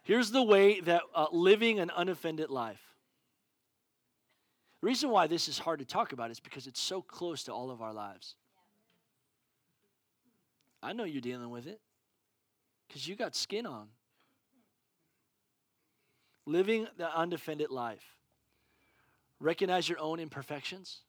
Here's 0.03 0.31
the 0.31 0.43
way 0.43 0.81
that 0.81 1.01
uh, 1.15 1.29
living 1.33 1.81
an 1.81 1.91
unoffended 1.97 2.51
life. 2.51 2.83
The 4.83 4.89
reason 4.89 5.09
why 5.09 5.27
this 5.27 5.49
is 5.49 5.59
hard 5.59 5.79
to 5.79 5.87
talk 5.87 6.13
about 6.13 6.31
is 6.31 6.39
because 6.39 6.67
it's 6.67 6.83
so 6.83 7.01
close 7.01 7.45
to 7.45 7.53
all 7.55 7.71
of 7.71 7.81
our 7.81 7.95
lives. 7.95 8.35
I 10.83 10.93
know 10.93 11.05
you're 11.05 11.23
dealing 11.23 11.49
with 11.49 11.67
it 11.67 11.81
because 12.89 13.09
you 13.09 13.17
got 13.17 13.35
skin 13.35 13.65
on. 13.65 13.89
Living 16.47 16.88
the 16.97 17.14
undefended 17.16 17.70
life. 17.70 18.16
Recognize 19.40 19.88
your 19.88 19.99
own 19.99 20.20
imperfections. 20.20 21.01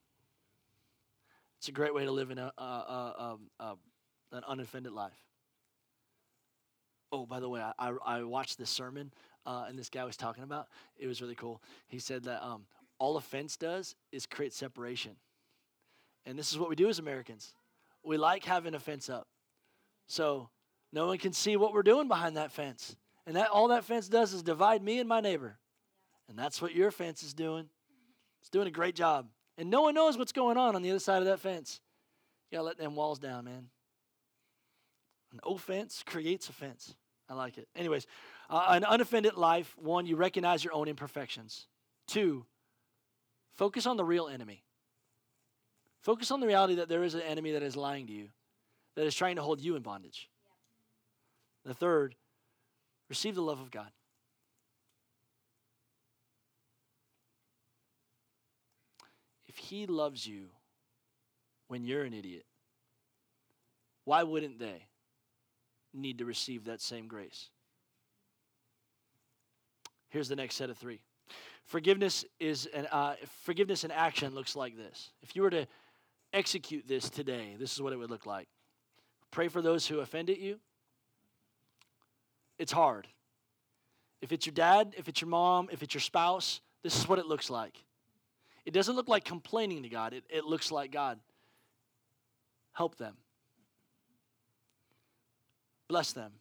It's 1.59 1.67
a 1.69 1.71
great 1.71 1.93
way 1.93 2.05
to 2.05 2.11
live 2.11 2.29
in 2.31 2.38
a, 2.38 2.51
a, 2.57 2.61
a, 2.61 3.38
a 3.59 3.75
an 4.31 4.43
unoffended 4.47 4.91
life. 4.91 5.19
Oh, 7.11 7.25
by 7.25 7.39
the 7.39 7.47
way, 7.47 7.61
I, 7.61 7.93
I 8.03 8.23
watched 8.23 8.57
this 8.57 8.71
sermon 8.71 9.13
uh, 9.45 9.65
and 9.67 9.77
this 9.77 9.89
guy 9.89 10.03
was 10.03 10.17
talking 10.17 10.43
about. 10.43 10.67
It 10.97 11.07
was 11.07 11.21
really 11.21 11.36
cool. 11.36 11.61
He 11.88 11.99
said 11.99 12.23
that 12.23 12.43
um, 12.43 12.65
all 12.97 13.17
offense 13.17 13.55
does 13.55 13.95
is 14.11 14.25
create 14.25 14.53
separation. 14.53 15.15
And 16.25 16.38
this 16.38 16.51
is 16.51 16.57
what 16.57 16.69
we 16.69 16.75
do 16.75 16.89
as 16.89 16.99
Americans. 16.99 17.53
We 18.03 18.17
like 18.17 18.43
having 18.43 18.73
a 18.73 18.79
fence 18.79 19.09
up. 19.09 19.27
So 20.07 20.49
no 20.91 21.07
one 21.07 21.17
can 21.17 21.34
see 21.34 21.55
what 21.55 21.73
we're 21.73 21.84
doing 21.84 22.07
behind 22.07 22.38
that 22.38 22.51
fence. 22.51 22.95
And 23.26 23.36
that 23.36 23.49
all 23.49 23.69
that 23.69 23.86
fence 23.86 24.07
does 24.09 24.34
is 24.34 24.43
divide 24.43 24.84
me 24.84 24.99
and 24.99 25.07
my 25.07 25.21
neighbor. 25.21 25.57
And 26.28 26.38
that's 26.38 26.61
what 26.61 26.74
your 26.74 26.91
fence 26.91 27.24
is 27.24 27.34
doing. 27.34 27.69
It's 28.41 28.49
doing 28.49 28.67
a 28.67 28.71
great 28.71 28.95
job. 28.95 29.28
And 29.57 29.69
no 29.69 29.82
one 29.82 29.93
knows 29.93 30.17
what's 30.17 30.32
going 30.32 30.57
on 30.57 30.76
on 30.76 30.82
the 30.82 30.89
other 30.89 30.99
side 30.99 31.19
of 31.19 31.26
that 31.26 31.39
fence. 31.39 31.80
You 32.49 32.57
gotta 32.57 32.65
let 32.65 32.78
them 32.78 32.95
walls 32.95 33.19
down, 33.19 33.45
man. 33.45 33.69
An 35.32 35.39
offense 35.45 36.03
creates 36.05 36.49
offense. 36.49 36.95
I 37.30 37.34
like 37.34 37.57
it. 37.57 37.67
Anyways, 37.76 38.05
uh, 38.49 38.65
an 38.69 38.84
unoffended 38.84 39.36
life, 39.36 39.76
one, 39.78 40.05
you 40.05 40.15
recognize 40.15 40.63
your 40.63 40.74
own 40.74 40.88
imperfections. 40.88 41.67
Two, 42.07 42.45
focus 43.55 43.86
on 43.86 43.97
the 43.97 44.03
real 44.03 44.28
enemy. 44.28 44.63
Focus 46.01 46.32
on 46.32 46.41
the 46.41 46.47
reality 46.47 46.76
that 46.76 46.89
there 46.89 47.03
is 47.03 47.15
an 47.15 47.21
enemy 47.21 47.53
that 47.53 47.63
is 47.63 47.78
lying 47.78 48.07
to 48.07 48.13
you, 48.13 48.28
that 48.95 49.05
is 49.05 49.15
trying 49.15 49.38
to 49.38 49.41
hold 49.41 49.61
you 49.61 49.76
in 49.76 49.82
bondage. 49.82 50.30
The 51.63 51.74
third, 51.74 52.15
receive 53.14 53.36
the 53.36 53.41
love 53.41 53.59
of 53.59 53.72
God. 53.72 53.91
If 59.47 59.57
He 59.57 59.86
loves 59.86 60.28
you 60.28 60.49
when 61.68 61.84
you're 61.84 62.03
an 62.03 62.14
idiot, 62.14 62.45
why 64.05 64.24
wouldn't 64.24 64.59
they? 64.59 64.88
need 65.93 66.18
to 66.18 66.26
receive 66.26 66.66
that 66.66 66.82
same 66.82 67.07
grace. 67.07 67.49
Here's 70.09 70.28
the 70.28 70.36
next 70.36 70.55
set 70.55 70.70
of 70.70 70.78
three. 70.78 71.01
Forgiveness 71.66 72.26
is 72.39 72.68
an 72.74 72.88
uh, 72.91 73.16
forgiveness 73.43 73.84
in 73.84 73.91
action 73.91 74.36
looks 74.36 74.55
like 74.55 74.76
this. 74.76 75.11
If 75.22 75.36
you 75.36 75.41
were 75.41 75.49
to 75.51 75.68
execute 76.34 76.88
this 76.88 77.09
today, 77.09 77.55
this 77.57 77.74
is 77.74 77.82
what 77.82 77.93
it 77.93 77.97
would 77.97 78.09
look 78.09 78.26
like. 78.26 78.47
Pray 79.32 79.47
for 79.47 79.61
those 79.61 79.88
who 79.88 79.99
offended 79.99 80.38
you. 80.38 80.59
It's 82.64 82.72
hard. 82.72 83.09
If 84.22 84.32
it's 84.32 84.45
your 84.45 84.53
dad, 84.53 84.95
if 84.97 85.09
it's 85.09 85.20
your 85.20 85.28
mom, 85.28 85.68
if 85.70 85.84
it's 85.84 85.93
your 85.93 85.99
spouse, 85.99 86.61
this 86.82 86.97
is 86.97 87.09
what 87.09 87.20
it 87.20 87.26
looks 87.26 87.49
like. 87.49 87.76
It 88.66 88.74
doesn't 88.74 88.95
look 88.95 89.09
like 89.09 89.26
complaining 89.26 89.84
to 89.84 89.89
God, 89.89 90.14
it, 90.14 90.24
it 90.30 90.45
looks 90.45 90.72
like 90.72 90.89
God. 90.89 91.20
Help 92.72 92.95
them. 92.95 93.18
Bless 95.89 96.14
them. 96.14 96.32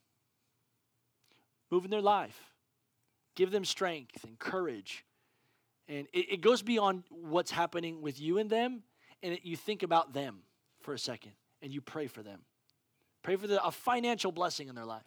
Move 1.73 1.85
in 1.87 1.91
their 1.91 2.01
life. 2.01 2.39
Give 3.35 3.51
them 3.51 3.65
strength 3.65 4.23
and 4.23 4.39
courage. 4.39 5.05
And 5.89 6.07
it, 6.13 6.35
it 6.35 6.41
goes 6.41 6.63
beyond 6.63 7.03
what's 7.11 7.51
happening 7.51 8.01
with 8.01 8.21
you 8.21 8.39
and 8.39 8.49
them, 8.49 8.85
and 9.25 9.35
it, 9.35 9.41
you 9.43 9.57
think 9.57 9.83
about 9.83 10.15
them 10.15 10.45
for 10.83 10.95
a 10.95 10.99
second 11.01 11.33
and 11.61 11.73
you 11.73 11.81
pray 11.81 12.07
for 12.07 12.23
them. 12.23 12.43
Pray 13.25 13.35
for 13.35 13.49
the, 13.49 13.61
a 13.65 13.73
financial 13.73 14.31
blessing 14.31 14.69
in 14.69 14.77
their 14.77 14.87
life. 14.87 15.03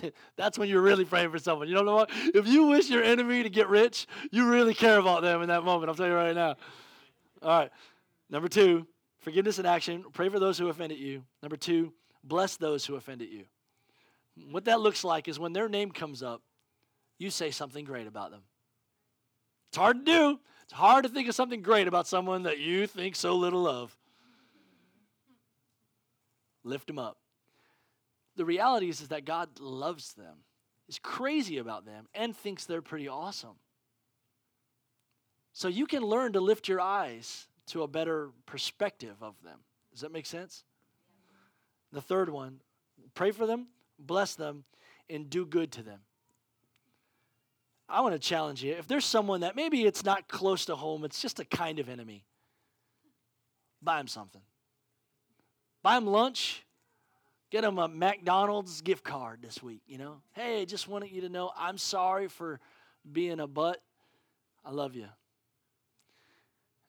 That's 0.36 0.58
when 0.58 0.68
you're 0.68 0.82
really 0.82 1.04
praying 1.04 1.30
for 1.30 1.38
someone. 1.38 1.68
You 1.68 1.74
don't 1.74 1.86
know 1.86 1.94
what? 1.94 2.10
If 2.34 2.46
you 2.46 2.66
wish 2.66 2.88
your 2.88 3.02
enemy 3.02 3.42
to 3.42 3.50
get 3.50 3.68
rich, 3.68 4.06
you 4.30 4.48
really 4.48 4.74
care 4.74 4.98
about 4.98 5.22
them 5.22 5.42
in 5.42 5.48
that 5.48 5.64
moment. 5.64 5.90
I'm 5.90 5.96
telling 5.96 6.12
you 6.12 6.16
right 6.16 6.34
now. 6.34 6.56
All 7.42 7.58
right. 7.60 7.70
Number 8.30 8.48
two, 8.48 8.86
forgiveness 9.20 9.58
in 9.58 9.66
action. 9.66 10.04
Pray 10.12 10.28
for 10.28 10.38
those 10.38 10.58
who 10.58 10.68
offended 10.68 10.98
you. 10.98 11.24
Number 11.42 11.56
two, 11.56 11.92
bless 12.24 12.56
those 12.56 12.86
who 12.86 12.94
offended 12.94 13.28
you. 13.30 13.44
What 14.50 14.64
that 14.64 14.80
looks 14.80 15.04
like 15.04 15.28
is 15.28 15.38
when 15.38 15.52
their 15.52 15.68
name 15.68 15.90
comes 15.90 16.22
up, 16.22 16.42
you 17.18 17.30
say 17.30 17.50
something 17.50 17.84
great 17.84 18.06
about 18.06 18.30
them. 18.30 18.42
It's 19.68 19.76
hard 19.76 20.04
to 20.04 20.12
do. 20.12 20.40
It's 20.64 20.72
hard 20.72 21.04
to 21.04 21.10
think 21.10 21.28
of 21.28 21.34
something 21.34 21.62
great 21.62 21.86
about 21.86 22.06
someone 22.06 22.44
that 22.44 22.58
you 22.58 22.86
think 22.86 23.16
so 23.16 23.36
little 23.36 23.66
of. 23.66 23.96
Lift 26.64 26.86
them 26.86 26.98
up. 26.98 27.18
The 28.36 28.44
reality 28.44 28.88
is, 28.88 29.00
is 29.00 29.08
that 29.08 29.24
God 29.24 29.60
loves 29.60 30.14
them, 30.14 30.38
is 30.88 30.98
crazy 30.98 31.58
about 31.58 31.84
them, 31.84 32.06
and 32.14 32.36
thinks 32.36 32.64
they're 32.64 32.82
pretty 32.82 33.08
awesome. 33.08 33.56
So 35.52 35.68
you 35.68 35.86
can 35.86 36.02
learn 36.02 36.32
to 36.32 36.40
lift 36.40 36.66
your 36.66 36.80
eyes 36.80 37.46
to 37.66 37.82
a 37.82 37.88
better 37.88 38.30
perspective 38.46 39.16
of 39.20 39.34
them. 39.44 39.58
Does 39.90 40.00
that 40.00 40.12
make 40.12 40.26
sense? 40.26 40.64
The 41.92 42.00
third 42.00 42.30
one, 42.30 42.60
pray 43.14 43.32
for 43.32 43.46
them, 43.46 43.66
bless 43.98 44.34
them, 44.34 44.64
and 45.10 45.28
do 45.28 45.44
good 45.44 45.70
to 45.72 45.82
them. 45.82 46.00
I 47.86 48.00
want 48.00 48.14
to 48.14 48.18
challenge 48.18 48.64
you. 48.64 48.72
If 48.72 48.88
there's 48.88 49.04
someone 49.04 49.40
that 49.40 49.54
maybe 49.54 49.84
it's 49.84 50.02
not 50.02 50.26
close 50.26 50.64
to 50.64 50.76
home, 50.76 51.04
it's 51.04 51.20
just 51.20 51.38
a 51.38 51.44
kind 51.44 51.78
of 51.78 51.90
enemy, 51.90 52.24
buy 53.82 53.98
them 53.98 54.08
something. 54.08 54.40
Buy 55.82 55.96
them 55.96 56.06
lunch. 56.06 56.64
Get 57.52 57.64
them 57.64 57.78
a 57.78 57.86
McDonald's 57.86 58.80
gift 58.80 59.04
card 59.04 59.40
this 59.42 59.62
week, 59.62 59.82
you 59.86 59.98
know? 59.98 60.22
Hey, 60.32 60.64
just 60.64 60.88
wanted 60.88 61.10
you 61.10 61.20
to 61.20 61.28
know 61.28 61.50
I'm 61.54 61.76
sorry 61.76 62.28
for 62.28 62.58
being 63.12 63.40
a 63.40 63.46
butt. 63.46 63.78
I 64.64 64.70
love 64.70 64.96
you. 64.96 65.04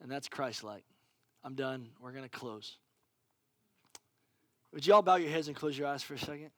And 0.01 0.09
that's 0.09 0.30
Christ 0.30 0.64
like. 0.64 0.86
I'm 1.43 1.55
done. 1.55 1.89
We're 2.01 2.14
going 2.14 2.24
to 2.24 2.30
close. 2.30 2.78
Would 4.72 4.88
you 4.88 4.93
all 4.93 5.01
bow 5.01 5.16
your 5.16 5.32
heads 5.32 5.49
and 5.49 5.55
close 5.57 5.78
your 5.78 5.86
eyes 5.86 6.01
for 6.01 6.14
a 6.14 6.18
second? 6.18 6.51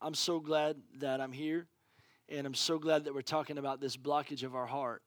I'm 0.00 0.14
so 0.14 0.40
glad 0.40 0.76
that 1.00 1.20
I'm 1.20 1.32
here, 1.32 1.66
and 2.30 2.46
I'm 2.46 2.54
so 2.54 2.78
glad 2.78 3.04
that 3.04 3.12
we're 3.12 3.20
talking 3.20 3.58
about 3.58 3.82
this 3.82 3.98
blockage 3.98 4.44
of 4.44 4.54
our 4.54 4.64
heart. 4.64 5.02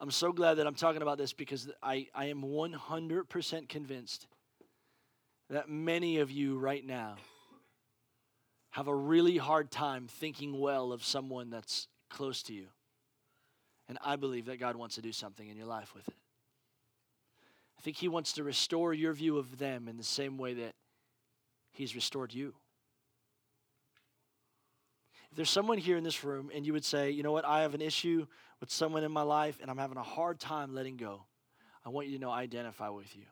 I'm 0.00 0.10
so 0.10 0.32
glad 0.32 0.54
that 0.54 0.66
I'm 0.66 0.74
talking 0.74 1.02
about 1.02 1.18
this 1.18 1.32
because 1.32 1.68
I, 1.82 2.08
I 2.14 2.26
am 2.26 2.42
100% 2.42 3.68
convinced 3.68 4.26
that 5.48 5.68
many 5.68 6.18
of 6.18 6.30
you 6.30 6.58
right 6.58 6.84
now 6.84 7.16
have 8.70 8.88
a 8.88 8.94
really 8.94 9.38
hard 9.38 9.70
time 9.70 10.06
thinking 10.06 10.58
well 10.58 10.92
of 10.92 11.02
someone 11.02 11.48
that's 11.48 11.88
close 12.10 12.42
to 12.42 12.52
you. 12.52 12.66
And 13.88 13.96
I 14.04 14.16
believe 14.16 14.46
that 14.46 14.60
God 14.60 14.76
wants 14.76 14.96
to 14.96 15.02
do 15.02 15.12
something 15.12 15.48
in 15.48 15.56
your 15.56 15.66
life 15.66 15.94
with 15.94 16.06
it. 16.08 16.14
I 17.78 17.82
think 17.82 17.96
He 17.96 18.08
wants 18.08 18.34
to 18.34 18.44
restore 18.44 18.92
your 18.92 19.12
view 19.12 19.38
of 19.38 19.58
them 19.58 19.88
in 19.88 19.96
the 19.96 20.04
same 20.04 20.36
way 20.36 20.54
that 20.54 20.74
He's 21.72 21.94
restored 21.94 22.34
you. 22.34 22.54
If 25.30 25.36
there's 25.36 25.50
someone 25.50 25.78
here 25.78 25.96
in 25.96 26.04
this 26.04 26.24
room 26.24 26.50
and 26.54 26.66
you 26.66 26.72
would 26.72 26.84
say, 26.84 27.10
you 27.10 27.22
know 27.22 27.32
what, 27.32 27.44
I 27.44 27.62
have 27.62 27.74
an 27.74 27.82
issue 27.82 28.26
with 28.60 28.70
someone 28.70 29.04
in 29.04 29.12
my 29.12 29.22
life 29.22 29.58
and 29.60 29.70
I'm 29.70 29.78
having 29.78 29.98
a 29.98 30.02
hard 30.02 30.40
time 30.40 30.74
letting 30.74 30.96
go, 30.96 31.24
I 31.84 31.90
want 31.90 32.08
you 32.08 32.14
to 32.14 32.20
know 32.20 32.30
I 32.30 32.40
identify 32.42 32.88
with 32.88 33.14
you. 33.16 33.24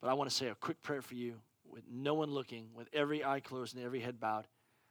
But 0.00 0.08
I 0.08 0.14
want 0.14 0.30
to 0.30 0.36
say 0.36 0.48
a 0.48 0.54
quick 0.54 0.82
prayer 0.82 1.02
for 1.02 1.14
you 1.14 1.34
with 1.70 1.84
no 1.90 2.14
one 2.14 2.30
looking, 2.30 2.68
with 2.74 2.88
every 2.92 3.24
eye 3.24 3.40
closed 3.40 3.76
and 3.76 3.84
every 3.84 4.00
head 4.00 4.18
bowed. 4.18 4.46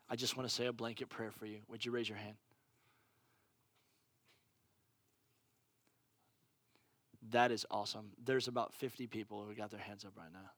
I 0.10 0.16
just 0.16 0.38
want 0.38 0.48
to 0.48 0.54
say 0.54 0.66
a 0.66 0.74
blanket 0.74 1.10
prayer 1.10 1.32
for 1.32 1.46
you. 1.46 1.60
Would 1.68 1.86
you 1.86 1.92
raise 1.92 2.08
your 2.08 2.18
hand? 2.18 2.36
That 7.32 7.52
is 7.52 7.66
awesome. 7.70 8.12
There's 8.24 8.48
about 8.48 8.74
50 8.74 9.08
people 9.08 9.44
who 9.48 9.54
got 9.54 9.72
their 9.72 9.80
hands 9.80 10.06
up 10.06 10.14
right 10.18 10.32
now. 10.32 10.52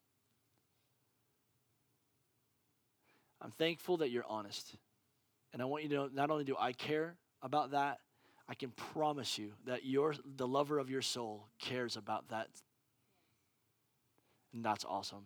I'm 3.41 3.51
thankful 3.51 3.97
that 3.97 4.11
you're 4.11 4.25
honest. 4.27 4.75
And 5.53 5.61
I 5.61 5.65
want 5.65 5.83
you 5.83 5.89
to 5.89 5.95
know 5.95 6.09
not 6.13 6.29
only 6.29 6.43
do 6.43 6.55
I 6.57 6.71
care 6.71 7.15
about 7.41 7.71
that, 7.71 7.99
I 8.51 8.53
can 8.53 8.71
promise 8.71 9.37
you 9.37 9.53
that 9.65 9.85
your 9.85 10.13
the 10.35 10.47
lover 10.47 10.77
of 10.77 10.89
your 10.89 11.01
soul 11.01 11.47
cares 11.59 11.95
about 11.95 12.27
that. 12.29 12.49
And 14.53 14.63
that's 14.65 14.83
awesome. 14.83 15.23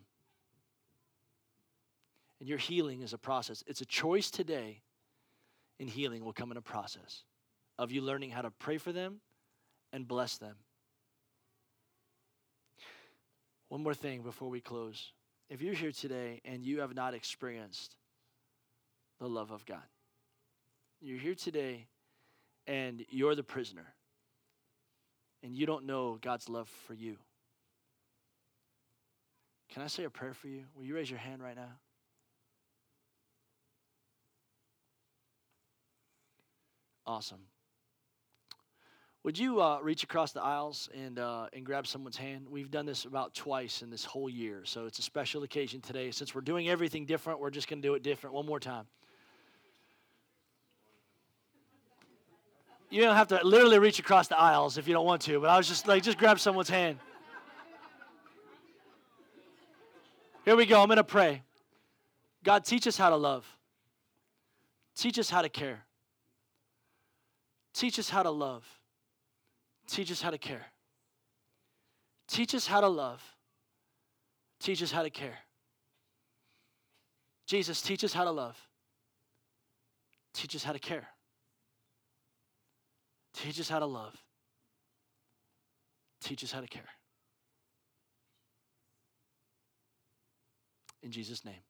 And 2.39 2.47
your 2.47 2.59
healing 2.59 3.01
is 3.01 3.13
a 3.13 3.17
process. 3.17 3.63
It's 3.65 3.82
a 3.82 3.86
choice 3.86 4.30
today, 4.30 4.82
and 5.80 5.89
healing 5.89 6.23
will 6.23 6.34
come 6.34 6.51
in 6.51 6.57
a 6.57 6.61
process 6.61 7.23
of 7.80 7.91
you 7.91 8.01
learning 8.01 8.30
how 8.30 8.43
to 8.43 8.51
pray 8.51 8.78
for 8.78 8.91
them 8.91 9.21
and 9.91 10.07
bless 10.07 10.38
them 10.38 10.55
One 13.69 13.84
more 13.84 13.93
thing 13.93 14.21
before 14.21 14.49
we 14.49 14.61
close. 14.61 15.11
If 15.49 15.61
you're 15.61 15.73
here 15.73 15.91
today 15.91 16.41
and 16.45 16.65
you 16.65 16.80
have 16.80 16.95
not 16.95 17.13
experienced 17.13 17.95
the 19.19 19.28
love 19.28 19.51
of 19.51 19.65
God, 19.65 19.84
you're 21.01 21.19
here 21.19 21.36
today 21.36 21.88
and 22.68 23.05
you're 23.09 23.36
the 23.36 23.43
prisoner 23.43 23.93
and 25.43 25.55
you 25.55 25.66
don't 25.66 25.86
know 25.86 26.18
God's 26.22 26.49
love 26.49 26.70
for 26.88 26.93
you. 26.93 27.18
Can 29.70 29.84
I 29.84 29.88
say 29.88 30.03
a 30.03 30.09
prayer 30.09 30.34
for 30.34 30.47
you? 30.47 30.63
Will 30.76 30.86
you 30.86 30.95
raise 30.95 31.09
your 31.09 31.20
hand 31.20 31.41
right 31.41 31.55
now? 31.55 31.72
Awesome. 37.05 37.41
Would 39.24 39.38
you 39.38 39.61
uh, 39.61 39.80
reach 39.82 40.03
across 40.03 40.32
the 40.32 40.41
aisles 40.41 40.88
and, 40.95 41.18
uh, 41.18 41.47
and 41.51 41.66
grab 41.66 41.88
someone's 41.88 42.18
hand? 42.18 42.47
We've 42.49 42.70
done 42.70 42.86
this 42.86 43.05
about 43.05 43.34
twice 43.34 43.82
in 43.82 43.89
this 43.89 44.05
whole 44.05 44.30
year, 44.30 44.61
so 44.66 44.86
it's 44.86 44.99
a 44.99 45.01
special 45.01 45.43
occasion 45.43 45.82
today. 45.82 46.11
Since 46.11 46.36
we're 46.36 46.41
doing 46.41 46.70
everything 46.70 47.05
different, 47.05 47.39
we're 47.39 47.49
just 47.49 47.68
going 47.68 47.82
to 47.82 47.88
do 47.88 47.95
it 47.95 48.03
different 48.03 48.36
one 48.36 48.45
more 48.45 48.59
time. 48.59 48.86
You 52.95 53.01
don't 53.01 53.17
have 53.17 53.27
to 53.27 53.41
literally 53.43 53.77
reach 53.77 53.99
across 53.99 54.29
the 54.29 54.39
aisles 54.39 54.77
if 54.77 54.87
you 54.87 54.93
don't 54.93 55.05
want 55.05 55.21
to, 55.23 55.41
but 55.41 55.49
I 55.49 55.57
was 55.57 55.67
just 55.67 55.85
like, 55.85 56.01
just 56.01 56.17
grab 56.17 56.39
someone's 56.39 56.69
hand. 56.69 56.97
Here 60.45 60.55
we 60.55 60.65
go. 60.65 60.79
I'm 60.81 60.87
going 60.87 60.95
to 60.95 61.03
pray. 61.03 61.41
God, 62.41 62.63
teach 62.63 62.87
us 62.87 62.95
how 62.95 63.09
to 63.09 63.17
love. 63.17 63.45
Teach 64.95 65.19
us 65.19 65.29
how 65.29 65.41
to 65.41 65.49
care. 65.49 65.83
Teach 67.73 67.99
us 67.99 68.09
how 68.09 68.23
to 68.23 68.31
love. 68.31 68.63
Teach 69.87 70.09
us 70.09 70.21
how 70.21 70.29
to 70.29 70.37
care. 70.37 70.65
Teach 72.29 72.55
us 72.55 72.65
how 72.65 72.79
to 72.79 72.87
love. 72.87 73.21
Teach 74.61 74.81
us 74.81 74.93
how 74.93 75.03
to 75.03 75.09
care. 75.09 75.39
Jesus, 77.45 77.81
teach 77.81 78.05
us 78.05 78.13
how 78.13 78.23
to 78.23 78.31
love. 78.31 78.57
Teach 80.33 80.55
us 80.55 80.63
how 80.63 80.71
to 80.71 80.79
care. 80.79 81.09
Teach 83.36 83.59
us 83.59 83.69
how 83.69 83.79
to 83.79 83.86
love. 83.86 84.15
Teach 86.23 86.43
us 86.43 86.51
how 86.51 86.61
to 86.61 86.67
care. 86.67 86.89
In 91.03 91.11
Jesus' 91.11 91.45
name. 91.45 91.61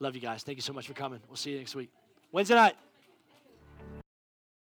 Love 0.00 0.14
you 0.14 0.20
guys. 0.20 0.42
Thank 0.42 0.56
you 0.56 0.62
so 0.62 0.72
much 0.72 0.86
for 0.86 0.94
coming. 0.94 1.20
We'll 1.28 1.36
see 1.36 1.52
you 1.52 1.58
next 1.58 1.74
week. 1.74 1.90
Wednesday 2.32 2.54
night. 2.54 2.74